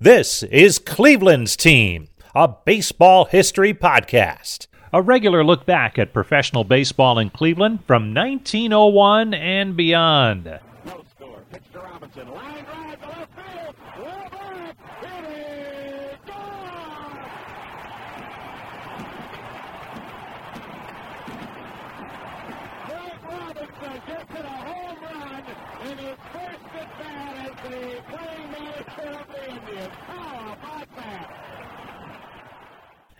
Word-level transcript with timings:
This 0.00 0.42
is 0.42 0.78
Cleveland's 0.78 1.56
Team, 1.56 2.08
a 2.34 2.48
baseball 2.48 3.24
history 3.24 3.72
podcast. 3.72 4.66
A 4.92 5.00
regular 5.00 5.42
look 5.42 5.64
back 5.64 5.98
at 5.98 6.12
professional 6.12 6.64
baseball 6.64 7.18
in 7.18 7.30
Cleveland 7.30 7.80
from 7.86 8.12
1901 8.12 9.32
and 9.32 9.74
beyond. 9.74 10.44
No 10.44 10.60
score. 11.16 11.40
Pitch 11.50 11.62
to 11.72 11.78
Robinson. 11.78 12.28
Line 12.30 12.64
drive 12.64 13.00
left 13.00 13.32
field. 13.36 13.74
Way 13.98 14.28
back. 14.30 14.76
It 15.02 15.24
is 16.12 16.18
Robinson 23.28 24.02
gets 24.06 24.30
it 24.30 24.44
a 24.44 24.48
home 24.48 24.98
run 25.02 25.44
in 25.90 25.98
his 25.98 26.16
first 26.32 26.74
at 26.74 26.98
bat 26.98 27.46
as 27.46 27.70
the 27.70 28.02
playing 28.10 28.50
manager 28.52 28.76
of 28.76 28.84
the 28.84 28.84
Indians. 28.84 28.86
How 28.88 29.02
about 29.02 29.28
that? 29.28 29.35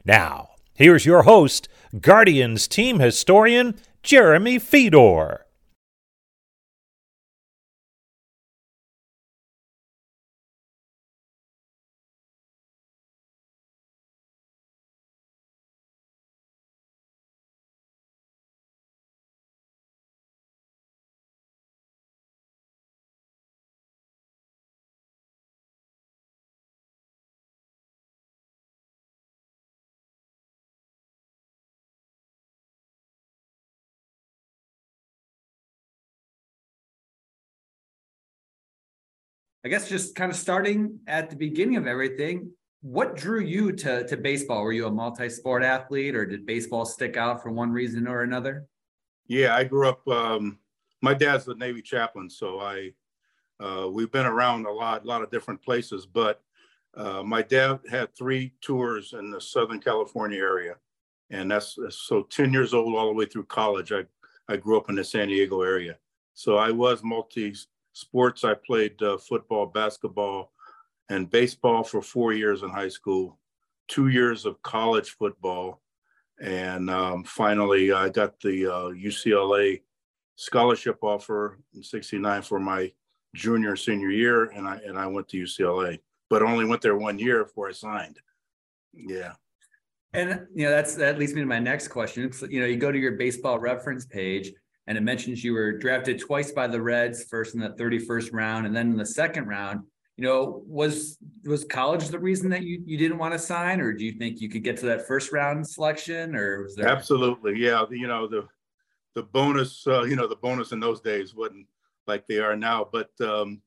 Now, 0.04 0.50
here's 0.74 1.04
your 1.04 1.22
host, 1.22 1.68
Guardians 2.00 2.68
team 2.68 3.00
historian 3.00 3.74
Jeremy 4.02 4.58
Feador. 4.58 5.45
I 39.66 39.68
guess 39.68 39.88
just 39.88 40.14
kind 40.14 40.30
of 40.30 40.38
starting 40.38 41.00
at 41.08 41.28
the 41.28 41.34
beginning 41.34 41.74
of 41.74 41.88
everything, 41.88 42.52
what 42.82 43.16
drew 43.16 43.40
you 43.40 43.72
to 43.72 44.06
to 44.06 44.16
baseball? 44.16 44.62
Were 44.62 44.72
you 44.72 44.86
a 44.86 44.90
multi-sport 44.92 45.64
athlete 45.64 46.14
or 46.14 46.24
did 46.24 46.46
baseball 46.46 46.86
stick 46.86 47.16
out 47.16 47.42
for 47.42 47.50
one 47.50 47.72
reason 47.72 48.06
or 48.06 48.22
another? 48.22 48.68
Yeah, 49.26 49.56
I 49.56 49.64
grew 49.64 49.88
up. 49.88 50.06
Um, 50.06 50.60
my 51.02 51.14
dad's 51.14 51.48
a 51.48 51.56
Navy 51.56 51.82
chaplain, 51.82 52.30
so 52.30 52.60
I 52.60 52.92
uh, 53.58 53.88
we've 53.90 54.12
been 54.12 54.24
around 54.24 54.66
a 54.66 54.70
lot, 54.70 55.02
a 55.02 55.08
lot 55.08 55.22
of 55.22 55.32
different 55.32 55.60
places. 55.62 56.06
But 56.06 56.40
uh, 56.96 57.24
my 57.24 57.42
dad 57.42 57.80
had 57.90 58.16
three 58.16 58.52
tours 58.60 59.14
in 59.14 59.32
the 59.32 59.40
Southern 59.40 59.80
California 59.80 60.38
area, 60.38 60.76
and 61.30 61.50
that's 61.50 61.76
so 61.90 62.22
ten 62.22 62.52
years 62.52 62.72
old 62.72 62.94
all 62.94 63.08
the 63.08 63.14
way 63.14 63.26
through 63.26 63.46
college. 63.46 63.90
I 63.90 64.04
I 64.48 64.58
grew 64.58 64.76
up 64.76 64.90
in 64.90 64.94
the 64.94 65.02
San 65.02 65.26
Diego 65.26 65.62
area, 65.62 65.98
so 66.34 66.56
I 66.56 66.70
was 66.70 67.02
multi 67.02 67.52
sports. 67.96 68.44
I 68.44 68.54
played 68.54 69.02
uh, 69.02 69.16
football, 69.16 69.66
basketball, 69.66 70.52
and 71.08 71.30
baseball 71.30 71.82
for 71.82 72.02
four 72.02 72.34
years 72.34 72.62
in 72.62 72.68
high 72.68 72.90
school, 72.90 73.38
two 73.88 74.08
years 74.08 74.44
of 74.44 74.62
college 74.62 75.10
football, 75.10 75.80
and 76.40 76.90
um, 76.90 77.24
finally 77.24 77.92
I 77.92 78.10
got 78.10 78.38
the 78.40 78.66
uh, 78.66 78.88
UCLA 78.90 79.80
scholarship 80.36 80.98
offer 81.02 81.58
in 81.74 81.82
'69 81.82 82.42
for 82.42 82.60
my 82.60 82.92
junior 83.34 83.76
senior 83.76 84.10
year, 84.10 84.44
and 84.44 84.68
I 84.68 84.76
and 84.86 84.98
I 84.98 85.06
went 85.06 85.28
to 85.28 85.42
UCLA, 85.42 85.98
but 86.28 86.42
only 86.42 86.66
went 86.66 86.82
there 86.82 86.96
one 86.96 87.18
year 87.18 87.44
before 87.44 87.68
I 87.68 87.72
signed. 87.72 88.18
Yeah. 88.92 89.32
And 90.12 90.46
you 90.54 90.64
know 90.64 90.70
that's 90.70 90.94
that 90.96 91.18
leads 91.18 91.34
me 91.34 91.40
to 91.40 91.46
my 91.46 91.58
next 91.58 91.88
question. 91.88 92.30
You 92.48 92.60
know, 92.60 92.66
you 92.66 92.76
go 92.76 92.92
to 92.92 92.98
your 92.98 93.12
baseball 93.12 93.58
reference 93.58 94.04
page 94.04 94.52
and 94.86 94.96
it 94.96 95.02
mentions 95.02 95.42
you 95.42 95.52
were 95.52 95.72
drafted 95.72 96.18
twice 96.18 96.52
by 96.52 96.66
the 96.66 96.80
Reds, 96.80 97.24
first 97.24 97.54
in 97.54 97.60
the 97.60 97.70
31st 97.70 98.32
round 98.32 98.66
and 98.66 98.76
then 98.76 98.90
in 98.90 98.96
the 98.96 99.06
second 99.06 99.46
round. 99.46 99.80
You 100.16 100.24
know, 100.24 100.62
was 100.66 101.18
was 101.44 101.64
college 101.64 102.08
the 102.08 102.18
reason 102.18 102.48
that 102.50 102.62
you 102.62 102.82
you 102.86 102.96
didn't 102.96 103.18
want 103.18 103.34
to 103.34 103.38
sign, 103.38 103.82
or 103.82 103.92
do 103.92 104.04
you 104.04 104.12
think 104.12 104.40
you 104.40 104.48
could 104.48 104.64
get 104.64 104.78
to 104.78 104.86
that 104.86 105.06
first 105.06 105.30
round 105.30 105.66
selection, 105.66 106.34
or 106.34 106.62
was 106.62 106.74
there 106.74 106.88
Absolutely, 106.88 107.58
yeah. 107.58 107.84
You 107.90 108.06
know 108.06 108.26
the 108.26 108.48
the 109.16 109.24
bonus, 109.24 109.86
uh, 109.86 110.02
you 110.02 110.14
know, 110.14 110.28
the 110.28 110.36
bonus 110.36 110.72
in 110.72 110.78
those 110.78 111.00
days 111.00 111.34
wasn't 111.34 111.66
like 112.06 112.26
they 112.26 112.38
are 112.38 112.54
now. 112.54 112.86
But 112.90 113.10
um, 113.20 113.62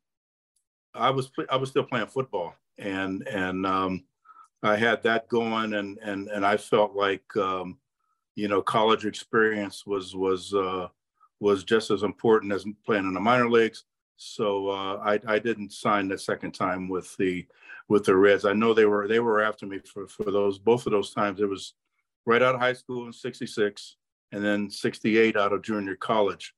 I 0.94 1.10
was 1.10 1.32
I 1.50 1.58
was 1.58 1.70
still 1.70 1.84
playing 1.84 2.08
football, 2.08 2.56
and 2.78 3.28
and 3.28 3.66
um, 3.66 4.06
I 4.64 4.76
had 4.76 5.04
that 5.04 5.28
going, 5.28 5.74
and 5.74 5.98
and 6.04 6.30
and 6.30 6.46
I 6.46 6.56
felt 6.56 6.96
like 6.96 7.36
um, 7.36 7.80
you 8.36 8.48
know 8.48 8.62
college 8.62 9.06
experience 9.06 9.86
was 9.86 10.16
was 10.16 10.54
uh, 10.54 10.88
was 11.40 11.64
just 11.64 11.92
as 11.92 12.04
important 12.04 12.52
as 12.54 12.66
playing 12.86 13.06
in 13.06 13.14
the 13.14 13.20
minor 13.20 13.50
leagues. 13.50 13.86
So 14.18 14.70
uh, 14.70 14.98
I 14.98 15.20
I 15.28 15.40
didn't 15.40 15.72
sign 15.72 16.08
the 16.08 16.18
second 16.18 16.52
time 16.52 16.90
with 16.90 17.16
the 17.18 17.46
with 17.88 18.06
the 18.06 18.16
Reds. 18.16 18.46
I 18.46 18.54
know 18.54 18.74
they 18.74 18.86
were 18.86 19.08
they 19.08 19.20
were 19.20 19.42
after 19.42 19.66
me 19.66 19.80
for 19.80 20.08
for 20.08 20.32
those 20.32 20.60
both 20.60 20.86
of 20.86 20.92
those 20.92 21.14
times. 21.14 21.40
It 21.40 21.50
was 21.50 21.74
right 22.26 22.42
out 22.42 22.56
of 22.56 22.62
high 22.62 22.74
school 22.74 23.06
in 23.06 23.14
'66, 23.14 23.96
and 24.32 24.44
then 24.44 24.70
'68 24.70 25.38
out 25.38 25.54
of 25.54 25.62
junior 25.62 25.96
college. 25.96 26.54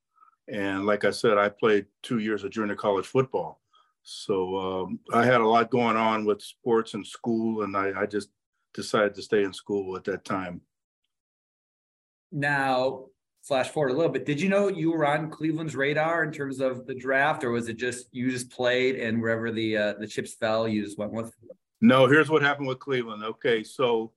And 0.48 0.86
like 0.86 1.06
I 1.06 1.12
said, 1.12 1.38
I 1.38 1.50
played 1.50 1.86
two 2.02 2.20
years 2.20 2.44
of 2.44 2.52
junior 2.52 2.76
college 2.76 3.06
football. 3.06 3.62
So 4.04 4.58
um, 4.58 5.00
I 5.14 5.24
had 5.24 5.42
a 5.42 5.48
lot 5.48 5.70
going 5.70 5.96
on 5.96 6.26
with 6.26 6.42
sports 6.42 6.96
and 6.96 7.06
school, 7.06 7.62
and 7.62 7.78
I, 7.78 8.02
I 8.02 8.06
just 8.08 8.30
decided 8.74 9.14
to 9.16 9.22
stay 9.22 9.44
in 9.44 9.54
school 9.54 9.96
at 9.96 10.04
that 10.06 10.26
time. 10.26 10.62
now? 12.32 13.06
Flash 13.44 13.70
forward 13.70 13.92
a 13.92 13.96
little 13.96 14.12
bit. 14.12 14.26
Did 14.26 14.40
you 14.40 14.50
know 14.50 14.68
you 14.68 14.92
were 14.92 15.06
on 15.06 15.30
Cleveland's 15.30 15.76
radar 15.76 16.24
in 16.24 16.32
terms 16.32 16.60
of 16.60 16.86
the 16.86 16.94
draft, 16.94 17.44
or 17.44 17.52
was 17.52 17.70
it 17.70 17.78
just 17.78 18.08
you 18.12 18.30
just 18.30 18.52
played 18.52 18.98
and 18.98 19.22
wherever 19.22 19.52
the 19.52 19.78
uh, 19.78 19.94
the 19.94 20.08
chips 20.08 20.34
fell, 20.34 20.68
you 20.68 20.84
just 20.84 20.98
went 20.98 21.12
with? 21.12 21.34
No, 21.82 22.06
here's 22.06 22.30
what 22.30 22.44
happened 22.44 22.68
with 22.68 22.80
Cleveland. 22.80 23.24
Okay, 23.24 23.64
so 23.64 24.12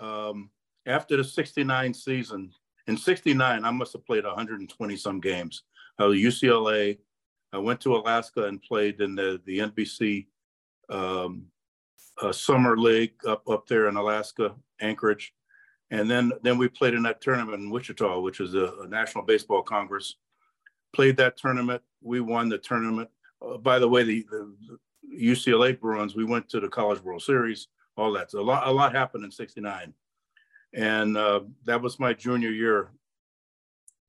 um, 0.00 0.50
after 0.86 1.16
the 1.16 1.24
69 1.24 1.94
season, 1.94 2.50
in 2.88 2.96
69, 2.96 3.64
I 3.64 3.70
must 3.70 3.92
have 3.92 4.06
played 4.06 4.24
120 4.24 4.96
some 4.96 5.20
games. 5.20 5.62
I 5.98 6.04
was 6.04 6.18
UCLA. 6.18 6.98
I 7.52 7.58
went 7.58 7.80
to 7.82 7.96
Alaska 7.96 8.44
and 8.44 8.62
played 8.62 9.00
in 9.00 9.14
the, 9.14 9.40
the 9.46 9.58
NBC 9.60 10.26
um, 10.88 11.46
uh, 12.20 12.32
Summer 12.32 12.76
League 12.76 13.14
up, 13.26 13.48
up 13.48 13.66
there 13.66 13.88
in 13.88 13.96
Alaska, 13.96 14.54
Anchorage. 14.80 15.32
And 15.90 16.10
then, 16.10 16.32
then 16.42 16.58
we 16.58 16.68
played 16.68 16.94
in 16.94 17.02
that 17.04 17.20
tournament 17.20 17.62
in 17.62 17.70
Wichita, 17.70 18.20
which 18.20 18.40
is 18.40 18.54
a, 18.54 18.72
a 18.82 18.88
National 18.88 19.24
Baseball 19.24 19.62
Congress. 19.62 20.16
Played 20.92 21.16
that 21.18 21.36
tournament. 21.36 21.82
We 22.02 22.20
won 22.20 22.48
the 22.48 22.58
tournament. 22.58 23.08
Uh, 23.40 23.58
by 23.58 23.78
the 23.78 23.88
way, 23.88 24.02
the, 24.02 24.24
the, 24.30 24.78
UCLA 25.14 25.78
Bruins, 25.78 26.16
we 26.16 26.24
went 26.24 26.48
to 26.48 26.58
the 26.58 26.68
College 26.68 27.00
World 27.02 27.22
Series, 27.22 27.68
all 27.96 28.12
that. 28.12 28.32
So 28.32 28.40
a 28.40 28.42
lot, 28.42 28.66
a 28.66 28.70
lot 28.70 28.92
happened 28.92 29.24
in 29.24 29.30
69. 29.30 29.94
And 30.72 31.16
uh, 31.16 31.40
that 31.64 31.80
was 31.80 32.00
my 32.00 32.12
junior 32.12 32.50
year 32.50 32.90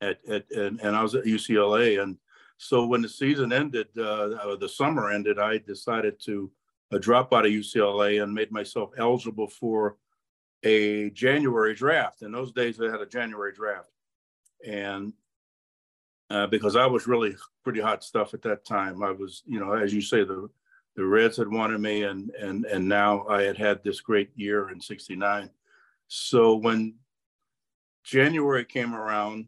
at, 0.01 0.19
at 0.27 0.49
and, 0.51 0.79
and 0.81 0.95
I 0.95 1.03
was 1.03 1.15
at 1.15 1.25
UCLA. 1.25 2.01
And 2.01 2.17
so 2.57 2.85
when 2.85 3.01
the 3.01 3.09
season 3.09 3.53
ended, 3.53 3.87
uh, 3.97 4.55
the 4.55 4.69
summer 4.69 5.11
ended, 5.11 5.39
I 5.39 5.59
decided 5.59 6.19
to 6.25 6.51
uh, 6.91 6.97
drop 6.97 7.33
out 7.33 7.45
of 7.45 7.51
UCLA 7.51 8.23
and 8.23 8.33
made 8.33 8.51
myself 8.51 8.91
eligible 8.97 9.47
for 9.47 9.97
a 10.63 11.09
January 11.11 11.73
draft. 11.73 12.21
In 12.21 12.31
those 12.31 12.51
days, 12.51 12.77
they 12.77 12.87
had 12.87 13.01
a 13.01 13.05
January 13.05 13.53
draft. 13.53 13.91
And 14.65 15.13
uh, 16.29 16.47
because 16.47 16.75
I 16.75 16.85
was 16.85 17.07
really 17.07 17.35
pretty 17.63 17.79
hot 17.79 18.03
stuff 18.03 18.33
at 18.33 18.41
that 18.43 18.65
time, 18.65 19.03
I 19.03 19.11
was, 19.11 19.43
you 19.45 19.59
know, 19.59 19.73
as 19.73 19.93
you 19.93 20.01
say, 20.01 20.23
the 20.23 20.49
the 20.95 21.05
Reds 21.05 21.37
had 21.37 21.47
wanted 21.47 21.79
me, 21.79 22.03
and 22.03 22.31
and 22.31 22.65
and 22.65 22.87
now 22.87 23.25
I 23.27 23.43
had 23.43 23.57
had 23.57 23.83
this 23.83 24.01
great 24.01 24.31
year 24.35 24.71
in 24.71 24.81
'69. 24.81 25.49
So 26.07 26.55
when 26.55 26.95
January 28.03 28.65
came 28.65 28.95
around, 28.95 29.47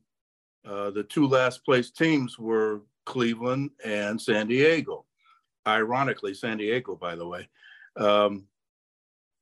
uh, 0.63 0.91
the 0.91 1.03
two 1.03 1.27
last 1.27 1.65
place 1.65 1.89
teams 1.89 2.37
were 2.37 2.81
Cleveland 3.05 3.71
and 3.83 4.21
San 4.21 4.47
Diego. 4.47 5.05
Ironically, 5.67 6.35
San 6.35 6.57
Diego, 6.57 6.95
by 6.95 7.15
the 7.15 7.27
way. 7.27 7.49
Um, 7.97 8.45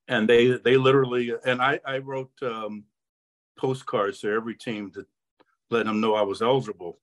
and 0.08 0.28
they 0.28 0.58
they 0.58 0.78
literally 0.78 1.34
and 1.46 1.62
I 1.62 1.80
I 1.86 2.00
wrote 2.00 2.32
um, 2.42 2.84
postcards 3.58 4.20
to 4.22 4.32
every 4.32 4.56
team 4.56 4.92
to 4.92 5.06
let 5.70 5.86
them 5.86 6.00
know 6.00 6.16
I 6.16 6.22
was 6.22 6.42
eligible 6.42 7.00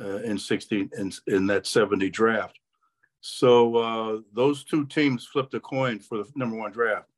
uh, 0.00 0.18
in 0.18 0.38
16 0.38 0.90
in, 0.96 1.12
in 1.26 1.46
that 1.48 1.66
70 1.66 2.08
draft. 2.10 2.58
So 3.20 3.76
uh, 3.76 4.20
those 4.32 4.64
two 4.64 4.86
teams 4.86 5.26
flipped 5.26 5.54
a 5.54 5.60
coin 5.60 5.98
for 5.98 6.18
the 6.18 6.30
number 6.36 6.56
one 6.56 6.70
draft, 6.70 7.08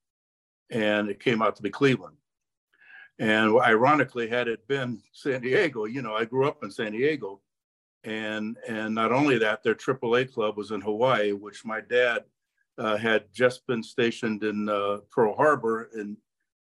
and 0.70 1.08
it 1.08 1.20
came 1.20 1.42
out 1.42 1.56
to 1.56 1.62
be 1.62 1.70
Cleveland. 1.70 2.16
And 3.18 3.60
ironically, 3.60 4.28
had 4.28 4.48
it 4.48 4.66
been 4.66 5.02
San 5.12 5.42
Diego, 5.42 5.84
you 5.84 6.00
know, 6.00 6.14
I 6.14 6.24
grew 6.24 6.48
up 6.48 6.64
in 6.64 6.70
San 6.70 6.92
Diego, 6.92 7.40
and 8.02 8.56
and 8.66 8.94
not 8.94 9.12
only 9.12 9.36
that, 9.38 9.62
their 9.62 9.74
AAA 9.74 10.32
club 10.32 10.56
was 10.56 10.70
in 10.70 10.80
Hawaii, 10.80 11.32
which 11.32 11.66
my 11.66 11.82
dad 11.82 12.24
uh, 12.78 12.96
had 12.96 13.24
just 13.32 13.66
been 13.66 13.82
stationed 13.82 14.42
in 14.42 14.68
uh, 14.68 14.98
Pearl 15.10 15.34
Harbor 15.34 15.90
in, 15.94 16.16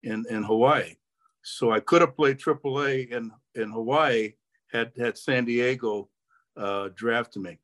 in, 0.03 0.25
in 0.29 0.43
Hawaii. 0.43 0.95
So 1.43 1.71
I 1.71 1.79
could 1.79 2.01
have 2.01 2.15
played 2.15 2.39
AAA 2.39 3.11
in, 3.11 3.31
in 3.55 3.71
Hawaii 3.71 4.33
had, 4.71 4.91
had 4.97 5.17
San 5.17 5.45
Diego 5.45 6.09
uh, 6.57 6.89
drafted 6.95 7.41
me. 7.41 7.59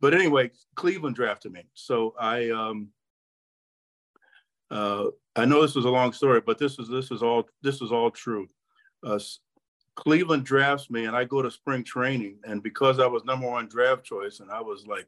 But 0.00 0.14
anyway, 0.14 0.50
Cleveland 0.74 1.16
drafted 1.16 1.52
me. 1.52 1.62
So 1.74 2.14
I, 2.18 2.50
um, 2.50 2.88
uh, 4.70 5.06
I 5.36 5.44
know 5.44 5.62
this 5.62 5.76
is 5.76 5.84
a 5.84 5.90
long 5.90 6.12
story, 6.12 6.40
but 6.40 6.58
this 6.58 6.78
is 6.78 6.88
this 6.88 7.10
is 7.10 7.22
all 7.22 7.46
this 7.62 7.80
is 7.82 7.92
all 7.92 8.10
true. 8.10 8.48
Uh, 9.04 9.18
Cleveland 9.94 10.44
drafts 10.44 10.90
me, 10.90 11.04
and 11.04 11.14
I 11.14 11.24
go 11.24 11.42
to 11.42 11.50
spring 11.50 11.84
training, 11.84 12.38
and 12.44 12.62
because 12.62 12.98
I 12.98 13.06
was 13.06 13.24
number 13.24 13.48
one 13.48 13.68
draft 13.68 14.02
choice, 14.04 14.40
and 14.40 14.50
I 14.50 14.60
was 14.60 14.86
like 14.86 15.06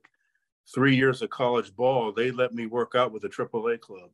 three 0.73 0.97
years 0.97 1.23
of 1.23 1.31
college 1.31 1.75
ball, 1.75 2.13
they 2.13 2.31
let 2.31 2.55
me 2.55 2.67
work 2.67 2.95
out 2.95 3.13
with 3.13 3.23
the 3.23 3.29
AAA 3.29 3.81
club, 3.81 4.11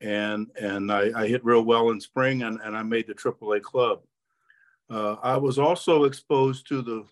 and 0.00 0.50
and 0.60 0.90
I, 0.90 1.10
I 1.14 1.26
hit 1.28 1.44
real 1.44 1.62
well 1.62 1.90
in 1.90 2.00
spring, 2.00 2.42
and, 2.42 2.60
and 2.62 2.76
I 2.76 2.82
made 2.82 3.06
the 3.06 3.14
AAA 3.14 3.62
club. 3.62 4.00
Uh, 4.88 5.16
I 5.22 5.36
was 5.36 5.58
also 5.58 6.04
exposed 6.04 6.66
to 6.68 6.82
the 6.82 7.04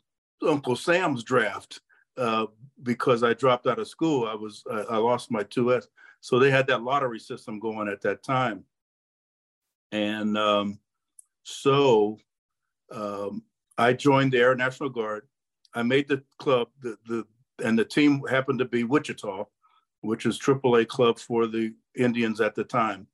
Uncle 0.48 0.76
Sam's 0.76 1.24
draft 1.24 1.80
uh, 2.16 2.46
because 2.82 3.22
I 3.22 3.34
dropped 3.34 3.66
out 3.66 3.78
of 3.78 3.88
school. 3.88 4.26
I 4.26 4.34
was 4.34 4.62
I, 4.70 4.80
I 4.90 4.96
lost 4.96 5.30
my 5.30 5.42
two 5.42 5.74
S 5.74 5.88
so 6.24 6.38
they 6.38 6.50
had 6.50 6.66
that 6.68 6.82
lottery 6.82 7.20
system 7.20 7.60
going 7.60 7.86
at 7.86 8.00
that 8.00 8.22
time. 8.22 8.64
And 9.92 10.38
um, 10.38 10.78
so 11.42 12.16
um, 12.90 13.42
I 13.76 13.92
joined 13.92 14.32
the 14.32 14.38
Air 14.38 14.54
National 14.54 14.88
Guard. 14.88 15.28
I 15.74 15.82
made 15.82 16.08
the 16.08 16.22
club, 16.38 16.68
the, 16.80 16.96
the 17.06 17.26
and 17.62 17.78
the 17.78 17.84
team 17.84 18.22
happened 18.28 18.58
to 18.58 18.64
be 18.64 18.84
Wichita, 18.84 19.44
which 20.00 20.26
is 20.26 20.38
AAA 20.38 20.88
club 20.88 21.18
for 21.18 21.46
the 21.46 21.72
Indians 21.96 22.40
at 22.40 22.54
the 22.54 22.64
time. 22.64 23.06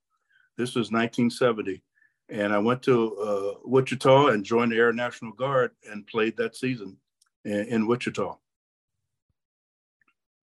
This 0.56 0.74
was 0.74 0.90
1970. 0.90 1.82
And 2.28 2.52
I 2.52 2.58
went 2.58 2.82
to 2.84 3.16
uh, 3.16 3.58
Wichita 3.64 4.28
and 4.28 4.44
joined 4.44 4.72
the 4.72 4.76
Air 4.76 4.92
National 4.92 5.32
Guard 5.32 5.72
and 5.90 6.06
played 6.06 6.36
that 6.36 6.56
season 6.56 6.96
in, 7.44 7.64
in 7.66 7.86
Wichita. 7.86 8.36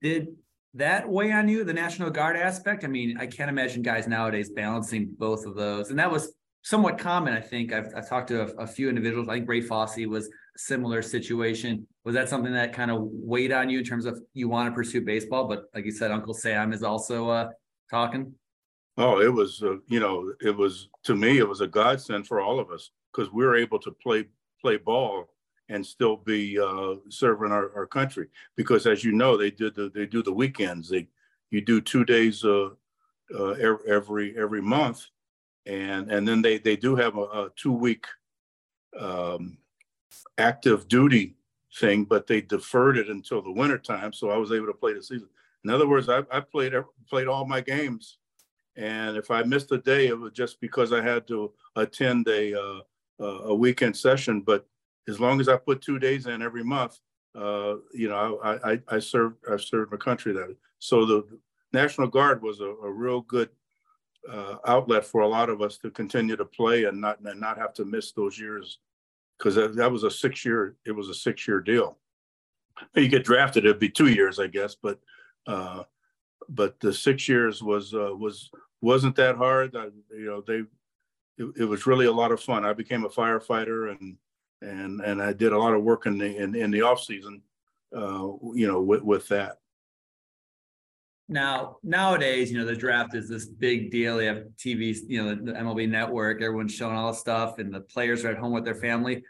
Did 0.02 0.36
that 0.74 1.08
weigh 1.08 1.32
on 1.32 1.48
you, 1.48 1.64
the 1.64 1.74
National 1.74 2.10
Guard 2.10 2.36
aspect? 2.36 2.84
I 2.84 2.88
mean, 2.88 3.18
I 3.18 3.26
can't 3.26 3.50
imagine 3.50 3.82
guys 3.82 4.08
nowadays 4.08 4.50
balancing 4.50 5.16
both 5.18 5.46
of 5.46 5.56
those. 5.56 5.90
And 5.90 5.98
that 5.98 6.12
was 6.12 6.34
somewhat 6.62 6.98
common, 6.98 7.34
I 7.34 7.40
think. 7.42 7.72
I've, 7.72 7.94
I've 7.96 8.10
talked 8.10 8.28
to 8.30 8.42
a, 8.42 8.64
a, 8.64 8.68
few 8.68 8.90
individuals. 8.90 9.30
I 9.30 9.36
think 9.36 9.50
Ray 9.50 9.62
Fosse 9.62 10.06
was 10.06 10.30
similar 10.58 11.02
situation. 11.02 11.88
Was 12.04 12.16
that 12.16 12.30
something 12.30 12.54
that 12.54 12.74
kind 12.74 12.92
of 12.92 13.02
weighed 13.02 13.52
on 13.52 13.70
you 13.70 13.80
in 13.80 13.86
terms 13.86 14.06
of 14.06 14.20
you 14.34 14.50
want 14.50 14.70
to 14.70 14.76
pursue 14.76 15.02
baseball? 15.02 15.48
But 15.48 15.66
like 15.74 15.86
you 15.86 15.92
said, 15.92 16.12
Uncle 16.12 16.34
Sam 16.34 16.74
is 16.74 16.84
also 16.84 17.30
uh, 17.30 17.50
talking. 17.90 18.34
Oh, 18.98 19.22
it 19.22 19.32
was, 19.32 19.62
uh, 19.62 19.78
you 19.88 20.00
know, 20.00 20.34
it 20.42 20.56
was 20.56 20.90
to 21.04 21.16
me, 21.16 21.38
it 21.38 21.48
was 21.48 21.62
a 21.62 21.68
godsend 21.68 22.28
for 22.28 22.42
all 22.42 22.60
of 22.60 22.72
us 22.72 22.90
because 23.12 23.32
we 23.32 23.46
were 23.46 23.56
able 23.56 23.80
to 23.80 23.92
play 23.92 24.26
play 24.60 24.78
ball 24.78 25.30
and 25.70 25.86
still 25.86 26.18
be 26.18 26.60
uh, 26.60 26.96
serving 27.10 27.52
our, 27.52 27.72
our 27.76 27.86
country. 27.86 28.28
Because 28.56 28.88
as 28.88 29.04
you 29.04 29.12
know, 29.12 29.38
they 29.38 29.52
did 29.52 29.76
the, 29.76 29.92
they 29.94 30.06
do 30.06 30.24
the 30.24 30.34
weekends. 30.34 30.90
They 30.90 31.08
you 31.52 31.62
do 31.62 31.80
two 31.80 32.06
days 32.06 32.44
uh, 32.44 32.70
uh, 33.38 33.52
every 33.88 34.36
every 34.38 34.62
month, 34.62 35.06
and 35.66 36.12
and 36.12 36.28
then 36.28 36.42
they 36.42 36.58
they 36.58 36.76
do 36.76 36.96
have 36.96 37.18
a, 37.18 37.22
a 37.22 37.50
two 37.56 37.74
week 37.74 38.06
um, 39.00 39.58
active 40.38 40.88
duty 40.88 41.36
thing, 41.80 42.06
but 42.06 42.28
they 42.28 42.42
deferred 42.42 42.98
it 42.98 43.10
until 43.10 43.42
the 43.42 43.52
winter 43.52 43.78
time, 43.78 44.14
so 44.14 44.30
I 44.30 44.38
was 44.38 44.52
able 44.52 44.68
to 44.68 44.74
play 44.74 44.94
the 44.94 45.04
season. 45.04 45.30
In 45.64 45.70
other 45.70 45.88
words, 45.88 46.10
I, 46.10 46.24
I 46.32 46.40
played 46.40 46.74
played 47.10 47.28
all 47.28 47.46
my 47.46 47.62
games, 47.62 48.18
and 48.76 49.18
if 49.18 49.32
I 49.32 49.44
missed 49.44 49.72
a 49.72 49.78
day, 49.78 50.08
it 50.08 50.18
was 50.18 50.32
just 50.34 50.62
because 50.62 50.94
I 50.94 51.02
had 51.02 51.28
to 51.28 51.52
attend 51.76 52.28
a 52.28 52.60
uh, 52.60 52.82
a 53.20 53.56
weekend 53.56 53.98
session. 53.98 54.42
But 54.42 54.66
as 55.08 55.20
long 55.20 55.40
as 55.40 55.50
I 55.50 55.58
put 55.58 55.82
two 55.82 56.00
days 56.00 56.28
in 56.28 56.42
every 56.42 56.64
month, 56.64 57.00
uh, 57.36 57.76
you 57.94 58.10
know, 58.10 58.40
I, 58.44 58.72
I, 58.72 58.82
I 58.90 59.00
served, 59.00 59.38
I 59.52 59.58
served 59.58 59.92
my 59.92 59.98
country 59.98 60.34
that. 60.34 60.56
So 60.80 61.06
the 61.06 61.40
National 61.74 62.08
Guard 62.08 62.42
was 62.42 62.60
a, 62.62 62.66
a 62.66 62.92
real 62.92 63.22
good 63.22 63.50
uh, 64.30 64.56
outlet 64.66 65.06
for 65.06 65.22
a 65.22 65.28
lot 65.28 65.50
of 65.50 65.62
us 65.62 65.78
to 65.80 65.90
continue 65.90 66.36
to 66.36 66.46
play 66.46 66.86
and 66.86 67.00
not, 67.00 67.20
and 67.22 67.40
not 67.40 67.58
have 67.58 67.74
to 67.76 67.86
miss 67.86 68.12
those 68.12 68.40
years. 68.40 68.80
Cause 69.40 69.56
that, 69.56 69.76
that 69.76 69.92
was 69.92 70.04
a 70.04 70.12
six 70.12 70.44
year, 70.44 70.76
it 70.86 70.92
was 70.92 71.10
a 71.10 71.14
six 71.14 71.48
year 71.48 71.60
deal. 71.60 71.98
You 72.96 73.08
get 73.08 73.24
drafted, 73.24 73.66
it'd 73.66 73.80
be 73.80 73.90
two 73.90 74.08
years, 74.08 74.40
I 74.40 74.48
guess, 74.48 74.76
but, 74.76 75.00
uh, 75.46 75.84
but 76.50 76.80
the 76.80 76.94
six 76.94 77.28
years 77.28 77.62
was, 77.62 77.94
uh, 77.94 78.16
was, 78.16 78.50
wasn't 78.82 79.16
that 79.16 79.36
hard. 79.36 79.76
I, 79.76 79.86
you 80.12 80.26
know, 80.26 80.42
they, 80.42 80.64
it, 81.44 81.54
it 81.58 81.66
was 81.66 81.86
really 81.88 82.06
a 82.06 82.12
lot 82.12 82.32
of 82.32 82.42
fun. 82.42 82.66
I 82.66 82.74
became 82.74 83.06
a 83.06 83.10
firefighter 83.10 83.92
and, 83.92 84.18
and 84.62 85.02
and 85.02 85.22
I 85.22 85.34
did 85.34 85.54
a 85.54 85.58
lot 85.58 85.74
of 85.74 85.84
work 85.84 86.06
in 86.06 86.18
the 86.18 86.36
in, 86.36 86.56
in 86.56 86.72
the 86.72 86.82
off 86.82 87.04
season, 87.04 87.42
uh, 87.96 88.28
you 88.54 88.68
know, 88.68 88.82
with, 88.82 89.04
with 89.04 89.28
that. 89.28 89.60
Now 91.30 91.78
nowadays, 91.84 92.52
you 92.52 92.58
know, 92.58 92.66
the 92.66 92.76
draft 92.76 93.14
is 93.16 93.28
this 93.28 93.46
big 93.46 93.92
deal. 93.92 94.22
You 94.22 94.28
have 94.30 94.44
TV, 94.58 94.98
you 95.08 95.24
know, 95.24 95.36
the 95.36 95.52
MLB 95.52 95.90
Network. 95.90 96.42
Everyone's 96.42 96.74
showing 96.74 96.96
all 96.96 97.12
the 97.12 97.18
stuff, 97.18 97.60
and 97.60 97.74
the 97.74 97.82
players 97.82 98.24
are 98.24 98.32
at 98.32 98.38
home 98.38 98.54
with 98.54 98.64
their 98.64 98.76
family. 98.76 99.24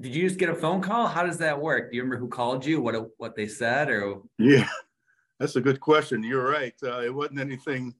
Did 0.00 0.14
you 0.14 0.26
just 0.26 0.40
get 0.40 0.48
a 0.48 0.54
phone 0.54 0.80
call? 0.80 1.06
How 1.06 1.22
does 1.22 1.36
that 1.38 1.60
work? 1.60 1.90
Do 1.90 1.96
you 1.96 2.02
remember 2.02 2.18
who 2.18 2.28
called 2.28 2.64
you? 2.64 2.80
What 2.80 3.10
what 3.18 3.36
they 3.36 3.46
said? 3.46 3.90
Or 3.90 4.22
yeah, 4.38 4.66
that's 5.38 5.56
a 5.56 5.60
good 5.60 5.80
question. 5.80 6.22
You're 6.22 6.48
right. 6.48 6.74
Uh, 6.82 7.00
it 7.00 7.14
wasn't 7.14 7.40
anything 7.40 7.94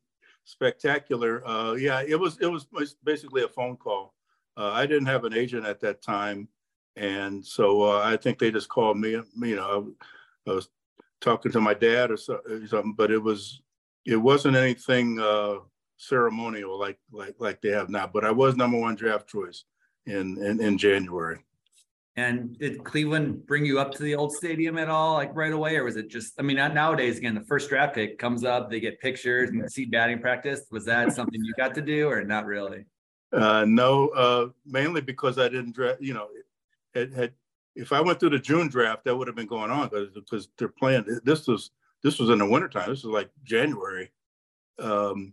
spectacular. 0.45 1.47
Uh, 1.47 1.75
yeah, 1.75 2.03
it 2.07 2.19
was. 2.19 2.39
It 2.41 2.47
was 2.47 2.67
basically 3.05 3.43
a 3.43 3.49
phone 3.49 3.77
call. 3.77 4.15
Uh, 4.57 4.71
I 4.71 4.87
didn't 4.87 5.07
have 5.07 5.25
an 5.25 5.35
agent 5.35 5.67
at 5.67 5.81
that 5.81 6.01
time, 6.01 6.49
and 6.97 7.45
so 7.45 7.83
uh, 7.83 8.03
I 8.03 8.17
think 8.17 8.39
they 8.39 8.51
just 8.51 8.69
called 8.69 8.99
me. 8.99 9.11
You 9.11 9.57
know, 9.57 9.95
I, 10.47 10.51
was 10.51 10.69
talking 11.23 11.53
to 11.53 11.61
my 11.61 11.75
dad 11.75 12.11
or 12.11 12.17
something, 12.17 12.95
but 12.97 13.11
it 13.11 13.19
was 13.19 13.63
it 14.05 14.17
wasn't 14.17 14.57
anything 14.57 15.19
uh, 15.21 15.57
ceremonial 15.97 16.79
like 16.79 16.99
like 17.11 17.35
like 17.39 17.63
they 17.63 17.71
have 17.71 17.89
now. 17.89 18.11
But 18.13 18.25
I 18.25 18.31
was 18.31 18.57
number 18.57 18.79
one 18.79 18.97
draft 18.97 19.29
choice 19.29 19.65
in 20.07 20.37
in, 20.43 20.61
in 20.61 20.77
January. 20.77 21.39
And 22.15 22.59
did 22.59 22.85
Cleveland 22.85 23.47
bring 23.47 23.65
you 23.65 23.81
up 23.81 23.91
to 23.93 24.03
the 24.03 24.15
old 24.15 24.33
stadium 24.33 24.77
at 24.77 24.91
all, 24.91 25.15
like 25.15 25.35
right 25.35 25.53
away, 25.53 25.77
or 25.77 25.85
was 25.85 25.97
it 25.97 26.09
just? 26.09 26.35
I 26.39 26.43
mean, 26.43 26.57
nowadays, 26.57 27.17
again, 27.17 27.35
the 27.35 27.41
first 27.41 27.71
draft 27.71 27.95
pick 27.95 28.19
comes 28.19 28.45
up, 28.45 28.71
they 28.71 28.81
get 28.81 29.01
pictures 29.01 29.49
and 29.49 29.71
see 29.73 29.87
batting 29.87 30.19
practice. 30.19 30.67
Was 30.71 30.85
that 30.85 31.13
something 31.15 31.43
you 31.43 31.55
got 31.57 31.75
to 31.75 31.81
do, 31.81 32.09
or 32.11 32.23
not 32.23 32.45
really? 32.45 32.85
Uh, 33.33 33.65
no, 33.67 34.09
uh, 34.09 34.49
mainly 34.67 35.01
because 35.01 35.39
I 35.39 35.49
didn't 35.49 35.75
draft. 35.75 36.03
You 36.03 36.13
know, 36.13 36.29
had, 36.95 37.15
had 37.15 37.33
if 37.75 37.93
I 37.93 38.01
went 38.01 38.21
through 38.21 38.31
the 38.31 38.39
June 38.39 38.69
draft, 38.69 39.05
that 39.05 39.17
would 39.17 39.27
have 39.29 39.37
been 39.37 39.47
going 39.47 39.71
on 39.71 39.89
because 40.15 40.49
they're 40.59 40.69
playing. 40.69 41.05
This 41.25 41.47
was 41.47 41.71
this 42.03 42.19
was 42.19 42.31
in 42.31 42.39
the 42.39 42.47
wintertime. 42.47 42.91
This 42.91 43.05
was 43.05 43.13
like 43.13 43.31
January 43.45 44.11
um, 44.79 45.33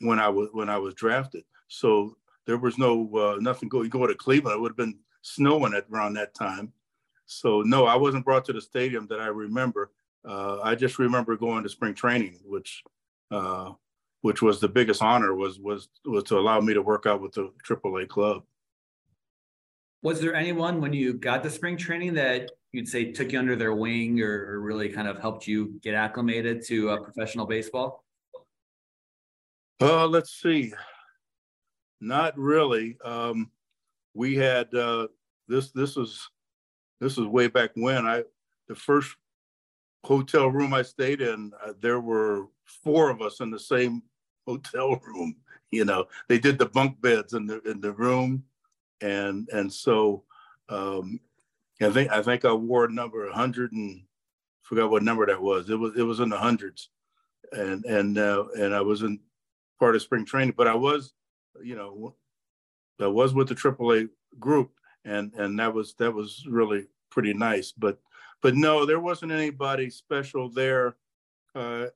when 0.00 0.18
I 0.18 0.28
was 0.28 0.48
when 0.52 0.68
I 0.68 0.78
was 0.78 0.94
drafted. 0.94 1.44
So 1.68 2.16
there 2.46 2.58
was 2.58 2.78
no 2.78 3.08
uh, 3.16 3.36
nothing 3.40 3.68
going. 3.68 3.88
Go 3.88 4.06
to 4.06 4.14
Cleveland. 4.14 4.56
It 4.56 4.60
would 4.60 4.70
have 4.70 4.76
been 4.76 4.98
snowing 5.22 5.74
at 5.74 5.86
around 5.92 6.14
that 6.14 6.34
time. 6.34 6.72
So 7.26 7.62
no, 7.62 7.86
I 7.86 7.96
wasn't 7.96 8.24
brought 8.24 8.44
to 8.46 8.52
the 8.52 8.60
stadium 8.60 9.06
that 9.08 9.20
I 9.20 9.26
remember. 9.26 9.92
Uh, 10.26 10.60
I 10.62 10.74
just 10.74 10.98
remember 10.98 11.36
going 11.36 11.62
to 11.62 11.68
spring 11.68 11.94
training, 11.94 12.40
which 12.44 12.82
uh, 13.30 13.72
which 14.22 14.42
was 14.42 14.60
the 14.60 14.68
biggest 14.68 15.02
honor 15.02 15.34
was 15.34 15.58
was 15.58 15.88
was 16.04 16.24
to 16.24 16.38
allow 16.38 16.60
me 16.60 16.74
to 16.74 16.82
work 16.82 17.06
out 17.06 17.20
with 17.20 17.32
the 17.32 17.52
AAA 17.66 18.08
club. 18.08 18.42
Was 20.02 20.20
there 20.20 20.34
anyone 20.34 20.80
when 20.80 20.92
you 20.92 21.14
got 21.14 21.42
the 21.42 21.50
spring 21.50 21.76
training 21.76 22.14
that 22.14 22.50
you'd 22.72 22.88
say 22.88 23.12
took 23.12 23.32
you 23.32 23.38
under 23.38 23.56
their 23.56 23.74
wing 23.74 24.20
or, 24.20 24.60
really 24.60 24.88
kind 24.88 25.08
of 25.08 25.18
helped 25.18 25.46
you 25.46 25.78
get 25.82 25.94
acclimated 25.94 26.64
to 26.66 26.90
uh, 26.90 26.96
professional 26.98 27.46
baseball? 27.46 28.04
Uh, 29.80 30.06
let's 30.06 30.40
see. 30.40 30.72
Not 32.00 32.36
really. 32.38 32.96
Um, 33.04 33.50
we 34.14 34.36
had 34.36 34.72
uh, 34.74 35.08
this. 35.48 35.70
This 35.70 35.96
was 35.96 36.28
this 37.00 37.16
was 37.16 37.26
way 37.26 37.48
back 37.48 37.70
when 37.74 38.06
I 38.06 38.24
the 38.68 38.74
first 38.74 39.16
hotel 40.04 40.48
room 40.48 40.74
I 40.74 40.82
stayed 40.82 41.20
in. 41.20 41.52
Uh, 41.64 41.72
there 41.80 42.00
were 42.00 42.46
four 42.64 43.10
of 43.10 43.22
us 43.22 43.40
in 43.40 43.50
the 43.50 43.58
same 43.58 44.02
hotel 44.46 44.96
room. 45.06 45.36
You 45.70 45.84
know, 45.84 46.06
they 46.28 46.38
did 46.38 46.58
the 46.58 46.66
bunk 46.66 47.00
beds 47.00 47.34
in 47.34 47.46
the 47.46 47.60
in 47.62 47.80
the 47.80 47.92
room, 47.92 48.44
and 49.00 49.48
and 49.52 49.72
so 49.72 50.24
um, 50.68 51.20
I 51.80 51.90
think 51.90 52.10
I 52.10 52.22
think 52.22 52.44
I 52.44 52.52
wore 52.52 52.88
number 52.88 53.24
100 53.26 53.72
and 53.72 54.02
forgot 54.62 54.90
what 54.90 55.02
number 55.02 55.26
that 55.26 55.40
was. 55.40 55.70
It 55.70 55.76
was 55.76 55.92
it 55.96 56.02
was 56.02 56.20
in 56.20 56.28
the 56.28 56.38
hundreds, 56.38 56.90
and 57.52 57.84
and 57.84 58.18
uh, 58.18 58.44
and 58.58 58.74
I 58.74 58.80
was 58.80 59.02
in 59.02 59.20
part 59.78 59.96
of 59.96 60.02
spring 60.02 60.24
training, 60.24 60.54
but 60.56 60.66
I 60.66 60.74
was, 60.74 61.12
you 61.62 61.76
know, 61.76 62.14
I 63.00 63.06
was 63.06 63.32
with 63.32 63.48
the 63.48 63.54
AAA 63.54 64.08
group, 64.38 64.72
and 65.04 65.32
and 65.34 65.58
that 65.58 65.72
was 65.72 65.94
that 65.94 66.12
was 66.12 66.44
really 66.48 66.86
pretty 67.10 67.32
nice. 67.32 67.72
But 67.72 67.98
but 68.42 68.54
no, 68.54 68.84
there 68.84 69.00
wasn't 69.00 69.32
anybody 69.32 69.90
special 69.90 70.48
there. 70.48 70.96
Uh, 71.54 71.86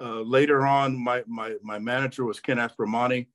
uh, 0.00 0.20
later 0.20 0.64
on, 0.64 0.96
my, 0.96 1.24
my, 1.26 1.56
my 1.62 1.78
manager 1.78 2.24
was 2.24 2.38
Ken 2.38 2.58
Aspromonte 2.58 3.26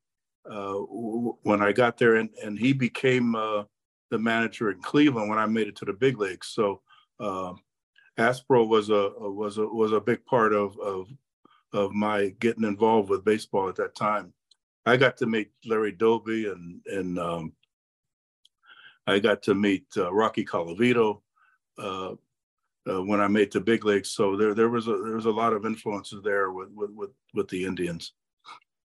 uh, 0.49 0.73
when 0.73 1.61
I 1.61 1.71
got 1.71 1.97
there, 1.97 2.15
and, 2.15 2.29
and 2.43 2.57
he 2.57 2.73
became 2.73 3.35
uh, 3.35 3.63
the 4.11 4.19
manager 4.19 4.71
in 4.71 4.81
Cleveland 4.81 5.29
when 5.29 5.39
I 5.39 5.45
made 5.45 5.67
it 5.67 5.75
to 5.77 5.85
the 5.85 5.93
big 5.93 6.19
leagues. 6.19 6.47
So 6.47 6.81
uh, 7.19 7.53
Aspro 8.17 8.67
was 8.67 8.89
a 8.89 9.11
was 9.17 9.57
a 9.57 9.65
was 9.65 9.91
a 9.91 10.01
big 10.01 10.25
part 10.25 10.53
of 10.53 10.77
of 10.79 11.07
of 11.71 11.91
my 11.93 12.29
getting 12.39 12.63
involved 12.63 13.09
with 13.09 13.25
baseball 13.25 13.69
at 13.69 13.75
that 13.77 13.95
time. 13.95 14.33
I 14.85 14.97
got 14.97 15.17
to 15.17 15.25
meet 15.25 15.51
Larry 15.65 15.93
Doby 15.93 16.47
and 16.47 16.81
and 16.85 17.17
um, 17.17 17.53
I 19.07 19.19
got 19.19 19.41
to 19.43 19.55
meet 19.55 19.85
uh, 19.97 20.13
Rocky 20.13 20.45
Colavito 20.45 21.21
uh, 21.77 22.15
when 22.85 23.21
I 23.21 23.27
made 23.27 23.51
the 23.51 23.61
big 23.61 23.85
leagues. 23.85 24.11
So 24.11 24.35
there 24.35 24.53
there 24.53 24.69
was 24.69 24.87
a 24.87 24.91
there 24.91 25.15
was 25.15 25.25
a 25.25 25.31
lot 25.31 25.53
of 25.53 25.65
influences 25.65 26.21
there 26.23 26.51
with 26.51 26.69
with 26.71 26.91
with, 26.91 27.11
with 27.33 27.47
the 27.47 27.65
Indians. 27.65 28.13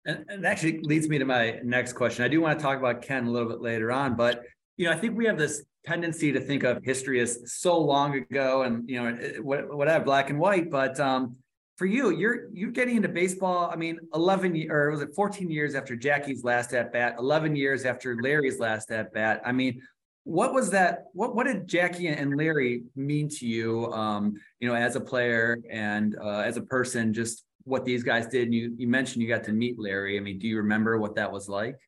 And, 0.05 0.25
and 0.29 0.45
actually 0.45 0.79
leads 0.79 1.09
me 1.09 1.19
to 1.19 1.25
my 1.25 1.59
next 1.63 1.93
question. 1.93 2.23
I 2.23 2.29
do 2.29 2.39
want 2.41 2.57
to 2.57 2.63
talk 2.63 2.77
about 2.77 3.01
Ken 3.01 3.27
a 3.27 3.31
little 3.31 3.49
bit 3.49 3.61
later 3.61 3.91
on, 3.91 4.15
but 4.15 4.43
you 4.77 4.85
know, 4.85 4.91
I 4.91 4.95
think 4.95 5.17
we 5.17 5.25
have 5.25 5.37
this 5.37 5.63
tendency 5.85 6.31
to 6.31 6.39
think 6.39 6.63
of 6.63 6.83
history 6.83 7.19
as 7.19 7.51
so 7.51 7.79
long 7.79 8.15
ago 8.15 8.63
and 8.63 8.89
you 8.89 9.01
know 9.01 9.17
whatever 9.41 10.03
black 10.03 10.29
and 10.29 10.37
white 10.37 10.69
but 10.69 10.99
um, 10.99 11.35
for 11.77 11.85
you 11.85 12.09
you're 12.09 12.49
you're 12.51 12.71
getting 12.71 12.97
into 12.97 13.07
baseball 13.07 13.69
i 13.71 13.75
mean 13.75 13.97
11 14.13 14.69
or 14.69 14.91
was 14.91 15.01
it 15.01 15.09
14 15.15 15.49
years 15.49 15.75
after 15.75 15.95
jackie's 15.95 16.43
last 16.43 16.73
at 16.73 16.91
bat 16.91 17.15
11 17.17 17.55
years 17.55 17.85
after 17.85 18.21
larry's 18.21 18.59
last 18.59 18.91
at 18.91 19.13
bat 19.13 19.41
i 19.45 19.51
mean 19.51 19.81
what 20.25 20.53
was 20.53 20.69
that 20.69 21.05
what 21.13 21.35
what 21.35 21.47
did 21.47 21.65
jackie 21.65 22.07
and 22.07 22.35
larry 22.35 22.83
mean 22.95 23.29
to 23.29 23.47
you 23.47 23.91
um, 23.93 24.35
you 24.59 24.67
know 24.67 24.75
as 24.75 24.97
a 24.97 25.01
player 25.01 25.59
and 25.71 26.17
uh, 26.21 26.39
as 26.39 26.57
a 26.57 26.61
person 26.61 27.13
just 27.13 27.45
what 27.69 27.85
these 27.85 28.03
guys 28.03 28.27
did 28.27 28.43
and 28.43 28.53
you 28.53 28.73
you 28.77 28.87
mentioned 28.87 29.21
you 29.21 29.27
got 29.27 29.43
to 29.43 29.53
meet 29.53 29.79
larry 29.79 30.17
i 30.17 30.19
mean 30.19 30.39
do 30.39 30.47
you 30.47 30.57
remember 30.57 30.97
what 30.97 31.15
that 31.15 31.31
was 31.31 31.47
like 31.47 31.79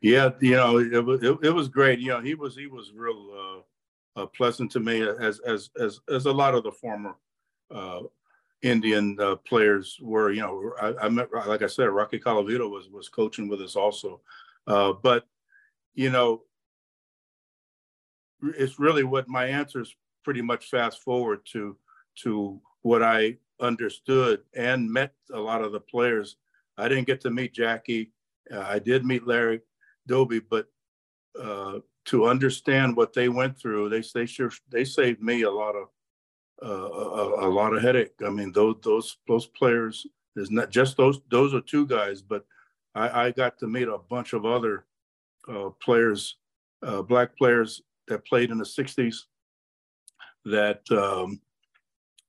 yeah, 0.00 0.30
you 0.40 0.56
know, 0.56 0.78
it 0.78 1.04
was 1.04 1.22
it, 1.22 1.38
it, 1.42 1.50
was 1.50 1.68
great. 1.68 1.98
You 2.00 2.08
know, 2.08 2.20
he 2.20 2.34
was 2.34 2.56
he 2.56 2.66
was 2.66 2.92
real 2.92 3.64
uh, 4.16 4.20
uh, 4.20 4.26
pleasant 4.26 4.70
to 4.72 4.80
me 4.80 5.00
as 5.02 5.38
as 5.40 5.70
as 5.80 6.00
as 6.08 6.26
a 6.26 6.32
lot 6.32 6.54
of 6.54 6.64
the 6.64 6.72
former 6.72 7.14
uh, 7.70 8.00
Indian 8.62 9.16
uh, 9.20 9.36
players 9.36 9.98
were. 10.00 10.32
You 10.32 10.42
know, 10.42 10.72
I, 10.80 11.06
I, 11.06 11.08
met 11.08 11.28
like 11.46 11.62
I 11.62 11.66
said, 11.66 11.84
Rocky 11.84 12.18
Colavito 12.18 12.68
was 12.68 12.88
was 12.88 13.08
coaching 13.08 13.48
with 13.48 13.60
us 13.60 13.76
also, 13.76 14.20
uh, 14.66 14.92
but 14.92 15.24
you 15.94 16.10
know, 16.10 16.42
it's 18.42 18.80
really 18.80 19.04
what 19.04 19.28
my 19.28 19.46
answer 19.46 19.80
is 19.80 19.94
pretty 20.24 20.42
much 20.42 20.68
fast 20.68 21.00
forward 21.02 21.40
to 21.52 21.76
to 22.22 22.60
what 22.82 23.02
I 23.02 23.36
understood 23.62 24.40
and 24.54 24.90
met 24.90 25.12
a 25.32 25.38
lot 25.38 25.62
of 25.62 25.72
the 25.72 25.80
players. 25.80 26.36
I 26.76 26.88
didn't 26.88 27.06
get 27.06 27.20
to 27.22 27.30
meet 27.30 27.54
Jackie. 27.54 28.12
Uh, 28.52 28.60
I 28.60 28.78
did 28.78 29.04
meet 29.04 29.26
Larry, 29.26 29.60
Doby, 30.06 30.40
but 30.40 30.66
uh, 31.40 31.78
to 32.06 32.26
understand 32.26 32.96
what 32.96 33.12
they 33.12 33.28
went 33.28 33.58
through, 33.58 33.88
they 33.88 34.02
they 34.14 34.26
sure 34.26 34.50
they 34.68 34.84
saved 34.84 35.22
me 35.22 35.42
a 35.42 35.50
lot 35.50 35.74
of 35.76 35.88
uh, 36.62 36.68
a, 36.68 37.48
a, 37.48 37.50
lot 37.50 37.74
of 37.74 37.82
headache. 37.82 38.12
I 38.24 38.30
mean, 38.30 38.52
those 38.52 38.76
those 38.82 39.16
those 39.28 39.46
players 39.46 40.06
is 40.36 40.50
not 40.50 40.70
just 40.70 40.96
those 40.96 41.20
those 41.30 41.54
are 41.54 41.60
two 41.60 41.86
guys, 41.86 42.22
but 42.22 42.44
I, 42.94 43.26
I 43.26 43.30
got 43.30 43.58
to 43.58 43.66
meet 43.66 43.88
a 43.88 43.98
bunch 43.98 44.32
of 44.32 44.44
other 44.44 44.86
uh, 45.48 45.70
players, 45.82 46.36
uh, 46.82 47.02
black 47.02 47.36
players 47.36 47.82
that 48.08 48.26
played 48.26 48.50
in 48.50 48.58
the 48.58 48.64
'60s 48.64 49.16
that 50.44 50.82
um, 50.90 51.40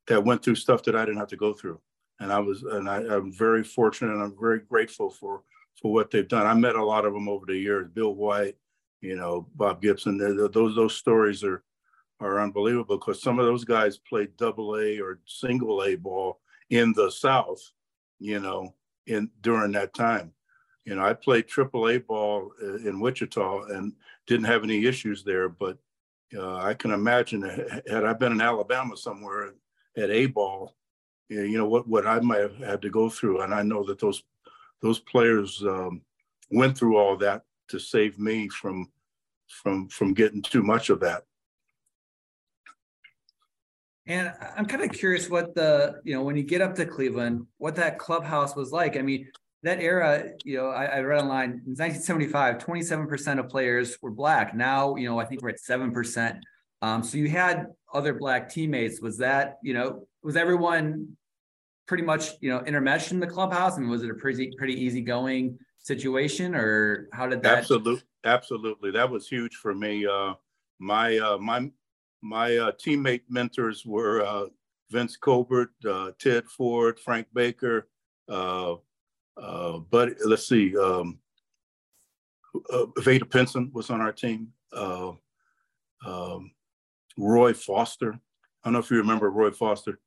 that 0.07 0.23
went 0.23 0.43
through 0.43 0.55
stuff 0.55 0.83
that 0.83 0.95
I 0.95 1.05
didn't 1.05 1.19
have 1.19 1.29
to 1.29 1.37
go 1.37 1.53
through, 1.53 1.79
and 2.19 2.31
I 2.31 2.39
was 2.39 2.63
and 2.63 2.89
I, 2.89 2.97
I'm 2.97 3.31
very 3.31 3.63
fortunate 3.63 4.13
and 4.13 4.23
I'm 4.23 4.35
very 4.39 4.59
grateful 4.59 5.09
for 5.09 5.43
for 5.81 5.91
what 5.91 6.11
they've 6.11 6.27
done. 6.27 6.45
I 6.45 6.53
met 6.53 6.75
a 6.75 6.83
lot 6.83 7.05
of 7.05 7.13
them 7.13 7.27
over 7.27 7.45
the 7.45 7.57
years. 7.57 7.89
Bill 7.93 8.13
White, 8.13 8.55
you 9.01 9.15
know, 9.15 9.47
Bob 9.55 9.81
Gibson. 9.81 10.17
Those 10.17 10.75
those 10.75 10.95
stories 10.95 11.43
are 11.43 11.63
are 12.19 12.41
unbelievable 12.41 12.97
because 12.97 13.21
some 13.21 13.39
of 13.39 13.45
those 13.45 13.65
guys 13.65 13.97
played 13.97 14.35
double 14.37 14.77
A 14.77 14.99
or 14.99 15.19
single 15.25 15.83
A 15.83 15.95
ball 15.95 16.39
in 16.69 16.93
the 16.93 17.11
South, 17.11 17.61
you 18.19 18.39
know, 18.39 18.73
in 19.07 19.29
during 19.41 19.71
that 19.73 19.93
time. 19.93 20.31
You 20.85 20.95
know, 20.95 21.05
I 21.05 21.13
played 21.13 21.47
triple 21.47 21.89
A 21.89 21.97
ball 21.97 22.51
uh, 22.61 22.75
in 22.75 22.99
Wichita 22.99 23.63
and 23.65 23.93
didn't 24.27 24.45
have 24.45 24.63
any 24.63 24.85
issues 24.85 25.23
there. 25.23 25.47
But 25.49 25.77
uh, 26.35 26.57
I 26.57 26.73
can 26.73 26.91
imagine 26.91 27.41
had 27.87 28.05
I 28.05 28.13
been 28.13 28.33
in 28.33 28.41
Alabama 28.41 28.97
somewhere 28.97 29.53
at 29.97 30.09
A 30.09 30.25
ball, 30.27 30.75
you 31.29 31.57
know 31.57 31.67
what 31.67 31.87
what 31.87 32.05
I 32.05 32.19
might 32.19 32.41
have 32.41 32.57
had 32.57 32.81
to 32.81 32.89
go 32.89 33.09
through. 33.09 33.41
And 33.41 33.53
I 33.53 33.63
know 33.63 33.83
that 33.85 33.99
those 33.99 34.23
those 34.81 34.99
players 34.99 35.63
um, 35.63 36.01
went 36.51 36.77
through 36.77 36.97
all 36.97 37.17
that 37.17 37.43
to 37.69 37.79
save 37.79 38.19
me 38.19 38.49
from 38.49 38.91
from 39.47 39.87
from 39.87 40.13
getting 40.13 40.41
too 40.41 40.63
much 40.63 40.89
of 40.89 40.99
that. 41.01 41.23
And 44.05 44.33
I'm 44.57 44.65
kind 44.65 44.83
of 44.83 44.91
curious 44.91 45.29
what 45.29 45.55
the, 45.55 46.01
you 46.03 46.13
know, 46.13 46.23
when 46.23 46.35
you 46.35 46.43
get 46.43 46.61
up 46.61 46.75
to 46.75 46.85
Cleveland, 46.85 47.47
what 47.57 47.75
that 47.77 47.99
clubhouse 47.99 48.53
was 48.53 48.71
like. 48.71 48.97
I 48.97 49.01
mean, 49.01 49.29
that 49.63 49.79
era, 49.79 50.31
you 50.43 50.57
know, 50.57 50.67
I, 50.67 50.85
I 50.85 50.99
read 50.99 51.21
online 51.21 51.61
in 51.65 51.75
1975, 51.77 52.57
27% 52.57 53.39
of 53.39 53.47
players 53.47 53.97
were 54.01 54.11
black. 54.11 54.53
Now, 54.53 54.95
you 54.97 55.07
know, 55.07 55.19
I 55.19 55.25
think 55.25 55.41
we're 55.41 55.51
at 55.51 55.61
7%. 55.61 56.41
Um, 56.81 57.01
so 57.01 57.17
you 57.17 57.29
had 57.29 57.67
other 57.93 58.13
black 58.13 58.49
teammates. 58.49 59.01
Was 59.01 59.17
that, 59.19 59.59
you 59.63 59.73
know, 59.73 60.07
was 60.23 60.35
everyone 60.35 61.15
pretty 61.87 62.03
much 62.03 62.31
you 62.41 62.49
know 62.49 62.59
intermeshed 62.61 63.11
in 63.11 63.19
the 63.19 63.27
clubhouse? 63.27 63.73
I 63.73 63.75
and 63.77 63.85
mean, 63.85 63.91
was 63.91 64.03
it 64.03 64.09
a 64.09 64.15
pretty 64.15 64.51
pretty 64.57 64.73
easygoing 64.73 65.57
situation, 65.79 66.55
or 66.55 67.07
how 67.13 67.27
did 67.27 67.41
that? 67.43 67.59
Absolutely, 67.59 68.03
absolutely. 68.25 68.91
That 68.91 69.09
was 69.09 69.27
huge 69.27 69.55
for 69.55 69.73
me. 69.73 70.05
Uh, 70.05 70.33
my 70.79 71.17
uh, 71.17 71.37
my 71.37 71.69
my 72.21 72.57
uh, 72.57 72.71
teammate 72.73 73.21
mentors 73.29 73.85
were 73.85 74.25
uh, 74.25 74.45
Vince 74.89 75.17
Colbert, 75.17 75.73
uh, 75.87 76.11
Ted 76.19 76.45
Ford, 76.45 76.99
Frank 76.99 77.27
Baker, 77.33 77.89
uh, 78.29 78.75
but 79.37 80.13
let's 80.25 80.47
see, 80.47 80.75
um, 80.77 81.19
Vada 82.97 83.25
Pinson 83.25 83.71
was 83.73 83.89
on 83.89 84.01
our 84.01 84.13
team. 84.13 84.49
Um, 84.71 86.51
Roy 87.17 87.53
Foster. 87.53 88.13
I 88.13 88.67
don't 88.67 88.73
know 88.73 88.79
if 88.79 88.89
you 88.91 88.97
remember 88.97 89.29
Roy 89.29 89.51
Foster 89.51 89.99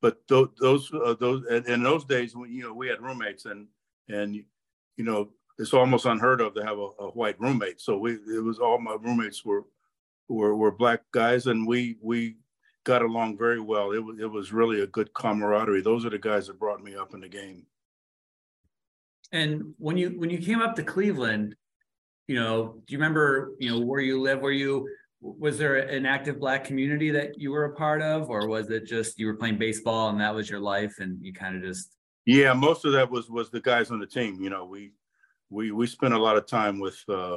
but 0.00 0.18
those 0.28 0.48
those 0.60 0.90
uh, 0.92 1.14
those 1.20 1.44
in 1.66 1.82
those 1.82 2.04
days 2.04 2.34
when 2.34 2.50
you 2.50 2.62
know 2.62 2.72
we 2.72 2.88
had 2.88 3.00
roommates 3.00 3.44
and 3.44 3.66
and 4.08 4.34
you 4.34 5.04
know 5.04 5.28
it's 5.58 5.74
almost 5.74 6.06
unheard 6.06 6.40
of 6.40 6.54
to 6.54 6.64
have 6.64 6.78
a, 6.78 6.88
a, 7.00 7.10
white 7.10 7.38
roommate. 7.38 7.80
So 7.80 7.98
we 7.98 8.12
it 8.12 8.42
was 8.42 8.58
all 8.58 8.78
my 8.78 8.96
roommates 9.00 9.44
were 9.44 9.64
were 10.28 10.56
were 10.56 10.70
black 10.70 11.02
guys 11.12 11.46
and 11.46 11.66
we 11.66 11.96
we 12.00 12.36
got 12.84 13.02
along 13.02 13.36
very 13.36 13.60
well. 13.60 13.92
It 13.92 14.02
was 14.02 14.18
it 14.18 14.30
was 14.30 14.52
really 14.52 14.80
a 14.80 14.86
good 14.86 15.12
camaraderie. 15.12 15.82
Those 15.82 16.04
are 16.04 16.10
the 16.10 16.18
guys 16.18 16.46
that 16.46 16.58
brought 16.58 16.82
me 16.82 16.96
up 16.96 17.14
in 17.14 17.20
the 17.20 17.28
game. 17.28 17.66
And 19.32 19.74
when 19.78 19.96
you 19.96 20.10
when 20.18 20.30
you 20.30 20.38
came 20.38 20.62
up 20.62 20.74
to 20.76 20.82
Cleveland, 20.82 21.54
you 22.26 22.36
know, 22.36 22.82
do 22.86 22.92
you 22.92 22.98
remember 22.98 23.52
you 23.58 23.70
know 23.70 23.80
where 23.80 24.00
you 24.00 24.20
live? 24.20 24.40
Were 24.40 24.50
you 24.50 24.88
was 25.20 25.58
there 25.58 25.76
an 25.76 26.06
active 26.06 26.40
black 26.40 26.64
community 26.64 27.10
that 27.10 27.38
you 27.38 27.50
were 27.50 27.64
a 27.64 27.74
part 27.74 28.00
of 28.00 28.30
or 28.30 28.48
was 28.48 28.70
it 28.70 28.86
just 28.86 29.18
you 29.18 29.26
were 29.26 29.36
playing 29.36 29.58
baseball 29.58 30.08
and 30.08 30.20
that 30.20 30.34
was 30.34 30.48
your 30.48 30.60
life 30.60 30.96
and 30.98 31.18
you 31.22 31.32
kind 31.32 31.56
of 31.56 31.62
just 31.62 31.96
yeah 32.24 32.52
most 32.52 32.84
of 32.84 32.92
that 32.92 33.10
was 33.10 33.28
was 33.28 33.50
the 33.50 33.60
guys 33.60 33.90
on 33.90 34.00
the 34.00 34.06
team 34.06 34.40
you 34.40 34.48
know 34.48 34.64
we 34.64 34.92
we 35.50 35.72
we 35.72 35.86
spent 35.86 36.14
a 36.14 36.18
lot 36.18 36.36
of 36.36 36.46
time 36.46 36.78
with 36.78 37.02
uh 37.08 37.36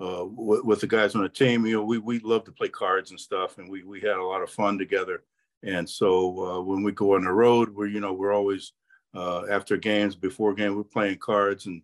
uh 0.00 0.24
with, 0.24 0.64
with 0.64 0.80
the 0.80 0.86
guys 0.86 1.14
on 1.16 1.22
the 1.22 1.28
team 1.28 1.66
you 1.66 1.72
know 1.72 1.82
we 1.82 1.98
we 1.98 2.20
love 2.20 2.44
to 2.44 2.52
play 2.52 2.68
cards 2.68 3.10
and 3.10 3.18
stuff 3.18 3.58
and 3.58 3.68
we 3.68 3.82
we 3.82 4.00
had 4.00 4.16
a 4.16 4.24
lot 4.24 4.42
of 4.42 4.50
fun 4.50 4.78
together. 4.78 5.24
And 5.64 5.90
so 5.90 6.46
uh, 6.46 6.60
when 6.60 6.84
we 6.84 6.92
go 6.92 7.16
on 7.16 7.24
the 7.24 7.32
road 7.32 7.74
we're 7.74 7.88
you 7.88 7.98
know 7.98 8.12
we're 8.12 8.32
always 8.32 8.72
uh 9.16 9.46
after 9.50 9.76
games 9.76 10.14
before 10.14 10.54
game 10.54 10.76
we're 10.76 10.84
playing 10.84 11.18
cards 11.18 11.66
and 11.66 11.82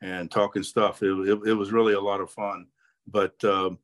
and 0.00 0.30
talking 0.30 0.62
stuff. 0.62 1.02
It, 1.02 1.12
it, 1.28 1.48
it 1.48 1.54
was 1.54 1.70
really 1.70 1.92
a 1.92 2.00
lot 2.00 2.22
of 2.22 2.30
fun. 2.30 2.66
But 3.06 3.44
um 3.44 3.78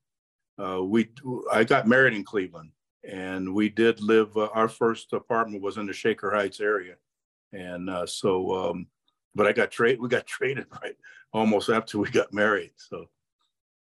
uh, 0.58 0.82
we 0.82 1.08
I 1.52 1.64
got 1.64 1.86
married 1.86 2.14
in 2.14 2.24
Cleveland, 2.24 2.70
and 3.04 3.54
we 3.54 3.68
did 3.68 4.00
live. 4.00 4.36
Uh, 4.36 4.48
our 4.54 4.68
first 4.68 5.12
apartment 5.12 5.62
was 5.62 5.76
in 5.76 5.86
the 5.86 5.92
Shaker 5.92 6.34
Heights 6.34 6.60
area, 6.60 6.94
and 7.52 7.90
uh, 7.90 8.06
so. 8.06 8.70
Um, 8.70 8.86
but 9.36 9.46
I 9.46 9.52
got 9.52 9.70
traded. 9.70 10.00
We 10.00 10.08
got 10.08 10.26
traded 10.26 10.66
right 10.82 10.96
almost 11.32 11.68
after 11.68 11.98
we 11.98 12.10
got 12.10 12.32
married. 12.32 12.72
So. 12.76 13.06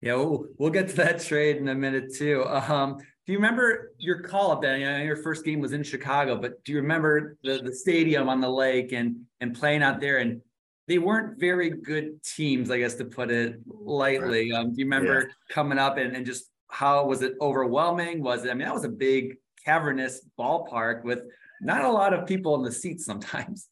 Yeah, 0.02 0.16
we'll, 0.16 0.46
we'll 0.58 0.70
get 0.70 0.90
to 0.90 0.96
that 0.98 1.22
trade 1.22 1.58
in 1.58 1.68
a 1.70 1.76
minute 1.76 2.14
too. 2.16 2.46
Um, 2.46 2.98
do 2.98 3.34
you 3.34 3.40
remember 3.40 3.94
your 3.98 4.22
call 4.22 4.52
up 4.52 4.62
there? 4.62 4.78
You 4.78 4.86
know, 4.86 4.98
your 4.98 5.16
first 5.16 5.44
game 5.44 5.60
was 5.60 5.74
in 5.74 5.84
Chicago, 5.84 6.38
but 6.40 6.64
do 6.64 6.72
you 6.72 6.80
remember 6.80 7.38
the, 7.44 7.60
the 7.64 7.74
stadium 7.74 8.30
on 8.30 8.40
the 8.40 8.50
lake 8.50 8.92
and 8.94 9.22
and 9.42 9.58
playing 9.58 9.84
out 9.84 10.00
there? 10.00 10.20
And 10.20 10.42
they 10.88 10.98
weren't 10.98 11.40
very 11.40 11.70
good 11.70 12.24
teams, 12.24 12.72
I 12.72 12.80
guess 12.80 12.96
to 12.96 13.06
put 13.06 13.30
it 13.30 13.60
lightly. 13.68 14.54
Um, 14.54 14.74
do 14.74 14.80
you 14.80 14.86
remember 14.86 15.28
yeah. 15.28 15.54
coming 15.54 15.78
up 15.78 15.98
and, 15.98 16.16
and 16.16 16.26
just 16.26 16.46
how 16.70 17.06
was 17.06 17.22
it 17.22 17.34
overwhelming? 17.42 18.24
Was 18.24 18.46
it? 18.46 18.52
I 18.52 18.54
mean, 18.54 18.66
that 18.66 18.74
was 18.74 18.86
a 18.86 18.90
big 18.90 19.36
cavernous 19.64 20.26
ballpark 20.40 21.04
with 21.04 21.24
not 21.62 21.84
a 21.84 21.92
lot 21.92 22.14
of 22.14 22.28
people 22.28 22.56
in 22.56 22.64
the 22.64 22.72
seats 22.72 23.06
sometimes. 23.06 23.68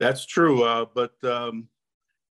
That's 0.00 0.26
true, 0.26 0.64
uh, 0.64 0.86
but 0.94 1.12
um, 1.24 1.68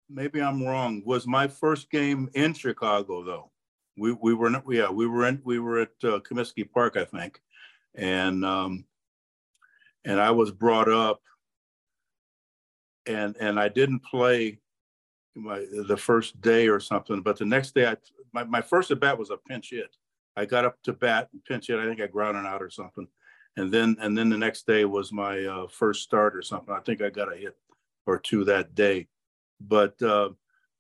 maybe 0.09 0.41
I'm 0.41 0.63
wrong. 0.63 1.03
Was 1.05 1.27
my 1.27 1.49
first 1.49 1.91
game 1.91 2.29
in 2.35 2.55
Chicago 2.55 3.25
though? 3.25 3.51
We 3.97 4.13
we 4.13 4.35
were 4.35 4.51
not, 4.51 4.65
yeah 4.71 4.91
we 4.91 5.07
were 5.07 5.27
in 5.27 5.41
we 5.45 5.59
were 5.59 5.81
at 5.81 5.91
uh, 6.05 6.21
Comiskey 6.21 6.71
Park 6.71 6.97
I 6.97 7.05
think, 7.05 7.41
and 7.95 8.45
um, 8.45 8.85
and 10.05 10.21
I 10.21 10.31
was 10.31 10.51
brought 10.51 10.89
up, 10.89 11.21
and 13.09 13.37
and 13.41 13.59
I 13.59 13.69
didn't 13.69 14.01
play 14.01 14.59
my 15.35 15.65
the 15.87 15.97
first 15.97 16.41
day 16.41 16.69
or 16.69 16.81
something, 16.81 17.21
but 17.23 17.39
the 17.39 17.45
next 17.45 17.75
day 17.75 17.87
I 17.87 17.97
my, 18.33 18.45
my 18.45 18.61
first 18.61 18.91
at 18.91 19.01
bat 19.01 19.19
was 19.19 19.31
a 19.31 19.37
pinch 19.37 19.71
hit. 19.71 19.97
I 20.37 20.45
got 20.45 20.65
up 20.65 20.77
to 20.85 20.93
bat 20.93 21.29
and 21.33 21.45
pinch 21.45 21.69
hit. 21.69 21.79
I 21.79 21.87
think 21.87 22.01
I 22.01 22.07
grounded 22.07 22.47
out 22.47 22.63
or 22.63 22.71
something, 22.71 23.09
and 23.57 23.73
then 23.73 23.97
and 24.01 24.17
then 24.17 24.29
the 24.29 24.39
next 24.39 24.67
day 24.67 24.85
was 24.85 25.13
my 25.13 25.45
uh, 25.45 25.67
first 25.69 26.03
start 26.03 26.37
or 26.37 26.43
something. 26.43 26.75
I 26.75 26.81
think 26.81 27.03
I 27.03 27.11
got 27.11 27.33
a 27.33 27.37
hit 27.37 27.57
or 28.07 28.19
two 28.19 28.45
that 28.45 28.75
day, 28.75 29.09
but 29.61 30.01
uh, 30.03 30.31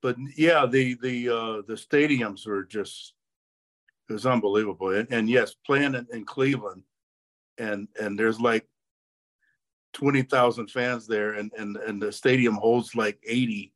but 0.02 0.16
yeah, 0.36 0.66
the 0.66 0.94
the 1.02 1.28
uh, 1.28 1.62
the 1.66 1.74
stadiums 1.74 2.46
were 2.46 2.64
just 2.64 3.14
it 4.08 4.12
was 4.12 4.26
unbelievable. 4.26 4.90
And, 4.90 5.08
and 5.10 5.28
yes, 5.28 5.54
playing 5.66 5.94
in, 5.94 6.06
in, 6.12 6.24
Cleveland, 6.24 6.82
and 7.58 7.88
and 8.00 8.18
there's 8.18 8.40
like 8.40 8.66
twenty 9.92 10.22
thousand 10.22 10.70
fans 10.70 11.06
there, 11.06 11.34
and 11.34 11.52
and 11.58 11.76
and 11.76 12.00
the 12.00 12.12
stadium 12.12 12.54
holds 12.54 12.94
like 12.94 13.18
eighty. 13.26 13.72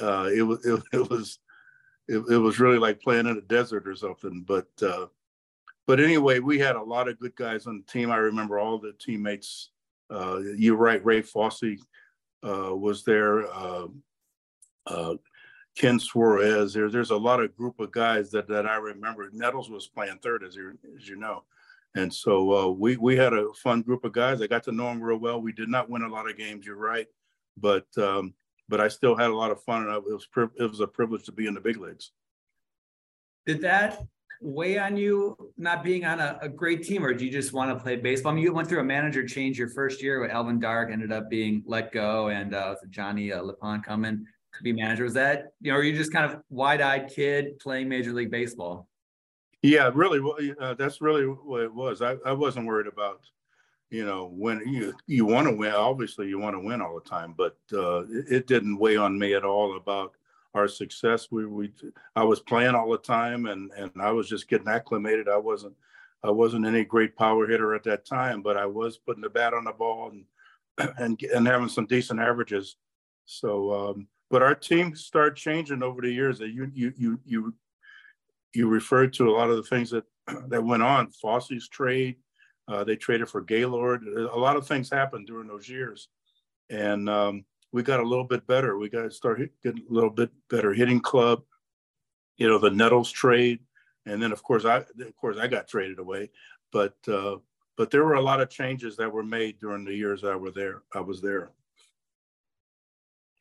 Uh, 0.00 0.28
it 0.34 0.42
was 0.42 0.64
it, 0.66 0.82
it 0.92 1.10
was 1.10 1.38
it, 2.08 2.18
it, 2.30 2.38
was 2.38 2.60
really 2.60 2.78
like 2.78 3.00
playing 3.00 3.26
in 3.26 3.38
a 3.38 3.42
desert 3.42 3.86
or 3.86 3.94
something. 3.94 4.44
But 4.46 4.68
uh, 4.82 5.06
but 5.86 6.00
anyway, 6.00 6.38
we 6.38 6.58
had 6.58 6.76
a 6.76 6.82
lot 6.82 7.08
of 7.08 7.18
good 7.18 7.36
guys 7.36 7.66
on 7.66 7.78
the 7.78 7.92
team. 7.92 8.10
I 8.10 8.16
remember 8.16 8.58
all 8.58 8.78
the 8.78 8.92
teammates. 8.98 9.70
Uh, 10.10 10.40
you're 10.56 10.76
right, 10.76 11.04
Ray 11.04 11.22
Fosse 11.22 11.78
uh, 12.46 12.74
was 12.74 13.04
there. 13.04 13.46
Uh, 13.52 13.86
uh, 14.86 15.14
Ken 15.76 15.98
Suarez. 15.98 16.74
There, 16.74 16.90
there's 16.90 17.10
a 17.10 17.16
lot 17.16 17.40
of 17.40 17.56
group 17.56 17.80
of 17.80 17.92
guys 17.92 18.30
that, 18.32 18.48
that 18.48 18.66
I 18.66 18.76
remember. 18.76 19.28
Nettles 19.32 19.70
was 19.70 19.86
playing 19.86 20.18
third, 20.22 20.44
as 20.44 20.54
you, 20.54 20.78
as 20.96 21.08
you 21.08 21.16
know. 21.16 21.44
And 21.94 22.12
so 22.12 22.52
uh, 22.52 22.68
we, 22.68 22.96
we 22.96 23.16
had 23.16 23.32
a 23.32 23.52
fun 23.54 23.82
group 23.82 24.04
of 24.04 24.12
guys. 24.12 24.40
I 24.40 24.46
got 24.46 24.62
to 24.64 24.72
know 24.72 24.86
them 24.86 25.02
real 25.02 25.18
well. 25.18 25.40
We 25.40 25.52
did 25.52 25.68
not 25.68 25.90
win 25.90 26.02
a 26.02 26.08
lot 26.08 26.28
of 26.28 26.38
games, 26.38 26.64
you're 26.64 26.76
right. 26.76 27.06
But 27.58 27.86
um, 27.98 28.32
but 28.68 28.80
I 28.80 28.88
still 28.88 29.14
had 29.14 29.30
a 29.30 29.36
lot 29.36 29.50
of 29.50 29.62
fun, 29.62 29.86
and 29.86 29.94
it 29.94 30.02
was 30.02 30.26
it 30.58 30.70
was 30.70 30.80
a 30.80 30.86
privilege 30.86 31.24
to 31.24 31.32
be 31.32 31.46
in 31.46 31.52
the 31.52 31.60
big 31.60 31.76
leagues. 31.76 32.12
Did 33.44 33.60
that 33.60 33.98
weigh 34.40 34.78
on 34.78 34.96
you 34.96 35.36
not 35.56 35.84
being 35.84 36.04
on 36.04 36.18
a, 36.18 36.38
a, 36.42 36.48
great 36.48 36.82
team, 36.82 37.04
or 37.04 37.14
do 37.14 37.24
you 37.24 37.30
just 37.30 37.52
want 37.52 37.76
to 37.76 37.82
play 37.82 37.96
baseball? 37.96 38.32
I 38.32 38.34
mean, 38.34 38.44
you 38.44 38.52
went 38.52 38.68
through 38.68 38.80
a 38.80 38.84
manager 38.84 39.26
change 39.26 39.58
your 39.58 39.68
first 39.68 40.02
year 40.02 40.20
with 40.20 40.30
Alvin 40.30 40.58
Dark, 40.58 40.90
ended 40.90 41.12
up 41.12 41.30
being 41.30 41.62
let 41.66 41.92
go, 41.92 42.28
and 42.28 42.54
uh, 42.54 42.74
Johnny 42.90 43.32
uh, 43.32 43.42
Lipon 43.42 43.84
coming 43.84 44.24
to 44.54 44.62
be 44.62 44.72
manager. 44.72 45.04
Was 45.04 45.14
that 45.14 45.52
you 45.60 45.70
know, 45.70 45.78
are 45.78 45.82
you 45.82 45.96
just 45.96 46.12
kind 46.12 46.30
of 46.30 46.40
wide-eyed 46.50 47.08
kid 47.08 47.58
playing 47.58 47.88
Major 47.88 48.12
League 48.12 48.30
Baseball? 48.30 48.88
Yeah, 49.62 49.90
really. 49.94 50.54
Uh, 50.60 50.74
that's 50.74 51.00
really 51.00 51.24
what 51.24 51.62
it 51.62 51.72
was. 51.72 52.02
I, 52.02 52.16
I 52.26 52.32
wasn't 52.32 52.66
worried 52.66 52.88
about, 52.88 53.20
you 53.90 54.04
know, 54.04 54.26
when 54.26 54.60
you 54.66 54.92
you 55.06 55.24
want 55.24 55.48
to 55.48 55.54
win. 55.54 55.72
Obviously, 55.72 56.28
you 56.28 56.38
want 56.38 56.56
to 56.56 56.60
win 56.60 56.80
all 56.80 56.96
the 56.96 57.08
time, 57.08 57.34
but 57.36 57.56
uh, 57.72 58.00
it, 58.00 58.32
it, 58.32 58.46
didn't 58.48 58.78
weigh 58.78 58.96
on 58.96 59.16
me 59.16 59.34
at 59.34 59.44
all 59.44 59.76
about 59.76 60.14
our 60.54 60.66
success. 60.66 61.28
We 61.30 61.46
we 61.46 61.72
I 62.16 62.24
was 62.24 62.40
playing 62.40 62.74
all 62.74 62.90
the 62.90 62.98
time, 62.98 63.46
and 63.46 63.70
and 63.76 63.92
I 64.00 64.10
was 64.10 64.28
just 64.28 64.48
getting 64.48 64.68
acclimated. 64.68 65.28
I 65.28 65.36
wasn't 65.36 65.74
I 66.24 66.30
wasn't 66.30 66.66
any 66.66 66.84
great 66.84 67.16
power 67.16 67.46
hitter 67.46 67.74
at 67.74 67.84
that 67.84 68.04
time, 68.04 68.42
but 68.42 68.56
I 68.56 68.66
was 68.66 68.98
putting 68.98 69.22
the 69.22 69.30
bat 69.30 69.54
on 69.54 69.64
the 69.64 69.72
ball 69.72 70.10
and 70.10 70.24
and 70.98 71.22
and 71.34 71.46
having 71.46 71.68
some 71.68 71.86
decent 71.86 72.18
averages. 72.18 72.76
So 73.26 73.72
um, 73.90 74.08
but 74.28 74.42
our 74.42 74.54
team 74.56 74.96
started 74.96 75.36
changing 75.36 75.82
over 75.84 76.00
the 76.00 76.10
years. 76.10 76.38
That 76.38 76.48
you 76.48 76.70
you 76.74 76.92
you 76.96 77.20
you 77.24 77.54
you 78.54 78.68
referred 78.68 79.12
to 79.14 79.28
a 79.28 79.32
lot 79.32 79.50
of 79.50 79.56
the 79.56 79.62
things 79.62 79.90
that 79.90 80.04
that 80.48 80.64
went 80.64 80.82
on. 80.82 81.08
Fosse's 81.08 81.68
trade, 81.68 82.16
uh, 82.68 82.84
they 82.84 82.96
traded 82.96 83.28
for 83.28 83.40
Gaylord. 83.40 84.06
A 84.06 84.38
lot 84.38 84.56
of 84.56 84.66
things 84.66 84.90
happened 84.90 85.26
during 85.26 85.48
those 85.48 85.68
years, 85.68 86.08
and 86.70 87.08
um, 87.08 87.44
we 87.72 87.82
got 87.82 88.00
a 88.00 88.06
little 88.06 88.24
bit 88.24 88.46
better. 88.46 88.78
We 88.78 88.88
got 88.88 89.02
to 89.02 89.10
start 89.10 89.40
getting 89.62 89.84
a 89.88 89.92
little 89.92 90.10
bit 90.10 90.30
better 90.50 90.72
hitting 90.72 91.00
club. 91.00 91.42
You 92.36 92.48
know, 92.48 92.58
the 92.58 92.70
Nettles 92.70 93.10
trade, 93.10 93.60
and 94.06 94.22
then 94.22 94.32
of 94.32 94.42
course 94.42 94.64
I 94.64 94.78
of 94.78 95.16
course 95.20 95.36
I 95.38 95.46
got 95.46 95.68
traded 95.68 95.98
away, 95.98 96.30
but 96.72 96.94
uh, 97.08 97.36
but 97.76 97.90
there 97.90 98.04
were 98.04 98.14
a 98.14 98.20
lot 98.20 98.40
of 98.40 98.50
changes 98.50 98.96
that 98.96 99.12
were 99.12 99.22
made 99.22 99.58
during 99.58 99.84
the 99.84 99.94
years 99.94 100.24
I 100.24 100.36
were 100.36 100.50
there. 100.50 100.82
I 100.94 101.00
was 101.00 101.20
there. 101.20 101.50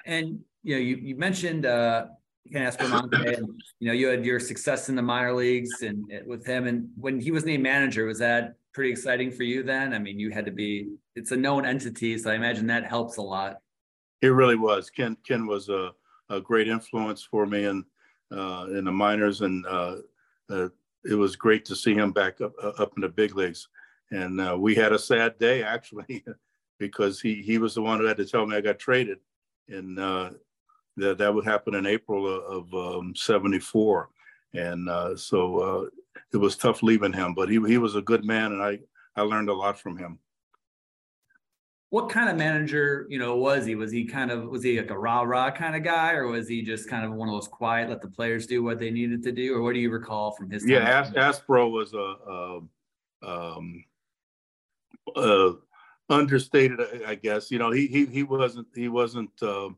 And 0.06 0.40
you 0.64 0.76
know, 0.76 0.82
you, 0.82 0.96
you 0.96 1.16
mentioned 1.16 1.66
uh, 1.66 2.08
Ken 2.52 2.70
Aspromonte, 2.70 3.38
and 3.38 3.62
you 3.80 3.88
know, 3.88 3.94
you 3.94 4.08
had 4.08 4.26
your 4.26 4.40
success 4.40 4.90
in 4.90 4.96
the 4.96 5.02
minor 5.02 5.34
leagues 5.34 5.82
and 5.84 6.12
with 6.26 6.46
him. 6.46 6.68
And 6.68 6.90
when 6.96 7.20
he 7.20 7.32
was 7.32 7.46
named 7.46 7.64
manager, 7.64 8.06
was 8.06 8.20
that 8.20 8.56
pretty 8.74 8.92
exciting 8.92 9.32
for 9.32 9.44
you 9.44 9.64
then? 9.64 9.94
I 9.94 10.00
mean, 10.00 10.20
you 10.20 10.32
had 10.32 10.46
to 10.46 10.52
be. 10.52 10.90
It's 11.16 11.32
a 11.32 11.38
known 11.38 11.66
entity, 11.66 12.18
so 12.18 12.32
I 12.32 12.36
imagine 12.36 12.68
that 12.68 12.86
helps 12.86 13.18
a 13.18 13.22
lot. 13.22 13.58
It 14.22 14.30
really 14.30 14.56
was. 14.56 14.90
Ken 14.90 15.16
Ken 15.26 15.46
was 15.46 15.70
a, 15.70 15.92
a 16.30 16.42
great 16.42 16.68
influence 16.68 17.24
for 17.24 17.46
me 17.46 17.66
in 17.66 17.86
uh, 18.32 18.68
in 18.70 18.86
the 18.86 18.92
minors, 18.92 19.42
and 19.42 19.66
uh, 19.66 19.98
uh, 20.50 20.70
it 21.06 21.16
was 21.16 21.36
great 21.36 21.66
to 21.66 21.76
see 21.76 21.94
him 21.94 22.12
back 22.12 22.42
up 22.42 22.54
up 22.80 22.94
in 22.96 23.02
the 23.02 23.10
big 23.10 23.36
leagues. 23.36 23.68
And 24.12 24.42
uh, 24.42 24.58
we 24.60 24.76
had 24.76 24.92
a 24.92 25.00
sad 25.00 25.38
day 25.38 25.64
actually, 25.64 26.24
because 26.80 27.22
he 27.22 27.42
he 27.42 27.58
was 27.60 27.76
the 27.76 27.82
one 27.82 28.00
who 28.00 28.06
had 28.06 28.18
to 28.18 28.26
tell 28.26 28.46
me 28.46 28.58
I 28.58 28.62
got 28.62 28.80
traded, 28.80 29.20
and 29.70 30.00
uh, 30.00 30.32
that 30.98 31.18
that 31.18 31.34
would 31.34 31.46
happen 31.46 31.76
in 31.76 31.86
April 31.86 32.28
of, 32.28 32.74
um, 32.74 33.14
74. 33.16 34.10
And 34.54 34.90
uh, 34.90 35.16
so 35.16 35.58
uh, 35.60 35.86
it 36.34 36.38
was 36.38 36.58
tough 36.58 36.84
leaving 36.84 37.14
him, 37.14 37.34
but 37.34 37.50
he, 37.50 37.60
he 37.68 37.78
was 37.78 37.96
a 37.96 38.02
good 38.02 38.26
man 38.26 38.52
and 38.52 38.62
I, 38.62 38.80
I 39.16 39.22
learned 39.22 39.50
a 39.50 39.54
lot 39.54 39.80
from 39.80 39.98
him. 39.98 40.20
What 41.90 42.10
kind 42.10 42.30
of 42.30 42.38
manager, 42.38 43.06
you 43.10 43.20
know, 43.20 43.36
was 43.36 43.66
he? 43.66 43.76
Was 43.76 43.92
he 43.92 44.06
kind 44.06 44.32
of, 44.32 44.48
was 44.48 44.64
he 44.64 44.80
like 44.80 44.90
a 44.92 44.98
rah 44.98 45.24
rah 45.24 45.52
kind 45.52 45.76
of 45.76 45.84
guy 45.84 46.14
or 46.14 46.28
was 46.28 46.48
he 46.48 46.62
just 46.62 46.90
kind 46.90 47.04
of 47.04 47.12
one 47.12 47.28
of 47.28 47.34
those 47.34 47.50
quiet, 47.50 47.90
let 47.90 48.02
the 48.02 48.08
players 48.08 48.48
do 48.48 48.64
what 48.64 48.80
they 48.80 48.92
needed 48.92 49.22
to 49.24 49.32
do? 49.34 49.54
Or 49.54 49.62
what 49.62 49.74
do 49.74 49.80
you 49.80 49.92
recall 49.92 50.32
from 50.32 50.50
his? 50.50 50.66
Yeah, 50.66 51.02
As- 51.02 51.12
Aspro 51.12 51.70
was 51.70 51.94
a, 51.94 52.16
a 52.30 52.62
um, 53.24 53.84
uh, 55.16 55.52
understated, 56.10 56.80
I 57.06 57.16
guess. 57.16 57.52
You 57.52 57.60
know, 57.60 57.72
he 57.72 57.88
he 57.88 58.06
he 58.06 58.24
wasn't 58.24 58.68
he 58.74 58.88
wasn't 58.88 59.32
uh, 59.42 59.70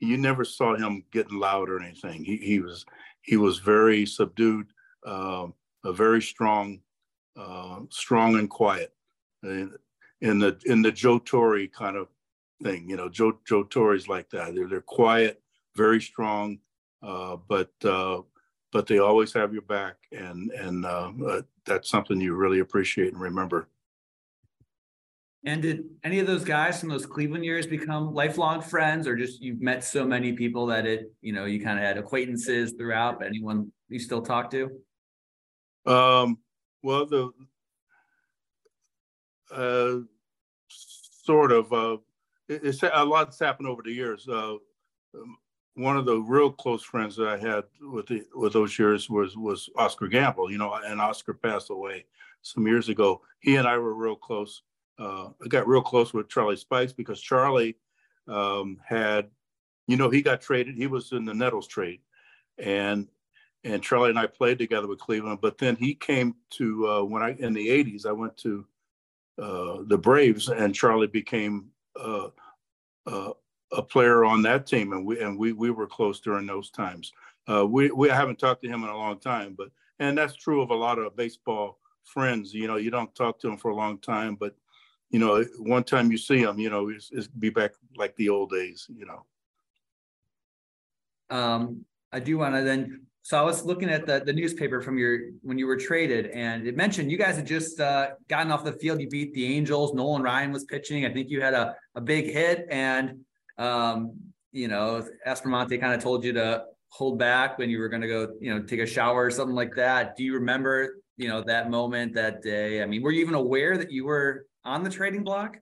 you 0.00 0.16
never 0.16 0.44
saw 0.44 0.76
him 0.76 1.04
getting 1.12 1.38
loud 1.38 1.68
or 1.68 1.80
anything. 1.80 2.24
He, 2.24 2.36
he 2.36 2.60
was 2.60 2.84
he 3.22 3.36
was 3.36 3.58
very 3.58 4.06
subdued, 4.06 4.68
uh, 5.06 5.46
a 5.84 5.92
very 5.92 6.22
strong, 6.22 6.80
uh, 7.36 7.80
strong 7.90 8.38
and 8.38 8.48
quiet, 8.48 8.92
in, 9.42 9.72
in 10.20 10.38
the 10.38 10.58
in 10.66 10.82
the 10.82 10.92
Joe 10.92 11.18
Torre 11.18 11.66
kind 11.66 11.96
of 11.96 12.08
thing. 12.62 12.88
You 12.88 12.96
know, 12.96 13.08
Joe 13.08 13.38
Joe 13.46 13.64
Torre's 13.64 14.08
like 14.08 14.30
that. 14.30 14.54
They're 14.54 14.68
they're 14.68 14.80
quiet, 14.80 15.42
very 15.76 16.00
strong, 16.00 16.58
uh, 17.02 17.36
but 17.48 17.72
uh, 17.84 18.22
but 18.72 18.86
they 18.86 18.98
always 18.98 19.32
have 19.32 19.52
your 19.52 19.62
back, 19.62 19.96
and 20.12 20.50
and 20.52 20.84
uh, 20.84 21.12
uh, 21.26 21.42
that's 21.64 21.88
something 21.88 22.20
you 22.20 22.34
really 22.34 22.60
appreciate 22.60 23.12
and 23.12 23.20
remember. 23.20 23.68
And 25.44 25.62
did 25.62 25.84
any 26.02 26.18
of 26.18 26.26
those 26.26 26.44
guys 26.44 26.80
from 26.80 26.88
those 26.88 27.06
Cleveland 27.06 27.44
years 27.44 27.66
become 27.66 28.12
lifelong 28.12 28.60
friends, 28.60 29.06
or 29.06 29.16
just 29.16 29.40
you've 29.40 29.60
met 29.60 29.84
so 29.84 30.04
many 30.04 30.32
people 30.32 30.66
that 30.66 30.86
it, 30.86 31.12
you 31.20 31.32
know, 31.32 31.44
you 31.44 31.62
kind 31.62 31.78
of 31.78 31.84
had 31.84 31.98
acquaintances 31.98 32.72
throughout? 32.72 33.18
But 33.18 33.28
anyone 33.28 33.70
you 33.88 34.00
still 34.00 34.22
talk 34.22 34.50
to? 34.50 34.70
Um, 35.86 36.38
well, 36.82 37.06
the 37.06 37.30
uh, 39.54 39.98
sort 40.68 41.52
of 41.52 41.72
uh, 41.72 41.98
it, 42.48 42.64
it's 42.64 42.82
a 42.82 43.04
lot's 43.04 43.38
happened 43.38 43.68
over 43.68 43.82
the 43.82 43.92
years. 43.92 44.28
Uh, 44.28 44.54
one 45.74 45.96
of 45.96 46.06
the 46.06 46.16
real 46.16 46.50
close 46.50 46.82
friends 46.82 47.16
that 47.16 47.28
I 47.28 47.36
had 47.36 47.64
with 47.80 48.06
the 48.06 48.24
with 48.34 48.52
those 48.52 48.78
years 48.78 49.08
was 49.08 49.36
was 49.36 49.68
Oscar 49.76 50.08
Gamble. 50.08 50.50
You 50.50 50.58
know, 50.58 50.74
and 50.74 51.00
Oscar 51.00 51.34
passed 51.34 51.70
away 51.70 52.04
some 52.42 52.66
years 52.66 52.88
ago. 52.88 53.20
He 53.40 53.56
and 53.56 53.68
I 53.68 53.78
were 53.78 53.94
real 53.94 54.16
close 54.16 54.62
uh, 54.98 55.28
I 55.44 55.48
got 55.48 55.68
real 55.68 55.82
close 55.82 56.14
with 56.14 56.28
Charlie 56.28 56.56
Spikes 56.56 56.92
because 56.92 57.20
Charlie 57.20 57.76
um, 58.28 58.78
had, 58.84 59.28
you 59.86 59.96
know, 59.96 60.10
he 60.10 60.22
got 60.22 60.40
traded. 60.40 60.76
He 60.76 60.86
was 60.86 61.12
in 61.12 61.24
the 61.24 61.34
Nettles 61.34 61.66
trade, 61.66 62.00
and 62.58 63.08
and 63.64 63.82
Charlie 63.82 64.10
and 64.10 64.18
I 64.18 64.26
played 64.26 64.58
together 64.58 64.86
with 64.86 64.98
Cleveland. 64.98 65.40
But 65.42 65.58
then 65.58 65.76
he 65.76 65.94
came 65.94 66.34
to 66.50 66.88
uh, 66.88 67.02
when 67.02 67.22
I 67.22 67.36
in 67.38 67.52
the 67.52 67.68
'80s, 67.68 68.06
I 68.06 68.12
went 68.12 68.36
to 68.38 68.66
uh, 69.40 69.78
the 69.86 69.98
Braves, 69.98 70.48
and 70.48 70.74
Charlie 70.74 71.06
became 71.06 71.66
uh, 72.00 72.28
uh, 73.06 73.32
a 73.72 73.82
player 73.82 74.24
on 74.24 74.42
that 74.42 74.66
team, 74.66 74.92
and 74.92 75.04
we 75.04 75.20
and 75.20 75.38
we 75.38 75.52
we 75.52 75.70
were 75.70 75.86
close 75.86 76.20
during 76.20 76.46
those 76.46 76.70
times. 76.70 77.12
Uh, 77.48 77.66
we 77.66 77.90
we 77.90 78.08
haven't 78.08 78.38
talked 78.38 78.62
to 78.62 78.68
him 78.68 78.82
in 78.82 78.88
a 78.88 78.96
long 78.96 79.18
time, 79.18 79.54
but 79.56 79.68
and 79.98 80.16
that's 80.16 80.34
true 80.34 80.62
of 80.62 80.70
a 80.70 80.74
lot 80.74 80.98
of 80.98 81.16
baseball 81.16 81.78
friends. 82.04 82.54
You 82.54 82.66
know, 82.66 82.76
you 82.76 82.90
don't 82.90 83.14
talk 83.14 83.38
to 83.40 83.46
them 83.46 83.56
for 83.56 83.70
a 83.70 83.76
long 83.76 83.98
time, 83.98 84.36
but 84.36 84.56
you 85.10 85.18
know, 85.18 85.44
one 85.58 85.84
time 85.84 86.10
you 86.10 86.18
see 86.18 86.44
them, 86.44 86.58
you 86.58 86.70
know, 86.70 86.88
it's, 86.88 87.10
it's 87.12 87.26
be 87.26 87.50
back 87.50 87.72
like 87.96 88.14
the 88.16 88.28
old 88.28 88.50
days, 88.50 88.86
you 88.94 89.06
know. 89.06 89.24
Um, 91.30 91.84
I 92.12 92.20
do 92.20 92.38
want 92.38 92.54
to 92.54 92.62
then. 92.62 93.02
So 93.22 93.36
I 93.36 93.42
was 93.42 93.64
looking 93.64 93.90
at 93.90 94.06
the, 94.06 94.22
the 94.24 94.32
newspaper 94.32 94.80
from 94.80 94.98
your 94.98 95.18
when 95.42 95.58
you 95.58 95.66
were 95.66 95.76
traded, 95.76 96.26
and 96.26 96.66
it 96.66 96.76
mentioned 96.76 97.10
you 97.10 97.18
guys 97.18 97.36
had 97.36 97.46
just 97.46 97.80
uh, 97.80 98.10
gotten 98.28 98.52
off 98.52 98.64
the 98.64 98.72
field. 98.72 99.00
You 99.00 99.08
beat 99.08 99.34
the 99.34 99.56
Angels. 99.56 99.94
Nolan 99.94 100.22
Ryan 100.22 100.52
was 100.52 100.64
pitching. 100.64 101.04
I 101.04 101.12
think 101.12 101.28
you 101.28 101.40
had 101.40 101.54
a, 101.54 101.74
a 101.96 102.00
big 102.00 102.26
hit, 102.26 102.66
and 102.70 103.24
um, 103.58 104.12
you 104.52 104.68
know, 104.68 105.04
Aspromonte 105.26 105.80
kind 105.80 105.92
of 105.92 106.02
told 106.02 106.24
you 106.24 106.32
to 106.34 106.64
hold 106.88 107.18
back 107.18 107.58
when 107.58 107.68
you 107.68 107.78
were 107.78 107.88
going 107.88 108.02
to 108.02 108.08
go, 108.08 108.32
you 108.40 108.54
know, 108.54 108.62
take 108.62 108.80
a 108.80 108.86
shower 108.86 109.24
or 109.24 109.30
something 109.30 109.56
like 109.56 109.74
that. 109.74 110.16
Do 110.16 110.24
you 110.24 110.34
remember, 110.34 110.96
you 111.16 111.28
know, 111.28 111.42
that 111.42 111.70
moment 111.70 112.14
that 112.14 112.42
day? 112.42 112.82
I 112.82 112.86
mean, 112.86 113.02
were 113.02 113.10
you 113.10 113.20
even 113.20 113.34
aware 113.34 113.76
that 113.78 113.90
you 113.90 114.04
were 114.04 114.46
on 114.64 114.84
the 114.84 114.90
trading 114.90 115.24
block? 115.24 115.58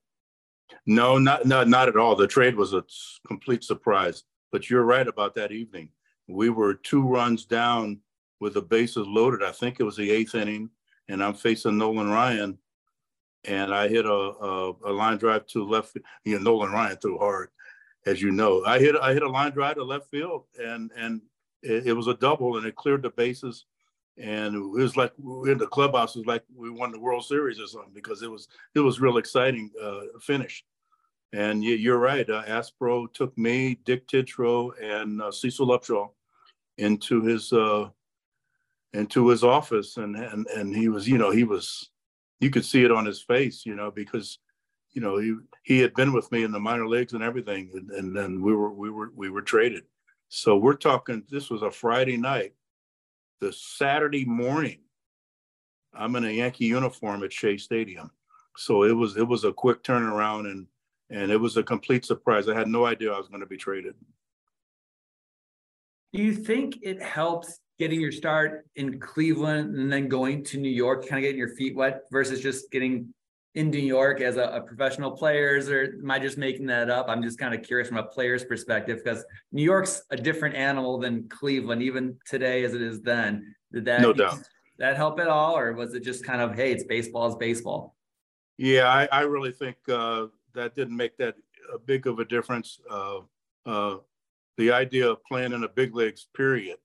No, 0.86 1.18
not 1.18 1.46
not 1.46 1.68
not 1.68 1.88
at 1.88 1.96
all. 1.96 2.16
The 2.16 2.26
trade 2.26 2.56
was 2.56 2.72
a 2.72 2.84
complete 3.26 3.64
surprise. 3.64 4.24
But 4.54 4.70
you're 4.70 4.84
right 4.84 5.08
about 5.08 5.34
that 5.34 5.50
evening. 5.50 5.88
We 6.28 6.48
were 6.48 6.74
two 6.74 7.02
runs 7.02 7.44
down 7.44 7.98
with 8.38 8.54
the 8.54 8.62
bases 8.62 9.04
loaded. 9.04 9.42
I 9.42 9.50
think 9.50 9.80
it 9.80 9.82
was 9.82 9.96
the 9.96 10.12
eighth 10.12 10.36
inning, 10.36 10.70
and 11.08 11.20
I'm 11.24 11.34
facing 11.34 11.76
Nolan 11.76 12.08
Ryan, 12.08 12.56
and 13.44 13.74
I 13.74 13.88
hit 13.88 14.06
a, 14.06 14.12
a, 14.12 14.70
a 14.84 14.92
line 14.92 15.18
drive 15.18 15.46
to 15.48 15.64
left. 15.64 15.96
You 16.24 16.36
know, 16.36 16.42
Nolan 16.42 16.70
Ryan 16.70 16.96
threw 16.98 17.18
hard, 17.18 17.48
as 18.06 18.22
you 18.22 18.30
know. 18.30 18.64
I 18.64 18.78
hit 18.78 18.94
I 18.94 19.12
hit 19.12 19.24
a 19.24 19.28
line 19.28 19.50
drive 19.50 19.74
to 19.74 19.82
left 19.82 20.08
field, 20.08 20.44
and 20.56 20.92
and 20.96 21.20
it, 21.62 21.88
it 21.88 21.92
was 21.92 22.06
a 22.06 22.14
double, 22.14 22.56
and 22.56 22.64
it 22.64 22.76
cleared 22.76 23.02
the 23.02 23.10
bases. 23.10 23.64
And 24.16 24.54
it 24.54 24.82
was 24.82 24.96
like 24.96 25.12
in 25.18 25.58
the 25.58 25.66
clubhouse, 25.66 26.14
it 26.14 26.20
was 26.20 26.26
like 26.26 26.44
we 26.54 26.70
won 26.70 26.92
the 26.92 27.00
World 27.00 27.24
Series 27.24 27.58
or 27.58 27.66
something 27.66 27.92
because 27.94 28.22
it 28.22 28.30
was 28.30 28.48
it 28.74 28.80
was 28.80 29.00
real 29.00 29.18
exciting 29.18 29.70
uh, 29.82 30.02
finish. 30.20 30.64
And 31.32 31.64
you're 31.64 31.98
right. 31.98 32.28
Uh, 32.30 32.44
Aspro 32.44 33.12
took 33.12 33.36
me, 33.36 33.80
Dick 33.84 34.06
Tidrow, 34.06 34.70
and 34.80 35.20
uh, 35.20 35.32
Cecil 35.32 35.66
Upshaw 35.66 36.10
into 36.78 37.22
his 37.22 37.52
uh, 37.52 37.88
into 38.92 39.28
his 39.28 39.42
office, 39.42 39.96
and 39.96 40.14
and 40.14 40.46
and 40.46 40.74
he 40.74 40.88
was, 40.88 41.08
you 41.08 41.18
know, 41.18 41.32
he 41.32 41.42
was, 41.42 41.90
you 42.38 42.50
could 42.50 42.64
see 42.64 42.84
it 42.84 42.92
on 42.92 43.04
his 43.04 43.20
face, 43.20 43.66
you 43.66 43.74
know, 43.74 43.90
because, 43.90 44.38
you 44.92 45.00
know, 45.00 45.18
he 45.18 45.34
he 45.64 45.80
had 45.80 45.92
been 45.94 46.12
with 46.12 46.30
me 46.30 46.44
in 46.44 46.52
the 46.52 46.60
minor 46.60 46.86
leagues 46.86 47.14
and 47.14 47.22
everything, 47.24 47.68
and, 47.74 47.90
and 47.90 48.16
then 48.16 48.40
we 48.40 48.54
were 48.54 48.72
we 48.72 48.90
were 48.90 49.10
we 49.16 49.28
were 49.28 49.42
traded. 49.42 49.82
So 50.28 50.56
we're 50.56 50.74
talking. 50.74 51.24
This 51.28 51.50
was 51.50 51.62
a 51.62 51.70
Friday 51.70 52.16
night. 52.16 52.54
The 53.44 53.52
Saturday 53.52 54.24
morning, 54.24 54.78
I'm 55.92 56.16
in 56.16 56.24
a 56.24 56.30
Yankee 56.30 56.64
uniform 56.64 57.22
at 57.24 57.30
Shea 57.30 57.58
Stadium. 57.58 58.10
So 58.56 58.84
it 58.84 58.92
was 58.92 59.18
it 59.18 59.28
was 59.28 59.44
a 59.44 59.52
quick 59.52 59.82
turnaround 59.82 60.50
and 60.50 60.66
and 61.10 61.30
it 61.30 61.36
was 61.36 61.58
a 61.58 61.62
complete 61.62 62.06
surprise. 62.06 62.48
I 62.48 62.54
had 62.54 62.68
no 62.68 62.86
idea 62.86 63.12
I 63.12 63.18
was 63.18 63.28
going 63.28 63.42
to 63.42 63.46
be 63.46 63.58
traded. 63.58 63.96
Do 66.14 66.22
you 66.22 66.32
think 66.32 66.78
it 66.82 67.02
helps 67.02 67.60
getting 67.78 68.00
your 68.00 68.12
start 68.12 68.64
in 68.76 68.98
Cleveland 68.98 69.76
and 69.76 69.92
then 69.92 70.08
going 70.08 70.42
to 70.44 70.56
New 70.56 70.70
York, 70.70 71.06
kind 71.06 71.18
of 71.18 71.24
getting 71.24 71.38
your 71.38 71.54
feet 71.54 71.76
wet 71.76 72.04
versus 72.10 72.40
just 72.40 72.70
getting 72.70 73.12
in 73.54 73.70
New 73.70 73.78
York 73.78 74.20
as 74.20 74.36
a, 74.36 74.44
a 74.44 74.60
professional 74.60 75.12
players, 75.12 75.68
or 75.68 75.96
am 76.02 76.10
I 76.10 76.18
just 76.18 76.36
making 76.36 76.66
that 76.66 76.90
up? 76.90 77.06
I'm 77.08 77.22
just 77.22 77.38
kind 77.38 77.54
of 77.54 77.62
curious 77.62 77.88
from 77.88 77.98
a 77.98 78.02
player's 78.02 78.44
perspective 78.44 79.00
because 79.02 79.24
New 79.52 79.62
York's 79.62 80.02
a 80.10 80.16
different 80.16 80.56
animal 80.56 80.98
than 80.98 81.28
Cleveland, 81.28 81.82
even 81.82 82.16
today 82.26 82.64
as 82.64 82.74
it 82.74 82.82
is 82.82 83.00
then. 83.00 83.54
Did 83.72 83.84
that 83.84 84.00
no 84.00 84.12
doubt 84.12 84.38
that 84.78 84.96
help 84.96 85.20
at 85.20 85.28
all, 85.28 85.56
or 85.56 85.72
was 85.72 85.94
it 85.94 86.02
just 86.02 86.24
kind 86.24 86.40
of 86.40 86.54
hey, 86.54 86.72
it's 86.72 86.84
baseball 86.84 87.28
is 87.28 87.36
baseball? 87.36 87.94
Yeah, 88.56 88.88
I, 88.88 89.08
I 89.10 89.20
really 89.22 89.52
think 89.52 89.76
uh, 89.88 90.26
that 90.54 90.74
didn't 90.74 90.96
make 90.96 91.16
that 91.18 91.36
a 91.72 91.78
big 91.78 92.06
of 92.06 92.18
a 92.18 92.24
difference. 92.24 92.80
Uh, 92.90 93.20
uh, 93.66 93.96
the 94.56 94.70
idea 94.70 95.10
of 95.10 95.24
playing 95.24 95.52
in 95.52 95.60
the 95.60 95.68
big 95.68 95.94
leagues, 95.94 96.26
period, 96.34 96.78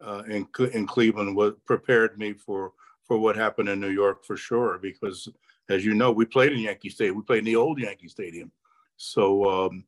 uh, 0.00 0.22
in 0.28 0.46
in 0.72 0.86
Cleveland, 0.86 1.36
was 1.36 1.54
prepared 1.64 2.18
me 2.18 2.32
for 2.32 2.72
for 3.04 3.18
what 3.18 3.36
happened 3.36 3.68
in 3.68 3.80
New 3.80 3.90
York 3.90 4.24
for 4.24 4.36
sure. 4.36 4.78
Because 4.80 5.28
as 5.68 5.84
you 5.84 5.94
know, 5.94 6.12
we 6.12 6.24
played 6.24 6.52
in 6.52 6.60
Yankee 6.60 6.90
Stadium. 6.90 7.16
We 7.16 7.22
played 7.22 7.40
in 7.40 7.44
the 7.44 7.56
old 7.56 7.78
Yankee 7.78 8.08
Stadium. 8.08 8.50
So 8.96 9.44
um, 9.44 9.84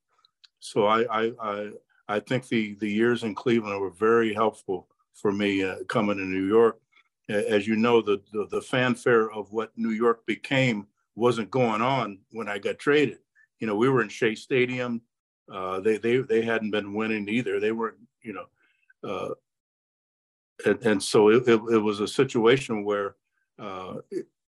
so 0.60 0.86
I, 0.86 1.04
I 1.10 1.32
I 1.40 1.70
I 2.08 2.20
think 2.20 2.48
the 2.48 2.74
the 2.74 2.90
years 2.90 3.22
in 3.22 3.34
Cleveland 3.34 3.80
were 3.80 3.90
very 3.90 4.34
helpful 4.34 4.88
for 5.14 5.32
me 5.32 5.64
uh, 5.64 5.84
coming 5.88 6.18
to 6.18 6.24
New 6.24 6.46
York. 6.46 6.80
As 7.28 7.66
you 7.66 7.76
know, 7.76 8.00
the, 8.00 8.22
the 8.32 8.46
the 8.50 8.62
fanfare 8.62 9.30
of 9.30 9.52
what 9.52 9.72
New 9.76 9.90
York 9.90 10.24
became 10.26 10.86
wasn't 11.14 11.50
going 11.50 11.82
on 11.82 12.18
when 12.30 12.48
I 12.48 12.58
got 12.58 12.78
traded 12.78 13.18
you 13.58 13.66
know, 13.66 13.74
we 13.74 13.88
were 13.88 14.02
in 14.02 14.08
Shea 14.08 14.34
Stadium. 14.34 15.02
Uh, 15.52 15.80
they 15.80 15.98
they 15.98 16.18
they 16.18 16.42
hadn't 16.42 16.70
been 16.70 16.94
winning 16.94 17.28
either. 17.28 17.58
They 17.58 17.72
weren't, 17.72 17.96
you 18.22 18.34
know, 18.34 18.44
uh, 19.08 19.34
and, 20.66 20.82
and 20.84 21.02
so 21.02 21.28
it, 21.28 21.48
it, 21.48 21.60
it, 21.72 21.78
was 21.78 22.00
a 22.00 22.08
situation 22.08 22.84
where 22.84 23.16
uh, 23.58 23.96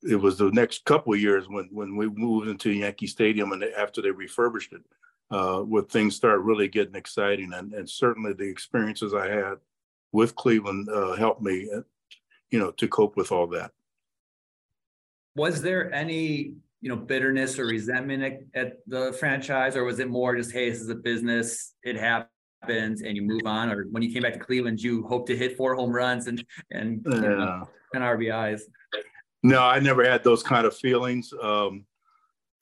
it, 0.03 0.17
was 0.17 0.39
the 0.39 0.51
next 0.51 0.85
couple 0.85 1.13
of 1.13 1.21
years 1.21 1.49
when 1.49 1.69
when 1.73 1.97
we 1.97 2.09
moved 2.09 2.49
into 2.49 2.73
Yankee 2.73 3.07
Stadium 3.07 3.53
and 3.53 3.65
after 3.65 4.01
they 4.01 4.11
refurbished 4.11 4.73
it, 4.73 4.83
uh, 5.31 5.61
where 5.61 5.83
things 5.83 6.17
started 6.17 6.41
really 6.41 6.69
getting 6.69 6.95
exciting. 6.95 7.53
And 7.53 7.73
and 7.73 7.89
certainly 7.89 8.33
the 8.33 8.49
experiences 8.49 9.15
I 9.15 9.29
had 9.29 9.55
with 10.13 10.35
Cleveland 10.35 10.89
uh, 10.89 11.17
helped 11.17 11.43
me, 11.43 11.69
uh, 11.75 11.81
you 12.51 12.59
know, 12.59 12.71
to 12.73 12.89
cope 12.89 13.17
with 13.17 13.33
all 13.33 13.47
that. 13.49 13.73
Was 15.37 15.63
there 15.63 15.93
any 15.93 16.55
you 16.81 16.89
know 16.89 16.97
bitterness 16.97 17.59
or 17.59 17.67
resentment 17.67 18.23
at, 18.23 18.41
at, 18.55 18.73
the 18.87 19.13
franchise 19.15 19.77
or 19.77 19.85
was 19.85 19.99
it 19.99 20.09
more 20.09 20.37
just 20.37 20.53
hey 20.53 20.71
this 20.71 20.81
is 20.81 20.89
a 20.89 20.95
business 20.95 21.75
it 21.83 21.97
happens 21.97 23.03
and 23.03 23.17
you 23.17 23.23
move 23.23 23.43
on 23.47 23.71
or 23.71 23.87
when 23.91 24.03
you 24.03 24.13
came 24.13 24.23
back 24.23 24.33
to 24.33 24.39
cleveland 24.39 24.81
you 24.81 25.03
hope 25.09 25.27
to 25.27 25.37
hit 25.37 25.57
four 25.57 25.75
home 25.75 25.91
runs 25.91 26.29
and 26.29 26.45
and 26.71 27.05
yeah. 27.11 27.21
know, 27.21 27.69
10 27.95 28.03
rbis 28.03 28.61
no 29.43 29.63
i 29.63 29.79
never 29.79 30.05
had 30.05 30.25
those 30.25 30.43
kind 30.43 30.67
of 30.67 30.77
feelings 30.77 31.33
um, 31.43 31.85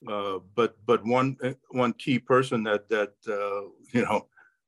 uh, 0.08 0.38
but 0.54 0.76
but 0.86 1.04
one 1.04 1.36
one 1.70 1.92
key 1.94 2.18
person 2.18 2.62
that 2.62 2.88
that 2.88 3.12
uh, 3.28 3.68
you 3.92 4.02
know 4.02 4.26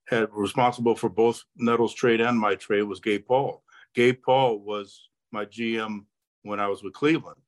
had 0.09 0.29
responsible 0.33 0.97
for 0.97 1.09
both 1.09 1.45
Nettles 1.57 1.95
trade 1.95 2.21
and 2.21 2.39
my 2.39 2.55
trade 2.55 2.83
was 2.83 3.01
Gabe 3.01 3.27
Paul. 3.27 3.63
Gabe 3.95 4.23
Paul 4.23 4.61
was 4.61 5.09
my 5.33 5.45
GM 5.45 6.07
when 6.43 6.61
I 6.61 6.69
was 6.69 6.83
with 6.83 6.95
Cleveland, 6.95 7.41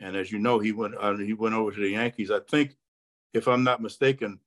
and 0.00 0.16
as 0.16 0.32
you 0.32 0.38
know, 0.38 0.58
he 0.58 0.72
went 0.72 0.94
uh, 0.98 1.16
he 1.16 1.32
went 1.32 1.54
over 1.54 1.70
to 1.70 1.80
the 1.80 1.90
Yankees. 1.90 2.30
I 2.30 2.40
think, 2.40 2.76
if 3.34 3.46
I'm 3.46 3.62
not 3.62 3.82
mistaken, 3.82 4.40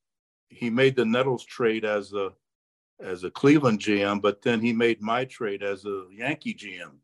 he 0.49 0.69
made 0.69 0.95
the 0.95 1.05
Nettles 1.05 1.45
trade 1.45 1.85
as 1.85 2.13
a 2.13 2.33
as 2.99 3.23
a 3.23 3.31
Cleveland 3.31 3.79
GM, 3.79 4.21
but 4.21 4.41
then 4.41 4.59
he 4.59 4.73
made 4.73 5.01
my 5.01 5.25
trade 5.25 5.63
as 5.63 5.85
a 5.85 6.05
Yankee 6.11 6.53
GM. 6.53 6.97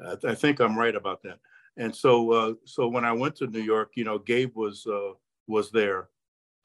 I, 0.00 0.30
I 0.30 0.34
think 0.34 0.60
I'm 0.60 0.78
right 0.78 0.94
about 0.94 1.22
that. 1.24 1.38
And 1.76 1.94
so 1.94 2.30
uh, 2.32 2.54
so 2.64 2.88
when 2.88 3.04
I 3.04 3.12
went 3.12 3.36
to 3.36 3.46
New 3.46 3.62
York, 3.62 3.92
you 3.96 4.04
know, 4.04 4.18
Gabe 4.18 4.54
was 4.54 4.86
uh, 4.86 5.12
was 5.46 5.70
there, 5.70 6.08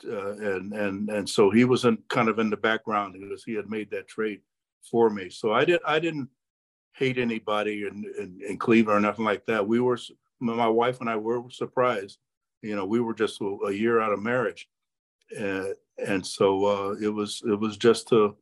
uh, 0.07 0.33
and 0.33 0.73
and 0.73 1.09
and 1.09 1.27
so 1.27 1.49
he 1.49 1.65
was 1.65 1.85
in 1.85 1.97
kind 2.09 2.29
of 2.29 2.39
in 2.39 2.49
the 2.49 2.57
background 2.57 3.15
because 3.19 3.43
he 3.43 3.53
had 3.53 3.69
made 3.69 3.89
that 3.91 4.07
trade 4.07 4.41
for 4.89 5.09
me. 5.09 5.29
So 5.29 5.51
I 5.51 5.65
did 5.65 5.79
I 5.85 5.99
didn't 5.99 6.29
hate 6.93 7.17
anybody 7.17 7.83
in, 7.87 8.03
in, 8.19 8.39
in 8.47 8.57
Cleveland 8.57 8.97
or 8.97 8.99
nothing 8.99 9.25
like 9.25 9.45
that. 9.45 9.67
We 9.67 9.79
were 9.79 9.97
my 10.39 10.67
wife 10.67 11.01
and 11.01 11.09
I 11.09 11.15
were 11.15 11.41
surprised. 11.49 12.19
You 12.61 12.75
know, 12.75 12.85
we 12.85 12.99
were 12.99 13.13
just 13.13 13.41
a, 13.41 13.57
a 13.67 13.71
year 13.71 14.01
out 14.01 14.11
of 14.11 14.21
marriage, 14.21 14.67
uh, 15.39 15.69
and 15.97 16.25
so 16.25 16.65
uh, 16.65 16.95
it 17.01 17.09
was 17.09 17.41
it 17.45 17.59
was 17.59 17.77
just 17.77 18.11
a 18.11 18.33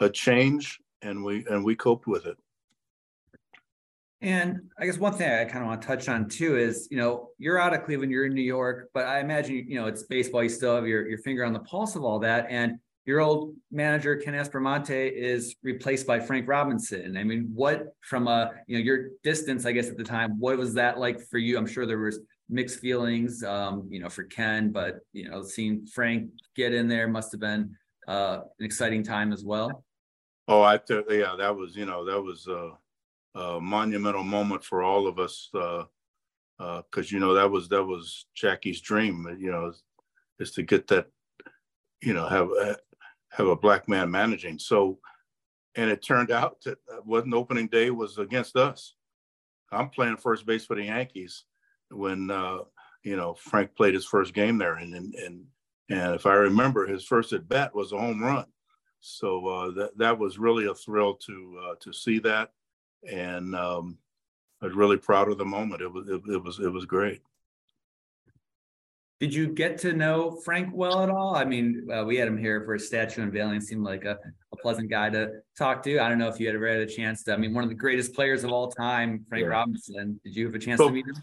a 0.00 0.08
change, 0.08 0.80
and 1.02 1.22
we 1.24 1.44
and 1.50 1.64
we 1.64 1.74
coped 1.74 2.06
with 2.06 2.26
it. 2.26 2.36
And 4.24 4.70
I 4.80 4.86
guess 4.86 4.96
one 4.96 5.12
thing 5.12 5.30
I 5.30 5.44
kind 5.44 5.62
of 5.62 5.68
want 5.68 5.82
to 5.82 5.86
touch 5.86 6.08
on 6.08 6.30
too 6.30 6.56
is, 6.56 6.88
you 6.90 6.96
know, 6.96 7.28
you're 7.36 7.58
out 7.58 7.74
of 7.74 7.84
Cleveland, 7.84 8.10
you're 8.10 8.24
in 8.24 8.32
New 8.32 8.40
York, 8.40 8.88
but 8.94 9.04
I 9.04 9.20
imagine, 9.20 9.66
you 9.68 9.78
know, 9.78 9.86
it's 9.86 10.04
baseball. 10.04 10.42
You 10.42 10.48
still 10.48 10.74
have 10.76 10.86
your, 10.86 11.06
your 11.06 11.18
finger 11.18 11.44
on 11.44 11.52
the 11.52 11.60
pulse 11.60 11.94
of 11.94 12.04
all 12.04 12.18
that. 12.20 12.46
And 12.48 12.78
your 13.04 13.20
old 13.20 13.54
manager 13.70 14.16
Ken 14.16 14.32
Aspromonte 14.32 15.12
is 15.12 15.56
replaced 15.62 16.06
by 16.06 16.20
Frank 16.20 16.48
Robinson. 16.48 17.18
I 17.18 17.24
mean, 17.24 17.50
what 17.52 17.94
from 18.00 18.26
a 18.28 18.52
you 18.66 18.78
know 18.78 18.82
your 18.82 19.08
distance, 19.22 19.66
I 19.66 19.72
guess 19.72 19.90
at 19.90 19.98
the 19.98 20.04
time, 20.04 20.40
what 20.40 20.56
was 20.56 20.72
that 20.72 20.98
like 20.98 21.20
for 21.28 21.36
you? 21.36 21.58
I'm 21.58 21.66
sure 21.66 21.84
there 21.84 21.98
was 21.98 22.20
mixed 22.48 22.80
feelings, 22.80 23.44
um, 23.44 23.86
you 23.90 24.00
know, 24.00 24.08
for 24.08 24.24
Ken, 24.24 24.72
but 24.72 25.00
you 25.12 25.28
know, 25.28 25.42
seeing 25.42 25.86
Frank 25.86 26.30
get 26.56 26.72
in 26.72 26.88
there 26.88 27.06
must 27.06 27.30
have 27.32 27.42
been 27.42 27.76
uh, 28.08 28.38
an 28.58 28.64
exciting 28.64 29.02
time 29.02 29.34
as 29.34 29.44
well. 29.44 29.84
Oh, 30.48 30.62
I 30.62 30.78
th- 30.78 31.04
yeah, 31.10 31.36
that 31.36 31.54
was 31.54 31.76
you 31.76 31.84
know 31.84 32.06
that 32.06 32.22
was 32.22 32.46
a, 32.46 32.70
a 33.34 33.60
monumental 33.60 34.22
moment 34.22 34.64
for 34.64 34.82
all 34.82 35.06
of 35.06 35.18
us 35.18 35.48
because 35.52 35.86
uh, 36.58 36.98
uh, 36.98 37.02
you 37.06 37.18
know 37.18 37.34
that 37.34 37.50
was 37.50 37.68
that 37.68 37.84
was 37.84 38.26
Jackie's 38.34 38.80
dream, 38.80 39.36
you 39.38 39.50
know, 39.50 39.72
is 40.38 40.50
to 40.52 40.62
get 40.62 40.86
that 40.88 41.08
you 42.02 42.14
know 42.14 42.26
have 42.26 42.48
uh, 42.60 42.76
have 43.30 43.46
a 43.46 43.56
black 43.56 43.88
man 43.88 44.10
managing. 44.10 44.58
So, 44.58 44.98
and 45.74 45.90
it 45.90 46.02
turned 46.02 46.30
out 46.30 46.58
that 46.64 46.78
wasn't 47.04 47.34
opening 47.34 47.68
day 47.68 47.90
was 47.90 48.18
against 48.18 48.56
us. 48.56 48.94
I'm 49.72 49.90
playing 49.90 50.18
first 50.18 50.46
base 50.46 50.64
for 50.64 50.76
the 50.76 50.84
Yankees 50.84 51.44
when 51.90 52.30
uh, 52.30 52.58
you 53.04 53.16
know, 53.16 53.34
Frank 53.34 53.76
played 53.76 53.94
his 53.94 54.06
first 54.06 54.34
game 54.34 54.58
there, 54.58 54.76
and 54.76 54.94
and 54.94 55.14
and, 55.14 55.44
and 55.90 56.14
if 56.14 56.26
I 56.26 56.32
remember, 56.34 56.86
his 56.86 57.04
first 57.04 57.32
at 57.32 57.48
bat 57.48 57.74
was 57.74 57.92
a 57.92 57.98
home 57.98 58.22
run. 58.22 58.46
So 59.00 59.46
uh, 59.46 59.70
that 59.72 59.98
that 59.98 60.18
was 60.18 60.38
really 60.38 60.66
a 60.66 60.74
thrill 60.74 61.14
to 61.14 61.60
uh, 61.62 61.74
to 61.80 61.92
see 61.92 62.18
that, 62.20 62.52
and 63.10 63.54
um, 63.54 63.98
I 64.62 64.66
was 64.66 64.74
really 64.74 64.96
proud 64.96 65.28
of 65.28 65.38
the 65.38 65.44
moment. 65.44 65.82
It 65.82 65.92
was 65.92 66.06
it, 66.08 66.22
it 66.32 66.42
was 66.42 66.58
it 66.58 66.72
was 66.72 66.84
great. 66.84 67.20
Did 69.20 69.32
you 69.32 69.46
get 69.46 69.78
to 69.78 69.92
know 69.92 70.40
Frank 70.44 70.70
well 70.74 71.02
at 71.02 71.08
all? 71.08 71.36
I 71.36 71.44
mean, 71.44 71.88
uh, 71.90 72.04
we 72.04 72.16
had 72.16 72.26
him 72.26 72.36
here 72.36 72.62
for 72.64 72.74
a 72.74 72.80
statue 72.80 73.22
unveiling. 73.22 73.60
Seemed 73.60 73.84
like 73.84 74.04
a, 74.04 74.18
a, 74.52 74.56
pleasant 74.56 74.90
guy 74.90 75.08
to 75.10 75.30
talk 75.56 75.82
to. 75.84 75.98
I 76.00 76.08
don't 76.08 76.18
know 76.18 76.28
if 76.28 76.40
you 76.40 76.46
had 76.46 76.56
ever 76.56 76.66
had 76.66 76.80
a 76.80 76.86
chance 76.86 77.22
to. 77.24 77.32
I 77.32 77.36
mean, 77.36 77.54
one 77.54 77.62
of 77.62 77.70
the 77.70 77.76
greatest 77.76 78.12
players 78.12 78.42
of 78.42 78.50
all 78.50 78.70
time, 78.70 79.24
Frank 79.28 79.44
yeah. 79.44 79.50
Robinson. 79.50 80.20
Did 80.24 80.34
you 80.34 80.46
have 80.46 80.54
a 80.54 80.58
chance 80.58 80.78
spoke, 80.78 80.90
to 80.90 80.94
meet 80.94 81.06
him? 81.06 81.16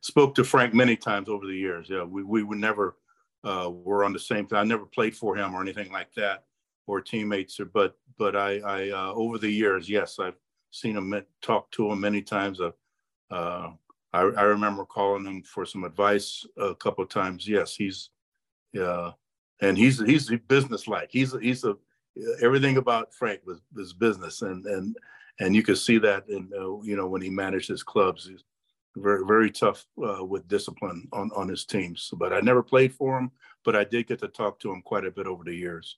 Spoke 0.00 0.34
to 0.36 0.44
Frank 0.44 0.72
many 0.72 0.96
times 0.96 1.28
over 1.28 1.46
the 1.46 1.54
years. 1.54 1.88
Yeah, 1.90 2.02
we 2.02 2.24
we 2.24 2.42
would 2.42 2.58
never 2.58 2.96
uh, 3.44 3.70
were 3.70 4.04
on 4.04 4.12
the 4.12 4.18
same. 4.18 4.48
I 4.52 4.64
never 4.64 4.86
played 4.86 5.14
for 5.14 5.36
him 5.36 5.54
or 5.54 5.60
anything 5.60 5.92
like 5.92 6.12
that, 6.14 6.44
or 6.86 7.00
teammates. 7.00 7.60
Or 7.60 7.66
but 7.66 7.96
but 8.18 8.36
I 8.36 8.58
I 8.60 8.90
uh, 8.90 9.12
over 9.12 9.38
the 9.38 9.50
years, 9.50 9.88
yes, 9.88 10.18
I've 10.18 10.38
seen 10.74 10.96
him, 10.96 11.14
talk 11.40 11.70
to 11.72 11.90
him 11.90 12.00
many 12.00 12.20
times. 12.20 12.60
Uh, 12.60 12.72
uh 13.30 13.70
I, 14.12 14.20
I 14.20 14.42
remember 14.42 14.84
calling 14.84 15.24
him 15.24 15.42
for 15.42 15.66
some 15.66 15.82
advice 15.82 16.46
a 16.56 16.74
couple 16.74 17.02
of 17.02 17.10
times. 17.10 17.48
Yes, 17.48 17.74
he's, 17.74 18.10
yeah, 18.72 19.10
and 19.60 19.76
he's 19.76 20.00
he's 20.00 20.30
business 20.48 20.86
like. 20.86 21.08
He's 21.10 21.34
he's 21.40 21.64
a 21.64 21.76
everything 22.40 22.76
about 22.76 23.12
Frank 23.12 23.40
was 23.44 23.60
was 23.74 23.92
business, 23.92 24.42
and 24.42 24.64
and 24.66 24.96
and 25.40 25.54
you 25.54 25.62
could 25.62 25.78
see 25.78 25.98
that 25.98 26.28
in 26.28 26.48
uh, 26.56 26.80
you 26.82 26.96
know 26.96 27.08
when 27.08 27.22
he 27.22 27.30
managed 27.30 27.68
his 27.68 27.82
clubs. 27.82 28.28
He's 28.28 28.44
very 28.96 29.24
very 29.26 29.50
tough 29.50 29.84
uh, 29.98 30.24
with 30.24 30.46
discipline 30.46 31.08
on 31.12 31.30
on 31.34 31.48
his 31.48 31.64
teams. 31.64 32.10
But 32.16 32.32
I 32.32 32.40
never 32.40 32.62
played 32.62 32.92
for 32.92 33.18
him, 33.18 33.32
but 33.64 33.74
I 33.74 33.82
did 33.82 34.06
get 34.06 34.20
to 34.20 34.28
talk 34.28 34.60
to 34.60 34.72
him 34.72 34.82
quite 34.82 35.04
a 35.04 35.10
bit 35.10 35.26
over 35.26 35.42
the 35.42 35.54
years. 35.54 35.96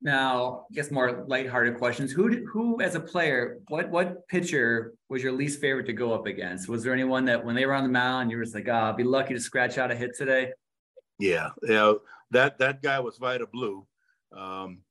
Now, 0.00 0.66
I 0.70 0.74
guess 0.74 0.90
more 0.90 1.24
lighthearted 1.26 1.76
questions. 1.78 2.12
Who 2.12 2.46
who 2.46 2.80
as 2.80 2.94
a 2.94 3.00
player, 3.00 3.58
what 3.68 3.90
what 3.90 4.28
pitcher 4.28 4.94
was 5.08 5.22
your 5.22 5.32
least 5.32 5.60
favorite 5.60 5.86
to 5.86 5.92
go 5.92 6.12
up 6.12 6.26
against? 6.26 6.68
Was 6.68 6.84
there 6.84 6.92
anyone 6.92 7.24
that 7.24 7.44
when 7.44 7.56
they 7.56 7.66
were 7.66 7.74
on 7.74 7.82
the 7.82 7.88
mound, 7.88 8.30
you 8.30 8.36
were 8.36 8.44
just 8.44 8.54
like, 8.54 8.68
oh, 8.68 8.72
I'll 8.72 8.92
be 8.92 9.02
lucky 9.02 9.34
to 9.34 9.40
scratch 9.40 9.76
out 9.76 9.90
a 9.90 9.96
hit 9.96 10.16
today? 10.16 10.52
Yeah, 11.18 11.50
yeah. 11.62 11.94
That 12.30 12.58
that 12.58 12.80
guy 12.80 13.00
was 13.00 13.18
Vida 13.18 13.46
Blue. 13.46 13.86
Um, 14.30 14.82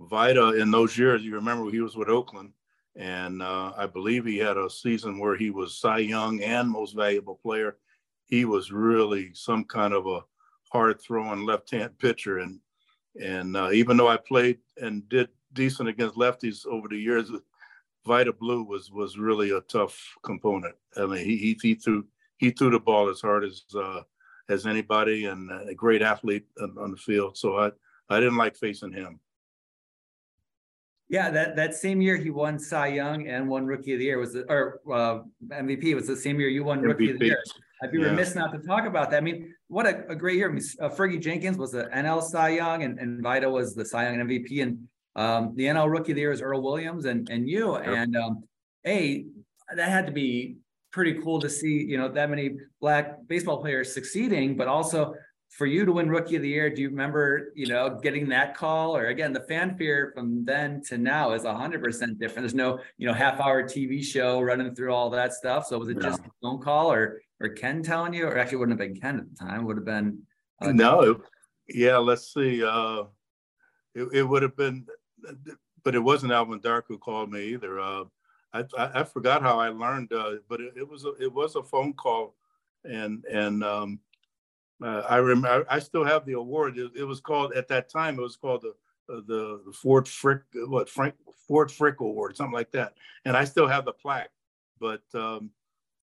Vida 0.00 0.60
in 0.60 0.70
those 0.70 0.98
years, 0.98 1.22
you 1.22 1.34
remember 1.34 1.70
he 1.70 1.80
was 1.80 1.96
with 1.96 2.08
Oakland, 2.08 2.52
and 2.96 3.42
uh, 3.42 3.72
I 3.76 3.86
believe 3.86 4.24
he 4.24 4.38
had 4.38 4.56
a 4.56 4.68
season 4.68 5.18
where 5.18 5.36
he 5.36 5.50
was 5.50 5.78
Cy 5.78 5.98
Young 5.98 6.42
and 6.42 6.68
Most 6.68 6.96
Valuable 6.96 7.38
Player. 7.42 7.76
He 8.26 8.44
was 8.44 8.72
really 8.72 9.30
some 9.34 9.64
kind 9.64 9.94
of 9.94 10.06
a 10.06 10.20
hard 10.72 11.00
throwing 11.00 11.46
left 11.46 11.70
hand 11.70 11.98
pitcher, 11.98 12.38
and 12.38 12.58
and 13.22 13.56
uh, 13.56 13.70
even 13.72 13.96
though 13.96 14.08
I 14.08 14.16
played 14.16 14.58
and 14.76 15.08
did 15.08 15.28
decent 15.52 15.88
against 15.88 16.16
lefties 16.16 16.66
over 16.66 16.88
the 16.88 16.98
years, 16.98 17.30
Vida 18.06 18.32
Blue 18.32 18.62
was 18.62 18.90
was 18.90 19.18
really 19.18 19.50
a 19.50 19.60
tough 19.62 19.98
component. 20.22 20.74
I 20.96 21.06
mean, 21.06 21.24
he 21.24 21.36
he, 21.36 21.58
he 21.60 21.74
threw 21.74 22.04
he 22.38 22.50
threw 22.50 22.70
the 22.70 22.80
ball 22.80 23.08
as 23.08 23.20
hard 23.20 23.44
as 23.44 23.64
uh, 23.74 24.02
as 24.48 24.66
anybody, 24.66 25.26
and 25.26 25.50
a 25.68 25.74
great 25.74 26.02
athlete 26.02 26.46
on, 26.60 26.76
on 26.78 26.90
the 26.90 26.96
field. 26.96 27.36
So 27.36 27.58
I 27.58 27.70
I 28.08 28.20
didn't 28.20 28.38
like 28.38 28.56
facing 28.56 28.92
him. 28.92 29.20
Yeah, 31.08 31.30
that, 31.30 31.56
that 31.56 31.74
same 31.74 32.02
year 32.02 32.16
he 32.16 32.30
won 32.30 32.58
Cy 32.58 32.88
Young 32.88 33.28
and 33.28 33.48
won 33.48 33.64
Rookie 33.66 33.94
of 33.94 33.98
the 33.98 34.04
Year 34.04 34.18
was 34.18 34.34
the, 34.34 34.44
or 34.50 34.80
uh, 34.92 35.20
MVP 35.48 35.94
was 35.94 36.06
the 36.06 36.16
same 36.16 36.38
year 36.38 36.50
you 36.50 36.64
won 36.64 36.80
MVP. 36.80 36.86
Rookie 36.86 37.10
of 37.12 37.18
the 37.18 37.26
Year. 37.26 37.42
I'd 37.82 37.92
be 37.92 37.98
yeah. 37.98 38.06
remiss 38.06 38.34
not 38.34 38.52
to 38.52 38.58
talk 38.58 38.86
about 38.86 39.10
that. 39.10 39.18
I 39.18 39.20
mean, 39.20 39.54
what 39.68 39.86
a, 39.86 40.06
a 40.08 40.16
great 40.16 40.36
year. 40.36 40.50
I 40.50 40.52
mean, 40.52 40.64
uh, 40.80 40.88
Fergie 40.88 41.20
Jenkins 41.20 41.56
was 41.56 41.72
the 41.72 41.84
NL 41.84 42.22
Cy 42.22 42.50
Young 42.50 42.82
and, 42.82 42.98
and 42.98 43.22
Vida 43.22 43.48
was 43.48 43.74
the 43.74 43.84
Cy 43.84 44.10
Young 44.10 44.28
MVP 44.28 44.62
and 44.62 44.88
um, 45.16 45.52
the 45.56 45.64
NL 45.64 45.90
Rookie 45.90 46.12
of 46.12 46.16
the 46.16 46.20
Year 46.20 46.32
is 46.32 46.42
Earl 46.42 46.62
Williams 46.62 47.04
and 47.04 47.28
and 47.30 47.48
you 47.48 47.74
yep. 47.76 47.86
and 47.86 48.16
um, 48.16 48.44
hey, 48.84 49.24
that 49.74 49.88
had 49.88 50.06
to 50.06 50.12
be 50.12 50.58
pretty 50.92 51.14
cool 51.14 51.40
to 51.40 51.48
see. 51.48 51.82
You 51.84 51.98
know 51.98 52.08
that 52.08 52.30
many 52.30 52.56
black 52.80 53.26
baseball 53.26 53.60
players 53.60 53.92
succeeding, 53.92 54.56
but 54.56 54.68
also 54.68 55.14
for 55.50 55.66
you 55.66 55.84
to 55.84 55.92
win 55.92 56.08
rookie 56.08 56.36
of 56.36 56.42
the 56.42 56.48
year, 56.48 56.70
do 56.70 56.82
you 56.82 56.90
remember, 56.90 57.52
you 57.54 57.66
know, 57.66 57.98
getting 58.02 58.28
that 58.28 58.54
call? 58.56 58.96
Or 58.96 59.06
again, 59.06 59.32
the 59.32 59.40
fanfare 59.40 60.12
from 60.14 60.44
then 60.44 60.82
to 60.84 60.98
now 60.98 61.32
is 61.32 61.44
hundred 61.44 61.82
percent 61.82 62.18
different. 62.18 62.42
There's 62.42 62.54
no, 62.54 62.80
you 62.98 63.06
know, 63.06 63.14
half 63.14 63.40
hour 63.40 63.62
TV 63.62 64.04
show 64.04 64.40
running 64.40 64.74
through 64.74 64.92
all 64.92 65.10
that 65.10 65.32
stuff. 65.32 65.66
So 65.66 65.78
was 65.78 65.88
it 65.88 66.00
just 66.00 66.20
a 66.20 66.30
phone 66.42 66.60
call 66.60 66.92
or 66.92 67.20
or 67.40 67.50
Ken 67.50 67.82
telling 67.82 68.14
you, 68.14 68.26
or 68.26 68.36
actually 68.36 68.58
wouldn't 68.58 68.80
have 68.80 68.88
been 68.88 69.00
Ken 69.00 69.18
at 69.18 69.28
the 69.28 69.36
time, 69.36 69.64
would 69.64 69.76
have 69.76 69.86
been 69.86 70.22
uh, 70.60 70.72
no, 70.72 71.20
yeah, 71.68 71.96
let's 71.96 72.32
see. 72.32 72.62
Uh 72.64 73.04
it, 73.94 74.08
it 74.12 74.22
would 74.22 74.42
have 74.42 74.56
been 74.56 74.86
but 75.82 75.94
it 75.94 76.00
wasn't 76.00 76.32
Alvin 76.32 76.60
Dark 76.60 76.84
who 76.88 76.98
called 76.98 77.32
me 77.32 77.44
either. 77.54 77.80
Uh 77.80 78.04
I, 78.52 78.64
I, 78.76 79.00
I 79.00 79.04
forgot 79.04 79.42
how 79.42 79.58
I 79.58 79.68
learned, 79.68 80.12
uh, 80.12 80.36
but 80.48 80.60
it, 80.60 80.72
it 80.76 80.88
was 80.88 81.04
a, 81.04 81.12
it 81.20 81.32
was 81.32 81.54
a 81.54 81.62
phone 81.62 81.92
call, 81.92 82.34
and 82.84 83.24
and 83.26 83.62
um, 83.62 84.00
uh, 84.82 85.02
I 85.08 85.16
remember 85.16 85.66
I 85.68 85.78
still 85.80 86.04
have 86.04 86.24
the 86.24 86.34
award. 86.34 86.78
It, 86.78 86.92
it, 86.96 87.04
was 87.04 87.20
called 87.20 87.52
at 87.54 87.68
that 87.68 87.88
time. 87.88 88.18
It 88.18 88.22
was 88.22 88.36
called 88.36 88.62
the 88.62 88.74
uh, 89.12 89.20
the, 89.26 89.72
Ford 89.72 90.06
Frick 90.06 90.42
what 90.54 90.88
Frank 90.88 91.14
Ford 91.46 91.72
Frick 91.72 92.00
Award, 92.00 92.36
something 92.36 92.54
like 92.54 92.70
that. 92.72 92.94
And 93.24 93.36
I 93.36 93.44
still 93.44 93.66
have 93.66 93.84
the 93.84 93.92
plaque. 93.92 94.30
But 94.78 95.02
um, 95.14 95.50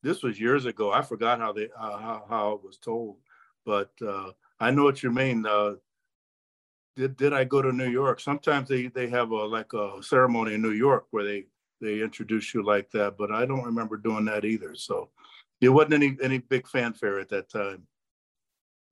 this 0.03 0.23
was 0.23 0.39
years 0.39 0.65
ago. 0.65 0.91
I 0.91 1.01
forgot 1.01 1.39
how 1.39 1.53
they 1.53 1.69
uh, 1.79 1.97
how, 1.97 2.25
how 2.29 2.51
it 2.53 2.63
was 2.63 2.77
told. 2.77 3.17
But 3.65 3.91
uh, 4.05 4.31
I 4.59 4.71
know 4.71 4.83
what 4.83 5.03
you 5.03 5.11
mean. 5.11 5.45
Uh, 5.45 5.75
did 6.97 7.15
did 7.15 7.31
I 7.31 7.45
go 7.45 7.61
to 7.61 7.71
New 7.71 7.89
York? 7.89 8.19
Sometimes 8.19 8.67
they 8.67 8.87
they 8.87 9.07
have 9.09 9.31
a 9.31 9.45
like 9.45 9.71
a 9.71 10.03
ceremony 10.03 10.55
in 10.55 10.61
New 10.61 10.71
York 10.71 11.05
where 11.11 11.23
they 11.23 11.45
they 11.79 12.01
introduce 12.01 12.53
you 12.53 12.61
like 12.61 12.91
that. 12.91 13.17
But 13.17 13.31
I 13.31 13.45
don't 13.45 13.63
remember 13.63 13.95
doing 13.95 14.25
that 14.25 14.43
either. 14.43 14.75
So 14.75 15.11
it 15.61 15.69
wasn't 15.69 15.93
any 15.93 16.17
any 16.21 16.39
big 16.39 16.67
fanfare 16.67 17.21
at 17.21 17.29
that 17.29 17.49
time 17.49 17.87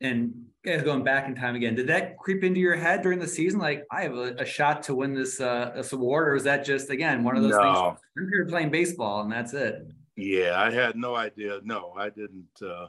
and 0.04 0.34
guys 0.66 0.84
going 0.84 1.04
back 1.04 1.28
in 1.28 1.36
time 1.36 1.56
again, 1.56 1.76
did 1.76 1.88
that 1.88 2.18
creep 2.18 2.44
into 2.44 2.60
your 2.60 2.76
head 2.76 3.02
during 3.02 3.20
the 3.20 3.28
season? 3.28 3.60
Like, 3.60 3.86
I 3.92 4.02
have 4.04 4.16
a, 4.16 4.36
a 4.36 4.46
shot 4.46 4.84
to 4.84 4.96
win 4.96 5.14
this 5.14 5.40
uh, 5.40 5.72
this 5.76 5.94
award, 5.94 6.28
or 6.28 6.36
is 6.36 6.44
that 6.44 6.66
just 6.66 6.90
again 6.90 7.24
one 7.24 7.36
of 7.36 7.44
those 7.44 7.52
no. 7.52 7.98
things? 8.16 8.30
You're 8.32 8.46
playing 8.46 8.70
baseball, 8.70 9.22
and 9.22 9.32
that's 9.32 9.54
it. 9.54 9.88
Yeah, 10.16 10.62
I 10.62 10.72
had 10.72 10.96
no 10.96 11.16
idea. 11.16 11.60
No, 11.64 11.94
I 11.98 12.10
didn't. 12.10 12.50
Uh, 12.62 12.88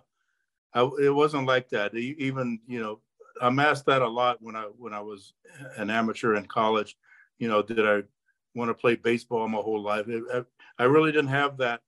I, 0.75 0.91
it 1.01 1.15
wasn't 1.15 1.47
like 1.47 1.71
that. 1.71 1.95
Even 1.95 2.61
you 2.67 2.81
know, 2.81 3.01
I'm 3.41 3.59
asked 3.59 3.87
that 3.87 4.03
a 4.03 4.09
lot 4.09 4.39
when 4.41 4.57
I 4.57 4.65
when 4.77 4.93
I 4.93 5.01
was 5.01 5.33
an 5.77 5.91
amateur 5.91 6.35
in 6.35 6.47
college. 6.47 6.97
You 7.39 7.49
know, 7.49 7.63
did 7.63 7.87
I 7.87 8.03
want 8.55 8.69
to 8.71 8.75
play 8.75 8.97
baseball 8.97 9.49
my 9.49 9.59
whole 9.59 9.83
life? 9.83 10.07
I, 10.09 10.43
I 10.79 10.85
really 10.85 11.13
didn't 11.13 11.29
have 11.29 11.57
that 11.59 11.81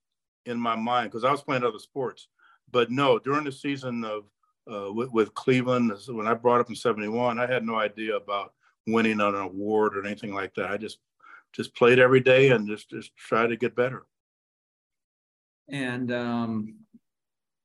in 0.47 0.59
my 0.59 0.77
mind 0.77 1.11
because 1.11 1.25
I 1.25 1.31
was 1.31 1.43
playing 1.43 1.65
other 1.65 1.79
sports. 1.79 2.29
But 2.71 2.91
no, 2.91 3.19
during 3.19 3.45
the 3.45 3.53
season 3.53 4.05
of 4.05 4.25
uh, 4.71 4.93
with, 4.93 5.11
with, 5.11 5.35
Cleveland. 5.35 5.93
When 6.09 6.27
I 6.27 6.35
brought 6.35 6.61
up 6.61 6.69
in 6.69 6.77
'71, 6.77 7.39
I 7.39 7.47
had 7.47 7.65
no 7.65 7.77
idea 7.77 8.17
about 8.17 8.53
winning 8.87 9.21
an 9.21 9.35
award 9.35 9.97
or 9.97 10.05
anything 10.05 10.35
like 10.35 10.55
that. 10.55 10.71
I 10.71 10.77
just 10.77 10.99
just 11.53 11.75
played 11.75 11.99
every 11.99 12.21
day 12.21 12.51
and 12.51 12.69
just 12.69 12.91
just 12.91 13.17
try 13.17 13.47
to 13.47 13.57
get 13.57 13.77
better. 13.77 14.07
And 15.69 16.13
um, 16.13 16.75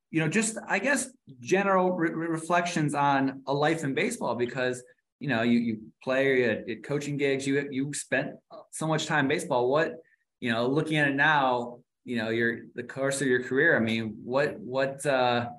you 0.10 0.20
know, 0.20 0.28
just 0.28 0.58
I 0.68 0.80
guess 0.80 1.10
general 1.40 1.92
re- 1.92 2.12
reflections 2.12 2.94
on 2.94 3.42
a 3.48 3.54
life 3.54 3.84
in 3.84 3.94
baseball 3.94 4.36
because 4.36 4.84
you 5.20 5.28
know 5.28 5.42
you 5.42 5.60
you 5.60 5.80
play 6.04 6.44
at, 6.50 6.70
at 6.70 6.84
coaching 6.84 7.18
gigs. 7.18 7.46
You 7.46 7.68
you 7.72 7.94
spent 7.94 8.32
so 8.72 8.88
much 8.88 9.06
time 9.06 9.28
baseball. 9.28 9.70
What 9.70 9.98
you 10.42 10.52
know, 10.52 10.68
looking 10.68 10.98
at 10.98 11.08
it 11.08 11.16
now, 11.16 11.78
you 12.04 12.18
know, 12.18 12.30
your 12.30 12.62
the 12.76 12.84
course 12.84 13.22
of 13.22 13.28
your 13.28 13.44
career. 13.44 13.78
I 13.78 13.80
mean, 13.80 14.18
what 14.24 14.60
what 14.60 15.06
uh, 15.06 15.50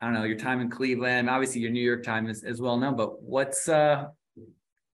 I 0.00 0.06
don't 0.06 0.14
know, 0.14 0.24
your 0.24 0.38
time 0.38 0.60
in 0.60 0.70
Cleveland, 0.70 1.28
obviously 1.28 1.60
your 1.60 1.70
New 1.70 1.82
York 1.82 2.04
time 2.04 2.28
is, 2.28 2.44
is 2.44 2.60
well 2.60 2.76
known, 2.76 2.96
but 2.96 3.22
what's 3.22 3.68
uh 3.68 4.06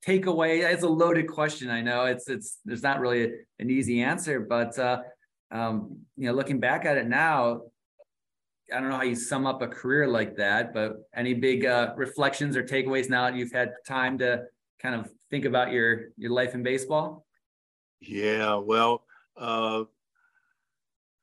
takeaway? 0.06 0.64
It's 0.72 0.84
a 0.84 0.90
loaded 0.90 1.28
question. 1.28 1.70
I 1.70 1.82
know 1.82 2.06
it's 2.06 2.30
it's 2.30 2.60
there's 2.66 2.84
not 2.84 3.00
really 3.00 3.24
a, 3.24 3.30
an 3.60 3.70
easy 3.70 4.02
answer, 4.02 4.40
but 4.40 4.78
uh 4.78 5.02
um, 5.52 6.00
you 6.16 6.28
know, 6.28 6.34
looking 6.34 6.60
back 6.60 6.86
at 6.86 6.98
it 6.98 7.08
now, 7.08 7.64
I 8.74 8.80
don't 8.80 8.90
know 8.90 8.96
how 8.96 9.04
you 9.04 9.16
sum 9.16 9.46
up 9.46 9.62
a 9.62 9.68
career 9.68 10.08
like 10.08 10.38
that, 10.38 10.74
but 10.74 10.94
any 11.14 11.34
big 11.34 11.66
uh, 11.66 11.94
reflections 11.98 12.56
or 12.56 12.64
takeaways 12.64 13.10
now 13.10 13.26
that 13.26 13.36
you've 13.36 13.52
had 13.52 13.74
time 13.86 14.18
to 14.20 14.44
kind 14.82 14.96
of 14.96 15.10
think 15.30 15.46
about 15.46 15.72
your 15.72 16.10
your 16.18 16.32
life 16.32 16.56
in 16.56 16.64
baseball? 16.64 17.26
Yeah, 18.00 18.56
well, 18.56 19.04
uh, 19.36 19.84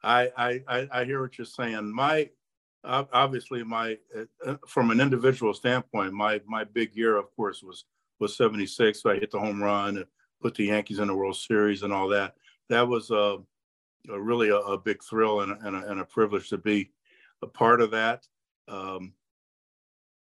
I, 0.02 0.30
I 0.36 0.88
I 0.92 1.04
hear 1.04 1.22
what 1.22 1.38
you're 1.38 1.46
saying. 1.46 1.92
My 1.92 2.28
obviously 2.84 3.62
my 3.64 3.96
uh, 4.46 4.54
from 4.66 4.90
an 4.90 5.00
individual 5.00 5.52
standpoint 5.52 6.12
my 6.12 6.40
my 6.46 6.62
big 6.64 6.94
year 6.94 7.16
of 7.16 7.34
course 7.34 7.62
was 7.62 7.84
was 8.20 8.36
76 8.36 9.02
so 9.02 9.10
i 9.10 9.18
hit 9.18 9.30
the 9.30 9.38
home 9.38 9.62
run 9.62 9.96
and 9.96 10.06
put 10.40 10.54
the 10.54 10.66
yankees 10.66 10.98
in 10.98 11.08
the 11.08 11.14
world 11.14 11.36
series 11.36 11.82
and 11.82 11.92
all 11.92 12.08
that. 12.08 12.34
That 12.68 12.86
was 12.86 13.10
a, 13.10 13.38
a 14.08 14.20
really 14.20 14.50
a, 14.50 14.56
a, 14.56 14.78
big 14.78 15.02
thrill 15.02 15.40
and 15.40 15.52
a, 15.52 15.58
and, 15.66 15.76
and 15.76 16.00
a, 16.00 16.04
privilege 16.04 16.48
to 16.50 16.58
be 16.58 16.90
a 17.42 17.46
part 17.46 17.80
of 17.80 17.90
that. 17.92 18.26
Um, 18.68 19.14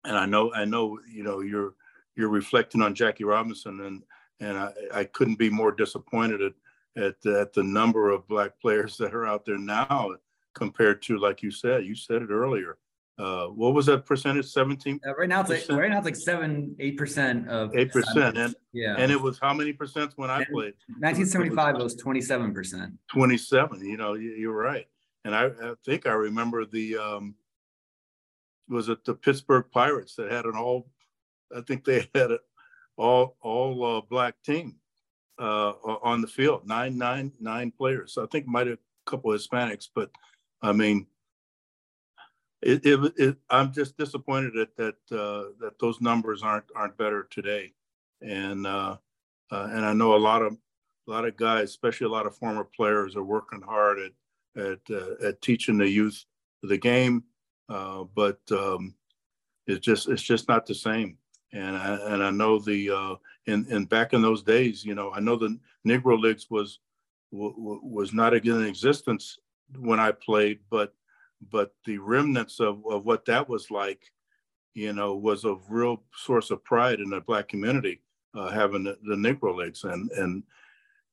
and 0.06 0.18
I 0.18 0.26
know, 0.26 0.54
I 0.54 0.66
know, 0.66 1.00
you 1.10 1.24
know, 1.24 1.42
you're 1.42 1.74
you're 2.16 2.30
reflecting 2.30 2.82
on 2.82 2.96
Jackie 2.96 3.26
Robinson, 3.26 3.82
and 3.82 4.04
and 4.40 4.58
I, 4.58 4.72
I 4.94 5.04
couldn't 5.04 5.38
be 5.38 5.50
more 5.50 5.72
disappointed 5.72 6.42
at, 6.42 6.54
at 7.04 7.26
at 7.26 7.54
the 7.54 7.64
number 7.64 8.10
of 8.10 8.28
black 8.28 8.60
players 8.62 8.98
that 8.98 9.14
are 9.14 9.26
out 9.26 9.46
there 9.46 9.58
now 9.58 10.12
compared 10.54 11.02
to, 11.04 11.18
like 11.18 11.42
you 11.42 11.52
said, 11.52 11.86
you 11.86 11.96
said 11.96 12.22
it 12.22 12.30
earlier. 12.30 12.78
Uh, 13.20 13.48
what 13.48 13.74
was 13.74 13.86
that 13.88 14.06
percentage? 14.06 14.46
Seventeen. 14.46 14.98
Uh, 15.06 15.14
right 15.16 15.28
now 15.28 15.42
it's 15.42 15.50
like 15.50 15.66
right 15.70 15.90
now 15.90 15.98
it's 15.98 16.06
like 16.06 16.16
seven, 16.16 16.74
eight 16.80 16.98
percent 16.98 17.50
of 17.50 17.76
eight 17.76 17.92
percent, 17.92 18.38
and 18.38 18.56
yeah, 18.72 18.96
and 18.98 19.12
it 19.12 19.22
was 19.22 19.38
how 19.38 19.54
many 19.54 19.74
percent 19.74 20.14
when 20.16 20.30
I 20.30 20.46
played? 20.46 20.74
1975 21.00 21.76
it 21.76 21.84
was 21.84 21.96
27 21.96 22.54
percent. 22.54 22.94
Twenty-seven. 23.12 23.86
You 23.86 23.98
know, 23.98 24.14
you're 24.14 24.54
right, 24.54 24.88
and 25.26 25.36
I, 25.36 25.48
I 25.48 25.74
think 25.86 26.08
I 26.08 26.14
remember 26.14 26.66
the 26.66 26.98
um, 26.98 27.36
was 28.70 28.88
it 28.88 29.04
the 29.04 29.16
Pittsburgh 29.16 29.66
Pirates 29.70 30.16
that 30.16 30.32
had 30.32 30.46
an 30.46 30.56
all, 30.56 30.90
I 31.54 31.60
think 31.60 31.84
they 31.84 32.08
had 32.16 32.32
an 32.32 32.40
all 32.96 33.36
all 33.42 33.98
uh, 33.98 34.02
black 34.10 34.36
team 34.46 34.78
uh, 35.40 35.72
on 36.04 36.22
the 36.22 36.28
field, 36.28 36.66
nine 36.66 36.98
nine 36.98 37.34
nine 37.42 37.72
players. 37.72 38.14
So 38.14 38.24
I 38.24 38.28
think 38.28 38.48
might 38.48 38.68
have 38.68 38.78
a 38.78 39.12
couple 39.12 39.34
of 39.34 39.42
Hispanics, 39.42 39.90
but 39.94 40.10
I 40.62 40.72
mean 40.72 41.08
it, 42.62 42.86
it, 42.86 43.14
it, 43.18 43.38
I'm 43.50 43.72
just 43.72 43.98
disappointed 43.98 44.54
that 44.56 44.76
that 44.76 45.18
uh, 45.18 45.52
that 45.60 45.80
those 45.80 46.02
numbers 46.02 46.44
aren't 46.44 46.66
aren't 46.76 46.98
better 46.98 47.28
today, 47.30 47.74
and 48.22 48.68
uh, 48.68 48.98
uh, 49.52 49.68
and 49.72 49.86
I 49.86 49.94
know 49.94 50.16
a 50.16 50.18
lot 50.18 50.42
of 50.42 50.54
a 51.08 51.12
lot 51.12 51.26
of 51.26 51.38
guys, 51.38 51.70
especially 51.70 52.08
a 52.08 52.12
lot 52.12 52.26
of 52.26 52.36
former 52.36 52.66
players, 52.66 53.16
are 53.16 53.24
working 53.24 53.62
hard 53.62 54.00
at 54.00 54.62
at 54.62 54.80
uh, 54.92 55.26
at 55.26 55.42
teaching 55.42 55.78
the 55.78 55.88
youth 55.88 56.26
the 56.64 56.78
game, 56.78 57.24
uh, 57.70 58.04
but 58.14 58.40
um, 58.52 58.94
it's 59.66 59.86
just 59.86 60.10
it's 60.10 60.24
just 60.24 60.50
not 60.50 60.66
the 60.66 60.76
same. 60.76 61.18
And 61.54 61.78
I, 61.78 61.96
and 62.14 62.24
I 62.24 62.30
know 62.30 62.60
the 62.60 62.90
uh, 62.92 63.16
in 63.46 63.66
in 63.72 63.86
back 63.86 64.12
in 64.12 64.22
those 64.22 64.44
days, 64.44 64.84
you 64.84 64.96
know, 64.96 65.14
I 65.14 65.22
know 65.22 65.38
the 65.38 65.58
Negro 65.88 66.20
Leagues 66.20 66.48
was 66.50 66.80
was 67.32 68.12
not 68.12 68.34
in 68.34 68.66
existence 68.66 69.38
when 69.78 70.00
I 70.00 70.12
played, 70.12 70.60
but 70.70 70.94
but 71.52 71.74
the 71.86 71.98
remnants 71.98 72.60
of, 72.60 72.86
of 72.86 73.06
what 73.06 73.24
that 73.26 73.48
was 73.48 73.72
like, 73.72 74.02
you 74.74 74.92
know, 74.92 75.16
was 75.16 75.46
a 75.46 75.56
real 75.70 76.04
source 76.14 76.52
of 76.52 76.64
pride 76.66 77.00
in 77.00 77.10
the 77.10 77.22
black 77.22 77.48
community, 77.48 78.02
uh, 78.36 78.50
having 78.50 78.84
the, 78.84 78.98
the 79.04 79.16
Negro 79.16 79.56
Leagues. 79.56 79.86
And, 79.86 80.12
and, 80.12 80.44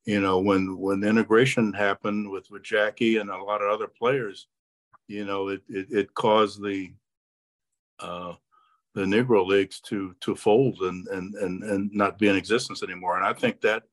you 0.05 0.21
know, 0.21 0.41
when, 0.41 0.79
when 0.79 1.05
integration 1.05 1.73
happened 1.73 2.29
with, 2.29 2.51
with 2.51 2.65
Jackie 2.65 3.19
and 3.19 3.31
a 3.31 3.43
lot 3.43 3.63
of 3.63 3.71
other 3.71 3.87
players, 3.87 4.49
you 5.07 5.25
know, 5.25 5.49
it, 5.49 5.63
it, 5.69 5.87
it 5.91 6.15
caused 6.15 6.61
the, 6.61 6.93
uh, 8.01 8.35
the 8.95 9.03
Negro 9.03 9.47
Leagues 9.47 9.81
to, 9.83 10.15
to 10.23 10.35
fold 10.35 10.81
and, 10.81 11.07
and, 11.09 11.35
and, 11.37 11.63
and 11.63 11.93
not 11.93 12.19
be 12.19 12.27
in 12.27 12.35
existence 12.35 12.83
anymore. 12.83 13.17
And 13.17 13.25
I 13.25 13.33
think 13.33 13.61
that, 13.61 13.85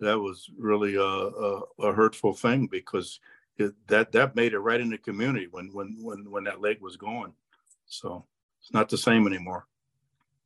that 0.00 0.18
was 0.18 0.50
really 0.58 0.96
a, 0.96 1.00
a, 1.00 1.60
a 1.80 1.92
hurtful 1.92 2.34
thing 2.34 2.66
because 2.66 3.20
that 3.88 4.12
that 4.12 4.36
made 4.36 4.52
it 4.52 4.58
right 4.58 4.80
in 4.80 4.90
the 4.90 4.98
community 4.98 5.48
when 5.50 5.70
when 5.72 5.96
when 6.00 6.30
when 6.30 6.44
that 6.44 6.60
leg 6.60 6.80
was 6.80 6.96
gone. 6.96 7.32
So 7.86 8.24
it's 8.60 8.72
not 8.72 8.88
the 8.88 8.98
same 8.98 9.26
anymore. 9.26 9.66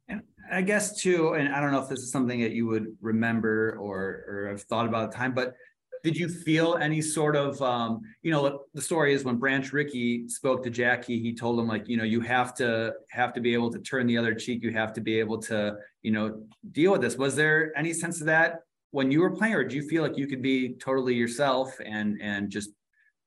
And 0.08 0.22
I 0.50 0.62
guess 0.62 1.00
too, 1.00 1.34
and 1.34 1.54
I 1.54 1.60
don't 1.60 1.72
know 1.72 1.82
if 1.82 1.88
this 1.88 2.00
is 2.00 2.10
something 2.10 2.40
that 2.40 2.52
you 2.52 2.66
would 2.66 2.96
remember 3.00 3.76
or 3.80 4.24
or 4.28 4.48
have 4.48 4.62
thought 4.62 4.86
about 4.86 5.04
at 5.04 5.10
the 5.12 5.16
time, 5.16 5.34
but 5.34 5.54
did 6.02 6.16
you 6.16 6.28
feel 6.28 6.76
any 6.76 7.00
sort 7.00 7.36
of 7.36 7.60
um, 7.62 8.00
you 8.22 8.32
know 8.32 8.64
the 8.74 8.82
story 8.82 9.14
is 9.14 9.24
when 9.24 9.36
branch 9.36 9.72
rickey 9.72 10.28
spoke 10.28 10.62
to 10.64 10.70
jackie 10.70 11.20
he 11.20 11.32
told 11.32 11.58
him 11.58 11.68
like 11.68 11.88
you 11.88 11.96
know 11.96 12.04
you 12.04 12.20
have 12.20 12.54
to 12.54 12.92
have 13.08 13.32
to 13.32 13.40
be 13.40 13.54
able 13.54 13.70
to 13.70 13.78
turn 13.78 14.06
the 14.06 14.18
other 14.18 14.34
cheek 14.34 14.62
you 14.62 14.72
have 14.72 14.92
to 14.92 15.00
be 15.00 15.18
able 15.18 15.40
to 15.40 15.76
you 16.02 16.10
know 16.10 16.42
deal 16.72 16.92
with 16.92 17.00
this 17.00 17.16
was 17.16 17.36
there 17.36 17.72
any 17.78 17.92
sense 17.92 18.20
of 18.20 18.26
that 18.26 18.62
when 18.90 19.10
you 19.10 19.20
were 19.20 19.30
playing 19.30 19.54
or 19.54 19.64
do 19.64 19.76
you 19.76 19.88
feel 19.88 20.02
like 20.02 20.16
you 20.16 20.26
could 20.26 20.42
be 20.42 20.74
totally 20.74 21.14
yourself 21.14 21.72
and 21.84 22.20
and 22.20 22.50
just 22.50 22.70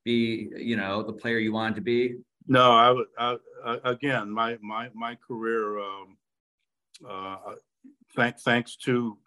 be, 0.06 0.50
you 0.56 0.78
know, 0.78 1.04
the 1.04 1.12
player 1.12 1.40
you 1.40 1.52
wanted 1.52 1.76
to 1.76 1.82
be? 1.82 2.16
No, 2.48 2.72
I 2.72 2.92
would. 2.92 3.08
I, 3.18 3.38
I, 3.66 3.80
again, 3.84 4.30
my 4.30 4.58
my 4.62 4.90
my 4.94 5.16
career. 5.16 5.80
Um, 5.80 6.18
uh, 7.10 7.38
thank, 8.16 8.40
thanks 8.40 8.78
to 8.78 9.18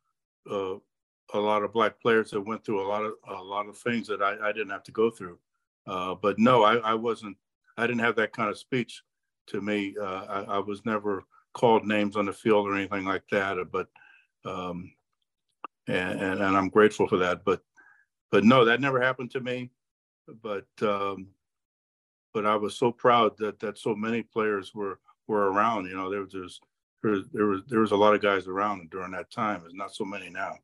uh, 0.50 0.74
a 1.34 1.38
lot 1.38 1.62
of 1.62 1.72
black 1.72 2.00
players 2.00 2.30
that 2.30 2.40
went 2.40 2.64
through 2.64 2.80
a 2.80 2.88
lot 2.88 3.04
of 3.04 3.14
a 3.28 3.42
lot 3.42 3.68
of 3.68 3.76
things 3.76 4.06
that 4.06 4.22
I, 4.22 4.36
I 4.48 4.52
didn't 4.52 4.70
have 4.70 4.84
to 4.84 4.92
go 4.92 5.10
through. 5.10 5.38
Uh, 5.86 6.14
but 6.14 6.38
no, 6.38 6.62
I, 6.62 6.76
I 6.76 6.94
wasn't. 6.94 7.36
I 7.76 7.86
didn't 7.86 8.00
have 8.00 8.16
that 8.16 8.32
kind 8.32 8.50
of 8.50 8.58
speech 8.58 9.02
to 9.48 9.60
me. 9.60 9.94
Uh, 10.00 10.04
I, 10.04 10.40
I, 10.56 10.58
was 10.58 10.84
never 10.84 11.22
called 11.54 11.86
names 11.86 12.16
on 12.16 12.26
the 12.26 12.32
field 12.32 12.66
or 12.66 12.74
anything 12.74 13.04
like 13.04 13.22
that. 13.30 13.56
But 13.70 13.88
um, 14.44 14.92
and, 15.86 16.20
and, 16.20 16.40
and 16.42 16.56
I'm 16.56 16.68
grateful 16.68 17.08
for 17.08 17.18
that. 17.18 17.44
But 17.44 17.62
but 18.30 18.44
no, 18.44 18.64
that 18.64 18.80
never 18.80 19.00
happened 19.00 19.30
to 19.32 19.40
me 19.40 19.70
but 20.42 20.66
um, 20.82 21.28
but 22.34 22.46
I 22.46 22.56
was 22.56 22.76
so 22.76 22.92
proud 22.92 23.36
that 23.38 23.60
that 23.60 23.78
so 23.78 23.94
many 23.94 24.22
players 24.22 24.74
were 24.74 24.98
were 25.26 25.50
around. 25.50 25.86
You 25.86 25.96
know, 25.96 26.10
there 26.10 26.20
was 26.20 26.32
just 26.32 26.62
there 27.02 27.12
was 27.12 27.28
there 27.32 27.46
was 27.46 27.62
there 27.68 27.80
was 27.80 27.92
a 27.92 27.96
lot 27.96 28.14
of 28.14 28.22
guys 28.22 28.46
around 28.46 28.90
during 28.90 29.12
that 29.12 29.30
time. 29.30 29.60
There's 29.60 29.74
not 29.74 29.94
so 29.94 30.04
many 30.04 30.30
now. 30.30 30.54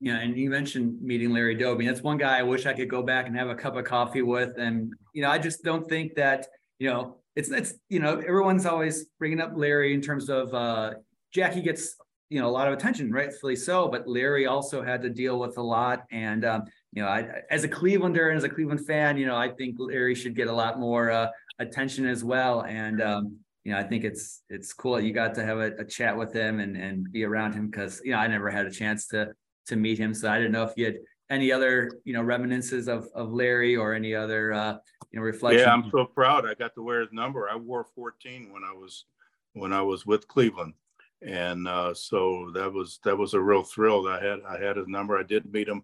Yeah, 0.00 0.18
and 0.18 0.36
you 0.36 0.50
mentioned 0.50 1.00
meeting 1.00 1.30
Larry 1.30 1.54
Doby. 1.54 1.86
That's 1.86 2.02
one 2.02 2.18
guy 2.18 2.38
I 2.38 2.42
wish 2.42 2.66
I 2.66 2.74
could 2.74 2.90
go 2.90 3.02
back 3.02 3.26
and 3.26 3.36
have 3.36 3.48
a 3.48 3.54
cup 3.54 3.76
of 3.76 3.84
coffee 3.84 4.22
with. 4.22 4.58
And 4.58 4.92
you 5.12 5.22
know, 5.22 5.30
I 5.30 5.38
just 5.38 5.62
don't 5.62 5.88
think 5.88 6.14
that 6.16 6.48
you 6.78 6.90
know 6.90 7.16
it's 7.36 7.50
it's 7.50 7.74
you 7.88 8.00
know 8.00 8.18
everyone's 8.18 8.66
always 8.66 9.06
bringing 9.18 9.40
up 9.40 9.52
Larry 9.54 9.94
in 9.94 10.00
terms 10.00 10.28
of 10.28 10.52
uh, 10.52 10.94
Jackie 11.32 11.62
gets 11.62 11.96
you 12.28 12.40
know 12.40 12.48
a 12.48 12.50
lot 12.50 12.68
of 12.68 12.74
attention, 12.74 13.12
rightfully 13.12 13.56
so. 13.56 13.88
But 13.88 14.08
Larry 14.08 14.46
also 14.46 14.82
had 14.82 15.00
to 15.02 15.10
deal 15.10 15.38
with 15.38 15.56
a 15.58 15.62
lot, 15.62 16.04
and 16.10 16.44
um, 16.44 16.64
you 16.94 17.02
know, 17.02 17.08
I, 17.08 17.42
as 17.50 17.64
a 17.64 17.68
Clevelander 17.68 18.28
and 18.28 18.38
as 18.38 18.44
a 18.44 18.48
Cleveland 18.48 18.86
fan, 18.86 19.16
you 19.16 19.26
know, 19.26 19.36
I 19.36 19.48
think 19.48 19.76
Larry 19.78 20.14
should 20.14 20.36
get 20.36 20.46
a 20.46 20.52
lot 20.52 20.78
more 20.78 21.10
uh, 21.10 21.28
attention 21.58 22.06
as 22.06 22.22
well. 22.22 22.62
And 22.62 23.02
um, 23.02 23.36
you 23.64 23.72
know, 23.72 23.78
I 23.78 23.82
think 23.82 24.04
it's 24.04 24.42
it's 24.48 24.72
cool 24.72 25.00
you 25.00 25.12
got 25.12 25.34
to 25.34 25.44
have 25.44 25.58
a, 25.58 25.72
a 25.78 25.84
chat 25.84 26.16
with 26.16 26.32
him 26.32 26.60
and 26.60 26.76
and 26.76 27.10
be 27.10 27.24
around 27.24 27.54
him 27.54 27.68
because 27.68 28.00
you 28.04 28.12
know 28.12 28.18
I 28.18 28.28
never 28.28 28.48
had 28.48 28.66
a 28.66 28.70
chance 28.70 29.08
to 29.08 29.32
to 29.66 29.76
meet 29.76 29.98
him, 29.98 30.14
so 30.14 30.30
I 30.30 30.36
didn't 30.36 30.52
know 30.52 30.62
if 30.62 30.74
you 30.76 30.84
had 30.84 30.98
any 31.30 31.50
other 31.50 31.90
you 32.04 32.12
know 32.12 32.22
reminiscences 32.22 32.86
of 32.86 33.08
of 33.14 33.32
Larry 33.32 33.74
or 33.74 33.92
any 33.92 34.14
other 34.14 34.52
uh, 34.52 34.76
you 35.10 35.18
know 35.18 35.24
reflection. 35.24 35.62
Yeah, 35.62 35.72
I'm 35.72 35.90
so 35.90 36.04
proud. 36.04 36.46
I 36.46 36.54
got 36.54 36.76
to 36.76 36.82
wear 36.82 37.00
his 37.00 37.12
number. 37.12 37.48
I 37.48 37.56
wore 37.56 37.84
14 37.84 38.52
when 38.52 38.62
I 38.62 38.72
was 38.72 39.06
when 39.54 39.72
I 39.72 39.82
was 39.82 40.06
with 40.06 40.28
Cleveland, 40.28 40.74
and 41.22 41.66
uh, 41.66 41.92
so 41.92 42.52
that 42.54 42.72
was 42.72 43.00
that 43.02 43.18
was 43.18 43.34
a 43.34 43.40
real 43.40 43.64
thrill. 43.64 44.06
I 44.06 44.22
had 44.22 44.40
I 44.48 44.62
had 44.62 44.76
his 44.76 44.86
number. 44.86 45.18
I 45.18 45.24
did 45.24 45.52
meet 45.52 45.66
him 45.66 45.82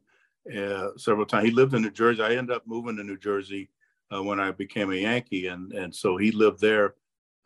uh, 0.57 0.89
several 0.97 1.27
times. 1.27 1.47
He 1.47 1.51
lived 1.51 1.75
in 1.75 1.83
New 1.83 1.91
Jersey. 1.91 2.23
I 2.23 2.35
ended 2.35 2.57
up 2.57 2.67
moving 2.67 2.97
to 2.97 3.05
New 3.05 3.19
Jersey 3.19 3.71
uh, 4.15 4.23
when 4.23 4.41
I 4.41 4.51
became 4.51 4.91
a 4.91 4.97
Yankee, 4.97 5.47
and 5.49 5.73
and 5.73 5.95
so 5.95 6.17
he 6.17 6.31
lived 6.33 6.61
there. 6.61 6.95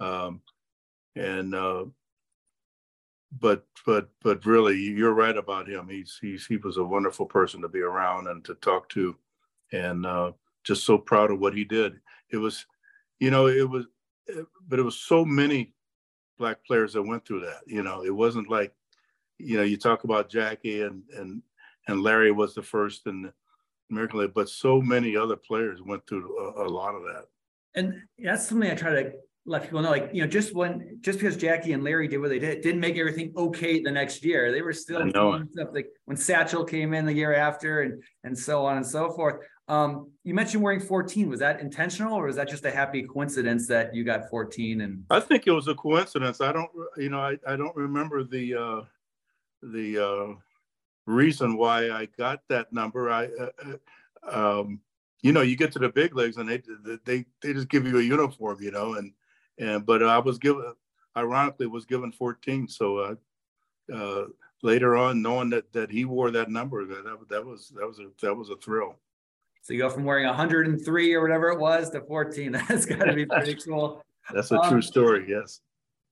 Um, 0.00 0.40
and 1.16 1.54
uh, 1.54 1.84
but 3.40 3.66
but 3.86 4.08
but 4.22 4.44
really, 4.46 4.76
you're 4.76 5.14
right 5.14 5.36
about 5.36 5.68
him. 5.68 5.88
He's 5.88 6.18
he's 6.20 6.46
he 6.46 6.56
was 6.56 6.76
a 6.76 6.84
wonderful 6.84 7.26
person 7.26 7.60
to 7.62 7.68
be 7.68 7.80
around 7.80 8.28
and 8.28 8.44
to 8.44 8.54
talk 8.54 8.88
to, 8.90 9.16
and 9.72 10.06
uh, 10.06 10.32
just 10.62 10.84
so 10.84 10.98
proud 10.98 11.30
of 11.30 11.40
what 11.40 11.54
he 11.54 11.64
did. 11.64 12.00
It 12.30 12.36
was, 12.38 12.64
you 13.20 13.30
know, 13.30 13.46
it 13.46 13.68
was, 13.68 13.86
but 14.68 14.78
it 14.78 14.82
was 14.82 14.98
so 14.98 15.24
many 15.24 15.74
black 16.38 16.64
players 16.64 16.94
that 16.94 17.02
went 17.02 17.26
through 17.26 17.40
that. 17.40 17.60
You 17.66 17.82
know, 17.82 18.04
it 18.04 18.14
wasn't 18.14 18.50
like, 18.50 18.72
you 19.38 19.56
know, 19.56 19.62
you 19.62 19.76
talk 19.76 20.04
about 20.04 20.30
Jackie 20.30 20.82
and 20.82 21.02
and 21.16 21.42
and 21.88 22.02
Larry 22.02 22.32
was 22.32 22.54
the 22.54 22.62
first 22.62 23.06
in 23.06 23.22
the 23.22 23.32
American 23.90 24.20
League, 24.20 24.34
but 24.34 24.48
so 24.48 24.80
many 24.80 25.16
other 25.16 25.36
players 25.36 25.82
went 25.82 26.06
through 26.06 26.38
a, 26.38 26.66
a, 26.66 26.68
lot 26.68 26.94
of 26.94 27.02
that. 27.02 27.26
And 27.74 28.02
that's 28.18 28.48
something 28.48 28.70
I 28.70 28.74
try 28.74 28.90
to 29.02 29.12
let 29.46 29.62
people 29.62 29.82
know. 29.82 29.90
Like, 29.90 30.10
you 30.12 30.22
know, 30.22 30.28
just 30.28 30.54
when 30.54 30.98
just 31.00 31.18
because 31.18 31.36
Jackie 31.36 31.72
and 31.72 31.84
Larry 31.84 32.08
did 32.08 32.18
what 32.18 32.30
they 32.30 32.38
did, 32.38 32.62
didn't 32.62 32.80
make 32.80 32.96
everything 32.96 33.32
okay 33.36 33.80
the 33.80 33.90
next 33.90 34.24
year. 34.24 34.52
They 34.52 34.62
were 34.62 34.72
still 34.72 35.08
stuff 35.10 35.68
like 35.72 35.88
when 36.06 36.16
Satchel 36.16 36.64
came 36.64 36.94
in 36.94 37.04
the 37.04 37.12
year 37.12 37.34
after 37.34 37.82
and 37.82 38.02
and 38.22 38.38
so 38.38 38.64
on 38.64 38.76
and 38.76 38.86
so 38.86 39.10
forth. 39.10 39.44
Um, 39.66 40.10
you 40.24 40.34
mentioned 40.34 40.62
wearing 40.62 40.80
14. 40.80 41.28
Was 41.28 41.40
that 41.40 41.60
intentional 41.60 42.14
or 42.14 42.26
was 42.26 42.36
that 42.36 42.48
just 42.48 42.64
a 42.64 42.70
happy 42.70 43.02
coincidence 43.02 43.66
that 43.68 43.94
you 43.94 44.04
got 44.04 44.28
14? 44.28 44.82
And 44.82 45.04
I 45.10 45.20
think 45.20 45.46
it 45.46 45.52
was 45.52 45.68
a 45.68 45.74
coincidence. 45.74 46.40
I 46.40 46.52
don't, 46.52 46.70
you 46.98 47.08
know, 47.08 47.20
I, 47.20 47.38
I 47.46 47.56
don't 47.56 47.74
remember 47.74 48.24
the 48.24 48.54
uh 48.54 48.80
the 49.62 49.98
uh 49.98 50.34
reason 51.06 51.56
why 51.56 51.90
I 51.90 52.06
got 52.18 52.40
that 52.48 52.72
number. 52.72 53.10
I, 53.10 53.26
uh, 53.26 53.50
uh, 54.26 54.60
um, 54.60 54.80
you 55.22 55.32
know, 55.32 55.42
you 55.42 55.56
get 55.56 55.72
to 55.72 55.78
the 55.78 55.88
big 55.88 56.14
leagues 56.14 56.36
and 56.36 56.48
they 56.48 56.62
they 57.04 57.24
they 57.40 57.52
just 57.52 57.68
give 57.68 57.86
you 57.86 57.98
a 57.98 58.02
uniform, 58.02 58.58
you 58.60 58.70
know, 58.70 58.94
and 58.94 59.12
and 59.58 59.86
but 59.86 60.02
I 60.02 60.18
was 60.18 60.38
given, 60.38 60.74
ironically, 61.16 61.66
was 61.66 61.86
given 61.86 62.12
14. 62.12 62.68
So 62.68 62.98
uh, 62.98 63.14
uh, 63.94 64.24
later 64.62 64.96
on, 64.96 65.22
knowing 65.22 65.50
that 65.50 65.72
that 65.72 65.90
he 65.90 66.04
wore 66.04 66.30
that 66.30 66.50
number, 66.50 66.84
that 66.84 67.04
that, 67.30 67.44
was 67.44 67.72
that 67.76 67.86
was 67.86 67.98
a 68.00 68.08
that 68.20 68.34
was 68.34 68.50
a 68.50 68.56
thrill. 68.56 68.96
So 69.62 69.72
you 69.72 69.78
go 69.78 69.88
from 69.88 70.04
wearing 70.04 70.26
103 70.26 71.14
or 71.14 71.22
whatever 71.22 71.48
it 71.48 71.58
was 71.58 71.88
to 71.90 72.02
14. 72.02 72.52
That's 72.68 72.84
got 72.84 73.04
to 73.04 73.14
be 73.14 73.24
pretty 73.24 73.54
cool. 73.66 74.02
That's 74.30 74.50
a 74.50 74.58
true 74.68 74.76
um, 74.76 74.82
story. 74.82 75.24
Yes. 75.26 75.60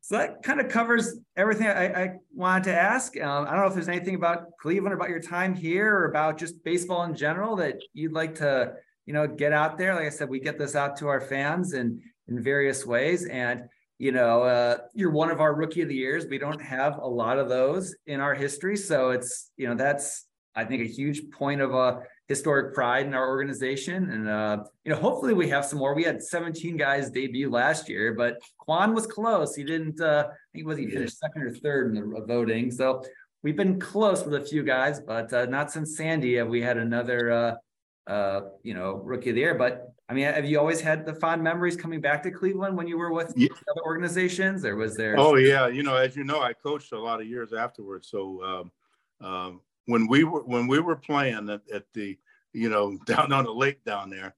So 0.04 0.18
that 0.18 0.42
kind 0.42 0.60
of 0.60 0.68
covers 0.68 1.14
everything 1.36 1.68
I, 1.68 1.86
I 1.86 2.12
wanted 2.34 2.64
to 2.64 2.74
ask. 2.74 3.16
Um, 3.20 3.46
I 3.46 3.52
don't 3.52 3.60
know 3.60 3.68
if 3.68 3.74
there's 3.74 3.88
anything 3.88 4.16
about 4.16 4.56
Cleveland, 4.60 4.94
about 4.94 5.10
your 5.10 5.20
time 5.20 5.54
here, 5.54 5.96
or 5.96 6.06
about 6.06 6.38
just 6.38 6.62
baseball 6.64 7.04
in 7.04 7.14
general 7.14 7.54
that 7.56 7.76
you'd 7.94 8.12
like 8.12 8.34
to, 8.36 8.72
you 9.06 9.14
know, 9.14 9.28
get 9.28 9.52
out 9.52 9.78
there. 9.78 9.94
Like 9.94 10.06
I 10.06 10.10
said, 10.10 10.28
we 10.28 10.40
get 10.40 10.58
this 10.58 10.74
out 10.74 10.96
to 10.98 11.08
our 11.08 11.20
fans 11.20 11.72
in 11.74 12.00
in 12.26 12.42
various 12.42 12.84
ways, 12.84 13.26
and 13.26 13.62
you 13.98 14.10
know, 14.10 14.42
uh, 14.42 14.78
you're 14.92 15.12
one 15.12 15.30
of 15.30 15.40
our 15.40 15.54
rookie 15.54 15.82
of 15.82 15.88
the 15.88 15.94
years. 15.94 16.26
We 16.26 16.38
don't 16.38 16.60
have 16.60 16.98
a 16.98 17.06
lot 17.06 17.38
of 17.38 17.48
those 17.48 17.94
in 18.08 18.18
our 18.18 18.34
history, 18.34 18.76
so 18.76 19.10
it's 19.10 19.52
you 19.56 19.68
know 19.68 19.76
that's 19.76 20.26
I 20.56 20.64
think 20.64 20.82
a 20.82 20.92
huge 20.92 21.30
point 21.30 21.60
of 21.60 21.72
uh, 21.76 22.00
historic 22.32 22.74
pride 22.74 23.06
in 23.06 23.14
our 23.14 23.28
organization. 23.28 24.10
And, 24.10 24.28
uh, 24.28 24.64
you 24.84 24.92
know, 24.92 24.98
hopefully 24.98 25.34
we 25.34 25.48
have 25.50 25.64
some 25.64 25.78
more. 25.78 25.94
We 25.94 26.04
had 26.04 26.22
17 26.22 26.76
guys 26.76 27.10
debut 27.10 27.50
last 27.50 27.88
year, 27.88 28.14
but 28.14 28.38
Kwan 28.58 28.94
was 28.94 29.06
close. 29.06 29.54
He 29.54 29.64
didn't, 29.64 30.00
uh, 30.00 30.28
I 30.28 30.34
think 30.52 30.66
was 30.66 30.78
he 30.78 30.86
finished 30.88 31.18
second 31.18 31.42
or 31.42 31.52
third 31.54 31.94
in 31.94 31.94
the 31.94 32.24
voting. 32.26 32.70
So 32.70 33.02
we've 33.42 33.56
been 33.56 33.78
close 33.78 34.24
with 34.24 34.34
a 34.34 34.40
few 34.40 34.62
guys, 34.62 35.00
but 35.00 35.32
uh, 35.32 35.44
not 35.46 35.70
since 35.70 35.96
Sandy 35.96 36.36
have 36.36 36.48
we 36.48 36.62
had 36.62 36.78
another, 36.78 37.30
uh, 37.30 38.10
uh, 38.10 38.40
you 38.62 38.74
know, 38.74 38.94
rookie 38.94 39.30
of 39.30 39.34
the 39.36 39.42
year. 39.42 39.54
But 39.54 39.92
I 40.08 40.14
mean, 40.14 40.24
have 40.24 40.44
you 40.44 40.58
always 40.58 40.80
had 40.80 41.06
the 41.06 41.14
fond 41.14 41.42
memories 41.42 41.76
coming 41.76 42.00
back 42.00 42.22
to 42.24 42.30
Cleveland 42.30 42.76
when 42.76 42.86
you 42.86 42.98
were 42.98 43.12
with 43.12 43.32
yeah. 43.36 43.48
other 43.70 43.82
organizations, 43.84 44.64
or 44.64 44.76
was 44.76 44.96
there? 44.96 45.14
Oh 45.18 45.36
yeah, 45.36 45.68
you 45.68 45.82
know, 45.82 45.96
as 45.96 46.16
you 46.16 46.24
know, 46.24 46.40
I 46.40 46.52
coached 46.52 46.92
a 46.92 46.98
lot 46.98 47.20
of 47.20 47.26
years 47.26 47.52
afterwards. 47.52 48.08
So 48.08 48.42
um, 48.42 49.26
um, 49.26 49.60
when 49.86 50.06
we 50.06 50.24
were 50.24 50.42
when 50.44 50.66
we 50.66 50.80
were 50.80 50.96
playing 50.96 51.48
at, 51.50 51.62
at 51.72 51.84
the 51.94 52.18
you 52.52 52.68
know 52.68 52.98
down 53.06 53.32
on 53.32 53.44
the 53.44 53.52
lake 53.52 53.84
down 53.84 54.10
there, 54.10 54.34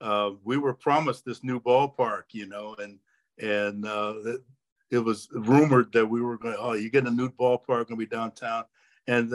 uh, 0.00 0.30
we 0.44 0.56
were 0.56 0.74
promised 0.74 1.24
this 1.24 1.42
new 1.42 1.60
ballpark, 1.60 2.24
you 2.32 2.46
know, 2.46 2.76
and 2.78 2.98
and 3.38 3.86
uh, 3.86 4.14
it, 4.90 4.98
was 4.98 5.28
rumored 5.32 5.92
that 5.92 6.06
we 6.06 6.20
were 6.20 6.38
going. 6.38 6.56
Oh, 6.58 6.74
you 6.74 6.90
get 6.90 7.06
a 7.06 7.10
new 7.10 7.30
ballpark 7.30 7.88
gonna 7.88 7.96
be 7.96 8.06
downtown, 8.06 8.64
and 9.06 9.32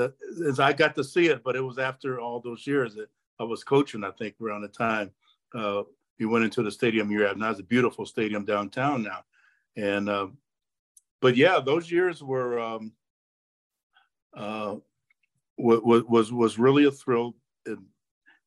as 0.47 0.60
I 0.60 0.74
got 0.74 0.95
to 0.95 1.03
see 1.03 1.28
it, 1.28 1.43
but 1.43 1.55
it 1.55 1.62
was 1.62 1.78
after 1.78 2.20
all 2.20 2.39
those 2.39 2.66
years 2.66 2.95
that 2.95 3.10
I 3.39 3.43
was 3.43 3.64
coaching. 3.64 4.03
I 4.03 4.12
think 4.12 4.36
around 4.41 4.62
the 4.62 4.70
time 4.70 5.12
uh, 5.53 5.84
we 6.18 6.26
went 6.26 6.45
into 6.45 6.64
the 6.64 6.72
stadium 6.72 7.12
you're 7.12 7.28
at 7.28 7.38
now. 7.38 7.51
It's 7.51 7.60
a 7.60 7.64
beautiful 7.64 8.05
stadium 8.05 8.45
downtown 8.45 9.03
now, 9.03 9.26
and 9.76 10.07
uh, 10.07 10.28
but 11.22 11.36
yeah, 11.36 11.60
those 11.60 11.91
years 11.91 12.24
were. 12.24 12.60
Um, 12.60 12.93
uh, 14.32 14.76
was 15.60 16.03
was 16.07 16.32
was 16.32 16.60
really 16.60 16.86
a 16.86 16.91
thrill, 16.91 17.36
and 17.66 17.86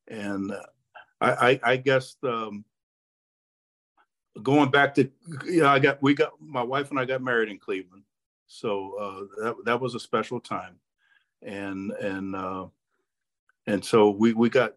and 0.07 0.51
uh, 0.51 0.59
I, 1.21 1.31
I, 1.31 1.59
I 1.63 1.77
guess 1.77 2.15
um, 2.23 2.65
going 4.41 4.71
back 4.71 4.95
to 4.95 5.09
know 5.45 5.67
I 5.67 5.79
got 5.79 6.01
we 6.01 6.13
got 6.13 6.33
my 6.41 6.63
wife 6.63 6.89
and 6.89 6.99
I 6.99 7.05
got 7.05 7.21
married 7.21 7.49
in 7.49 7.59
Cleveland, 7.59 8.03
so 8.47 8.95
uh, 8.99 9.43
that 9.43 9.55
that 9.65 9.81
was 9.81 9.95
a 9.95 9.99
special 9.99 10.39
time, 10.39 10.75
and 11.41 11.91
and 11.91 12.35
uh, 12.35 12.65
and 13.67 13.83
so 13.83 14.09
we 14.09 14.33
we 14.33 14.49
got 14.49 14.73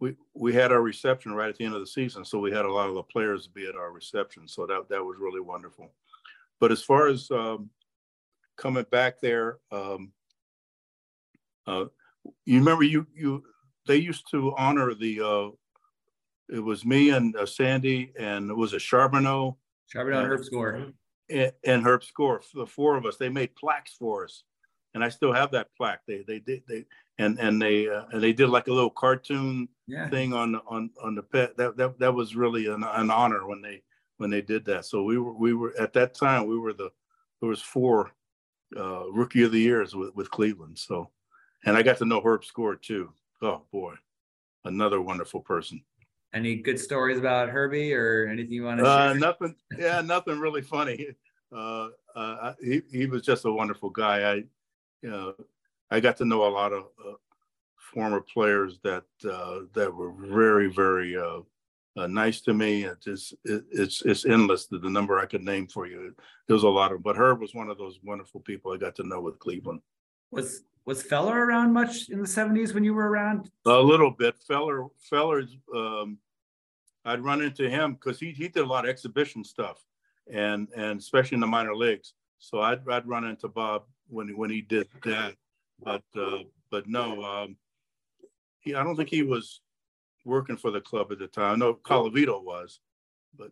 we 0.00 0.16
we 0.32 0.54
had 0.54 0.72
our 0.72 0.82
reception 0.82 1.32
right 1.32 1.50
at 1.50 1.56
the 1.56 1.64
end 1.64 1.74
of 1.74 1.80
the 1.80 1.86
season, 1.86 2.24
so 2.24 2.38
we 2.38 2.50
had 2.50 2.64
a 2.64 2.72
lot 2.72 2.88
of 2.88 2.94
the 2.94 3.02
players 3.02 3.46
be 3.46 3.66
at 3.66 3.76
our 3.76 3.92
reception, 3.92 4.48
so 4.48 4.66
that 4.66 4.88
that 4.88 5.04
was 5.04 5.18
really 5.20 5.40
wonderful. 5.40 5.92
But 6.60 6.72
as 6.72 6.82
far 6.82 7.08
as 7.08 7.30
um, 7.30 7.68
coming 8.56 8.86
back 8.90 9.20
there, 9.20 9.58
um, 9.70 10.12
uh, 11.66 11.84
you 12.44 12.58
remember 12.58 12.84
you 12.84 13.06
you 13.14 13.42
they 13.86 13.96
used 13.96 14.30
to 14.30 14.54
honor 14.56 14.94
the 14.94 15.20
uh, 15.20 15.50
it 16.54 16.60
was 16.60 16.84
me 16.84 17.10
and 17.10 17.36
uh, 17.36 17.46
Sandy 17.46 18.12
and 18.18 18.50
it 18.50 18.56
was 18.56 18.72
a 18.72 18.78
Charboneau. 18.78 19.56
Charboneau 19.92 20.22
and 20.22 20.32
Herb 20.32 20.44
Score. 20.44 20.70
And, 21.30 21.52
and 21.64 21.82
Herb 21.82 22.04
Score, 22.04 22.42
the 22.54 22.66
four 22.66 22.96
of 22.96 23.06
us, 23.06 23.16
they 23.16 23.30
made 23.30 23.56
plaques 23.56 23.94
for 23.98 24.24
us, 24.24 24.44
and 24.92 25.02
I 25.02 25.08
still 25.08 25.32
have 25.32 25.50
that 25.52 25.68
plaque. 25.76 26.00
They 26.06 26.22
they 26.26 26.38
did 26.38 26.62
they 26.68 26.84
and 27.18 27.38
and 27.38 27.60
they 27.60 27.88
uh, 27.88 28.04
and 28.12 28.22
they 28.22 28.32
did 28.32 28.48
like 28.48 28.68
a 28.68 28.72
little 28.72 28.90
cartoon 28.90 29.68
yeah. 29.86 30.08
thing 30.08 30.32
on 30.32 30.56
on 30.66 30.90
on 31.02 31.14
the 31.14 31.22
pet. 31.22 31.56
That 31.56 31.76
that 31.76 31.98
that 31.98 32.14
was 32.14 32.36
really 32.36 32.66
an, 32.66 32.84
an 32.84 33.10
honor 33.10 33.46
when 33.46 33.62
they 33.62 33.82
when 34.18 34.30
they 34.30 34.42
did 34.42 34.64
that. 34.66 34.84
So 34.84 35.02
we 35.02 35.18
were 35.18 35.32
we 35.32 35.54
were 35.54 35.74
at 35.78 35.92
that 35.94 36.14
time 36.14 36.46
we 36.46 36.58
were 36.58 36.72
the 36.72 36.90
there 37.40 37.48
was 37.48 37.62
four 37.62 38.10
uh, 38.76 39.10
rookie 39.10 39.42
of 39.42 39.52
the 39.52 39.60
years 39.60 39.94
with 39.94 40.14
with 40.14 40.30
Cleveland. 40.30 40.78
So 40.78 41.10
and 41.64 41.76
I 41.76 41.82
got 41.82 41.98
to 41.98 42.04
know 42.04 42.20
Herb 42.20 42.44
Score 42.44 42.76
too. 42.76 43.12
Oh 43.42 43.62
boy, 43.72 43.94
another 44.64 45.00
wonderful 45.00 45.40
person. 45.40 45.82
Any 46.32 46.56
good 46.56 46.80
stories 46.80 47.18
about 47.18 47.48
Herbie 47.48 47.94
or 47.94 48.26
anything 48.26 48.52
you 48.52 48.64
want 48.64 48.80
to 48.80 48.86
uh, 48.86 49.12
share? 49.12 49.20
Nothing. 49.20 49.54
Yeah, 49.78 50.00
nothing 50.00 50.38
really 50.40 50.62
funny. 50.62 51.08
Uh, 51.52 51.88
uh, 52.16 52.54
he 52.62 52.82
he 52.90 53.06
was 53.06 53.22
just 53.22 53.44
a 53.44 53.52
wonderful 53.52 53.90
guy. 53.90 54.32
I, 54.32 54.34
you 55.02 55.10
know, 55.10 55.34
I 55.90 56.00
got 56.00 56.16
to 56.18 56.24
know 56.24 56.46
a 56.46 56.50
lot 56.50 56.72
of 56.72 56.84
uh, 57.06 57.14
former 57.76 58.20
players 58.20 58.80
that 58.82 59.04
uh, 59.28 59.60
that 59.74 59.94
were 59.94 60.12
very 60.12 60.72
very 60.72 61.16
uh, 61.16 61.40
uh, 61.96 62.06
nice 62.06 62.40
to 62.42 62.54
me. 62.54 62.84
It 62.84 63.00
just 63.00 63.34
it, 63.44 63.64
it's 63.70 64.02
it's 64.02 64.24
endless 64.24 64.66
the, 64.66 64.78
the 64.78 64.90
number 64.90 65.18
I 65.18 65.26
could 65.26 65.42
name 65.42 65.68
for 65.68 65.86
you. 65.86 66.14
There 66.46 66.54
was 66.54 66.64
a 66.64 66.68
lot 66.68 66.92
of, 66.92 67.02
but 67.02 67.16
Herb 67.16 67.40
was 67.40 67.54
one 67.54 67.70
of 67.70 67.78
those 67.78 68.00
wonderful 68.02 68.40
people 68.40 68.72
I 68.72 68.76
got 68.76 68.96
to 68.96 69.06
know 69.06 69.20
with 69.20 69.38
Cleveland. 69.38 69.80
Was 70.30 70.64
was 70.86 71.02
Feller 71.02 71.46
around 71.46 71.72
much 71.72 72.10
in 72.10 72.20
the 72.20 72.26
70s 72.26 72.74
when 72.74 72.84
you 72.84 72.94
were 72.94 73.08
around? 73.08 73.50
A 73.66 73.72
little 73.72 74.10
bit. 74.10 74.36
Feller, 74.46 74.86
Feller's, 74.98 75.56
um, 75.74 76.18
I'd 77.04 77.20
run 77.20 77.42
into 77.42 77.68
him 77.68 77.94
because 77.94 78.20
he, 78.20 78.32
he 78.32 78.48
did 78.48 78.62
a 78.62 78.66
lot 78.66 78.84
of 78.84 78.90
exhibition 78.90 79.44
stuff 79.44 79.84
and, 80.30 80.68
and 80.76 81.00
especially 81.00 81.36
in 81.36 81.40
the 81.40 81.46
minor 81.46 81.74
leagues. 81.74 82.14
So 82.38 82.60
I'd, 82.60 82.86
I'd 82.88 83.06
run 83.06 83.24
into 83.24 83.48
Bob 83.48 83.84
when, 84.08 84.36
when 84.36 84.50
he 84.50 84.60
did 84.60 84.88
that. 85.04 85.34
But, 85.82 86.02
uh, 86.16 86.44
but 86.70 86.86
no, 86.86 87.22
um, 87.22 87.56
he, 88.60 88.74
I 88.74 88.82
don't 88.84 88.96
think 88.96 89.08
he 89.08 89.22
was 89.22 89.60
working 90.24 90.56
for 90.56 90.70
the 90.70 90.80
club 90.80 91.12
at 91.12 91.18
the 91.18 91.26
time. 91.26 91.52
I 91.52 91.56
know 91.56 91.74
Colavito 91.74 92.42
was, 92.42 92.80
but 93.36 93.50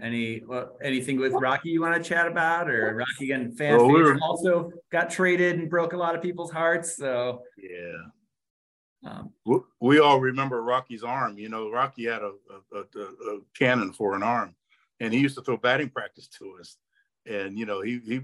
any 0.00 0.42
well, 0.46 0.76
anything 0.82 1.18
with 1.18 1.32
Rocky 1.32 1.70
you 1.70 1.80
want 1.80 2.02
to 2.02 2.06
chat 2.06 2.26
about, 2.26 2.68
or 2.68 2.94
Rocky 2.94 3.24
again? 3.24 3.52
Fan 3.52 3.76
well, 3.76 3.88
we 3.88 4.18
also 4.20 4.70
got 4.92 5.10
traded 5.10 5.58
and 5.58 5.70
broke 5.70 5.94
a 5.94 5.96
lot 5.96 6.14
of 6.14 6.22
people's 6.22 6.50
hearts. 6.50 6.96
So 6.96 7.42
yeah, 7.56 9.10
um, 9.10 9.32
we, 9.46 9.58
we, 9.80 9.98
all 9.98 10.20
remember 10.20 10.62
Rocky's 10.62 11.02
arm. 11.02 11.38
You 11.38 11.48
know, 11.48 11.70
Rocky 11.70 12.04
had 12.04 12.20
a, 12.22 12.32
a, 12.74 12.78
a, 12.78 13.02
a, 13.02 13.40
cannon 13.58 13.92
for 13.92 14.14
an 14.14 14.22
arm, 14.22 14.54
and 15.00 15.14
he 15.14 15.20
used 15.20 15.36
to 15.36 15.42
throw 15.42 15.56
batting 15.56 15.88
practice 15.88 16.28
to 16.38 16.58
us. 16.60 16.76
And 17.24 17.58
you 17.58 17.64
know, 17.64 17.80
he 17.80 17.98
he 18.00 18.20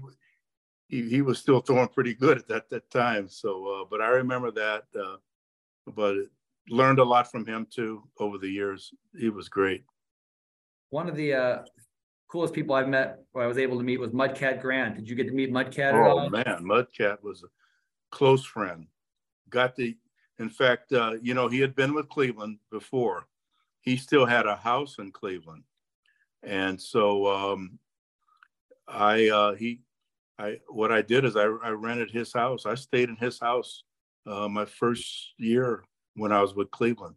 he, 0.89 1.09
he 1.09 1.21
was 1.23 1.39
still 1.39 1.59
throwing 1.59 1.87
pretty 1.87 2.13
good 2.13 2.37
at 2.37 2.47
that 2.49 2.69
that 2.69 2.91
time. 2.91 3.27
So, 3.27 3.81
uh, 3.81 3.85
but 3.89 3.99
I 3.99 4.09
remember 4.09 4.51
that. 4.51 4.83
Uh, 4.95 5.15
but 5.87 6.15
learned 6.69 6.99
a 6.99 7.03
lot 7.03 7.29
from 7.29 7.45
him 7.45 7.67
too 7.69 8.03
over 8.19 8.37
the 8.37 8.47
years. 8.47 8.93
He 9.17 9.29
was 9.29 9.49
great 9.49 9.83
one 10.93 11.09
of 11.09 11.15
the 11.15 11.33
uh, 11.33 11.57
coolest 12.31 12.53
people 12.53 12.75
I've 12.75 12.87
met, 12.87 13.23
or 13.33 13.41
I 13.41 13.47
was 13.47 13.57
able 13.57 13.79
to 13.79 13.83
meet, 13.83 13.99
was 13.99 14.11
Mudcat 14.11 14.61
Grant. 14.61 14.95
Did 14.95 15.09
you 15.09 15.15
get 15.15 15.25
to 15.25 15.33
meet 15.33 15.51
Mudcat? 15.51 15.91
Oh 15.93 16.29
man, 16.29 16.59
Mudcat 16.61 17.23
was 17.23 17.43
a 17.43 17.47
close 18.11 18.45
friend. 18.45 18.85
Got 19.49 19.75
the, 19.75 19.97
in 20.37 20.49
fact, 20.49 20.93
uh, 20.93 21.15
you 21.19 21.33
know, 21.33 21.47
he 21.47 21.59
had 21.59 21.75
been 21.75 21.95
with 21.95 22.09
Cleveland 22.09 22.59
before. 22.71 23.25
He 23.81 23.97
still 23.97 24.27
had 24.27 24.45
a 24.45 24.55
house 24.55 24.97
in 24.99 25.11
Cleveland, 25.11 25.63
and 26.43 26.79
so 26.79 27.27
um, 27.27 27.79
I 28.87 29.29
uh, 29.29 29.55
he 29.55 29.81
I 30.37 30.59
what 30.69 30.91
I 30.91 31.01
did 31.01 31.25
is 31.25 31.35
I, 31.35 31.45
I 31.45 31.69
rented 31.71 32.11
his 32.11 32.31
house. 32.31 32.67
I 32.67 32.75
stayed 32.75 33.09
in 33.09 33.15
his 33.15 33.39
house 33.39 33.83
uh, 34.27 34.47
my 34.47 34.65
first 34.65 35.33
year 35.37 35.83
when 36.15 36.31
I 36.31 36.41
was 36.41 36.53
with 36.53 36.69
Cleveland. 36.69 37.15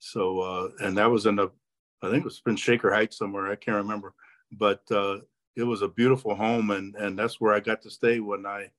So 0.00 0.40
uh, 0.40 0.68
and 0.80 0.98
that 0.98 1.10
was 1.10 1.24
in 1.24 1.36
the 1.36 1.50
I 2.02 2.10
think 2.10 2.26
it's 2.26 2.40
been 2.40 2.56
Shaker 2.56 2.92
Heights 2.92 3.18
somewhere. 3.18 3.50
I 3.50 3.56
can't 3.56 3.76
remember, 3.76 4.14
but 4.52 4.82
uh, 4.90 5.18
it 5.56 5.64
was 5.64 5.82
a 5.82 5.88
beautiful 5.88 6.34
home, 6.34 6.70
and 6.70 6.94
and 6.96 7.18
that's 7.18 7.40
where 7.40 7.54
I 7.54 7.60
got 7.60 7.82
to 7.82 7.90
stay 7.90 8.20
when 8.20 8.46
I 8.46 8.70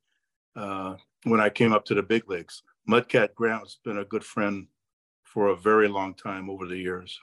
uh, 0.56 0.96
when 1.24 1.40
I 1.40 1.50
came 1.50 1.74
up 1.74 1.86
to 1.86 1.96
the 1.96 2.04
big 2.04 2.30
leagues. 2.30 2.64
Mudcat 2.90 3.34
Grant's 3.36 3.80
been 3.84 3.98
a 3.98 4.06
good 4.06 4.24
friend 4.24 4.68
for 5.24 5.48
a 5.48 5.56
very 5.56 5.88
long 5.88 6.14
time 6.14 6.50
over 6.50 6.66
the 6.66 6.78
years. 6.78 7.20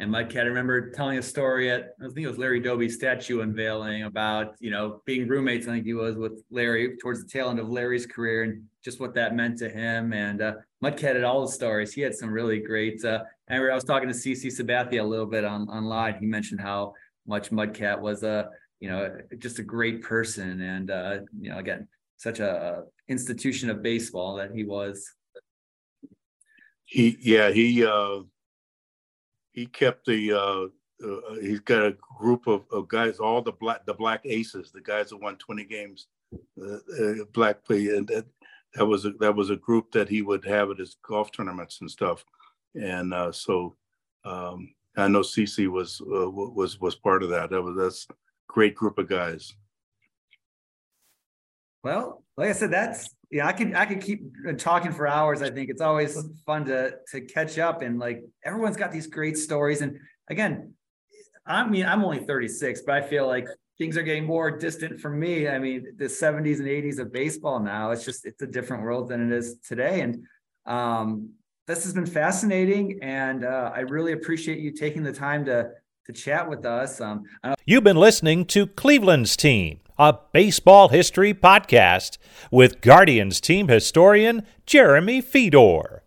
And 0.00 0.12
Mudcat, 0.12 0.42
I 0.42 0.46
remember 0.46 0.90
telling 0.90 1.18
a 1.18 1.22
story 1.22 1.72
at 1.72 1.94
I 2.00 2.04
think 2.04 2.18
it 2.18 2.28
was 2.28 2.38
Larry 2.38 2.60
Doby's 2.60 2.94
statue 2.94 3.40
unveiling 3.40 4.04
about 4.04 4.54
you 4.60 4.70
know 4.70 5.02
being 5.06 5.26
roommates. 5.26 5.66
I 5.66 5.72
think 5.72 5.86
he 5.86 5.94
was 5.94 6.16
with 6.16 6.44
Larry 6.50 6.96
towards 6.98 7.24
the 7.24 7.28
tail 7.28 7.50
end 7.50 7.58
of 7.58 7.68
Larry's 7.68 8.06
career 8.06 8.44
and 8.44 8.62
just 8.84 9.00
what 9.00 9.14
that 9.14 9.34
meant 9.34 9.58
to 9.58 9.68
him. 9.68 10.12
And 10.12 10.40
uh, 10.40 10.54
Mudcat 10.84 11.16
had 11.16 11.24
all 11.24 11.44
the 11.44 11.52
stories. 11.52 11.92
He 11.92 12.00
had 12.00 12.14
some 12.14 12.30
really 12.30 12.60
great. 12.60 13.04
Uh, 13.04 13.24
I 13.48 13.54
remember 13.54 13.72
I 13.72 13.74
was 13.74 13.84
talking 13.84 14.08
to 14.08 14.14
CC 14.14 14.46
Sabathia 14.46 15.00
a 15.00 15.04
little 15.04 15.26
bit 15.26 15.44
on 15.44 15.68
online. 15.68 16.14
He 16.20 16.26
mentioned 16.26 16.60
how 16.60 16.94
much 17.26 17.50
Mudcat 17.50 18.00
was 18.00 18.22
a 18.22 18.48
you 18.78 18.88
know 18.88 19.16
just 19.38 19.58
a 19.58 19.64
great 19.64 20.02
person 20.02 20.60
and 20.60 20.92
uh, 20.92 21.18
you 21.40 21.50
know 21.50 21.58
again 21.58 21.88
such 22.18 22.38
a 22.38 22.84
institution 23.08 23.68
of 23.68 23.82
baseball 23.82 24.36
that 24.36 24.52
he 24.52 24.62
was. 24.62 25.12
He 26.84 27.18
yeah 27.20 27.50
he 27.50 27.84
uh, 27.84 28.20
he 29.58 29.66
kept 29.66 30.06
the 30.06 30.32
uh, 30.32 30.66
uh, 31.04 31.34
he's 31.40 31.60
got 31.60 31.84
a 31.84 31.96
group 32.18 32.46
of, 32.46 32.64
of, 32.70 32.88
guys, 32.88 33.18
all 33.18 33.42
the 33.42 33.52
black 33.52 33.84
the 33.86 33.94
black 33.94 34.20
aces, 34.24 34.70
the 34.70 34.80
guys 34.80 35.10
that 35.10 35.16
won 35.16 35.36
20 35.36 35.64
games, 35.64 36.06
uh, 36.62 36.74
uh, 36.74 37.24
black 37.32 37.64
play, 37.64 37.88
and 37.88 38.06
that, 38.08 38.24
that 38.74 38.86
was 38.86 39.04
a, 39.04 39.10
that 39.20 39.34
was 39.34 39.50
a 39.50 39.56
group 39.56 39.90
that 39.92 40.08
he 40.08 40.22
would 40.22 40.44
have 40.44 40.70
at 40.70 40.78
his 40.78 40.96
golf 41.06 41.32
tournaments 41.32 41.80
and 41.80 41.90
stuff, 41.90 42.24
and 42.74 43.12
uh, 43.12 43.32
so 43.32 43.76
um, 44.24 44.72
I 44.96 45.08
know 45.08 45.20
CC 45.20 45.68
was 45.68 46.00
uh, 46.00 46.30
was 46.30 46.80
was 46.80 46.94
part 46.94 47.22
of 47.22 47.30
that. 47.30 47.50
That 47.50 47.62
was 47.62 47.76
that's 47.76 48.06
great 48.48 48.76
group 48.76 48.98
of 48.98 49.08
guys. 49.08 49.54
Well, 51.82 52.22
like 52.36 52.50
I 52.50 52.52
said, 52.52 52.72
that's 52.72 53.14
yeah. 53.30 53.46
I 53.46 53.52
could 53.52 53.74
I 53.74 53.86
could 53.86 54.00
keep 54.00 54.22
talking 54.58 54.92
for 54.92 55.06
hours. 55.06 55.42
I 55.42 55.50
think 55.50 55.70
it's 55.70 55.80
always 55.80 56.18
fun 56.46 56.64
to 56.66 56.94
to 57.12 57.20
catch 57.20 57.58
up 57.58 57.82
and 57.82 57.98
like 57.98 58.22
everyone's 58.44 58.76
got 58.76 58.92
these 58.92 59.06
great 59.06 59.36
stories. 59.36 59.80
And 59.80 59.98
again, 60.28 60.74
I 61.48 61.66
mean, 61.66 61.86
I'm 61.86 62.04
only 62.04 62.18
36, 62.18 62.82
but 62.82 62.94
I 62.94 63.00
feel 63.00 63.26
like 63.26 63.48
things 63.78 63.96
are 63.96 64.02
getting 64.02 64.24
more 64.24 64.50
distant 64.50 65.00
from 65.00 65.18
me. 65.18 65.48
I 65.48 65.58
mean, 65.58 65.94
the 65.96 66.04
70s 66.04 66.58
and 66.58 66.68
80s 66.68 66.98
of 66.98 67.12
baseball 67.12 67.60
now, 67.60 67.90
it's 67.92 68.04
just, 68.04 68.26
it's 68.26 68.42
a 68.42 68.46
different 68.46 68.82
world 68.82 69.08
than 69.08 69.32
it 69.32 69.36
is 69.36 69.56
today. 69.66 70.02
And 70.02 70.24
um, 70.66 71.30
this 71.66 71.84
has 71.84 71.94
been 71.94 72.06
fascinating. 72.06 72.98
And 73.02 73.44
uh, 73.44 73.72
I 73.74 73.80
really 73.80 74.12
appreciate 74.12 74.58
you 74.58 74.72
taking 74.72 75.02
the 75.02 75.12
time 75.12 75.44
to, 75.46 75.70
to 76.06 76.12
chat 76.12 76.48
with 76.48 76.66
us. 76.66 77.00
Um, 77.00 77.24
You've 77.64 77.84
been 77.84 77.96
listening 77.96 78.44
to 78.46 78.66
Cleveland's 78.66 79.36
Team, 79.36 79.80
a 79.98 80.16
baseball 80.32 80.88
history 80.88 81.34
podcast 81.34 82.18
with 82.50 82.80
Guardians 82.80 83.40
team 83.40 83.68
historian 83.68 84.46
Jeremy 84.64 85.20
Feador. 85.20 86.00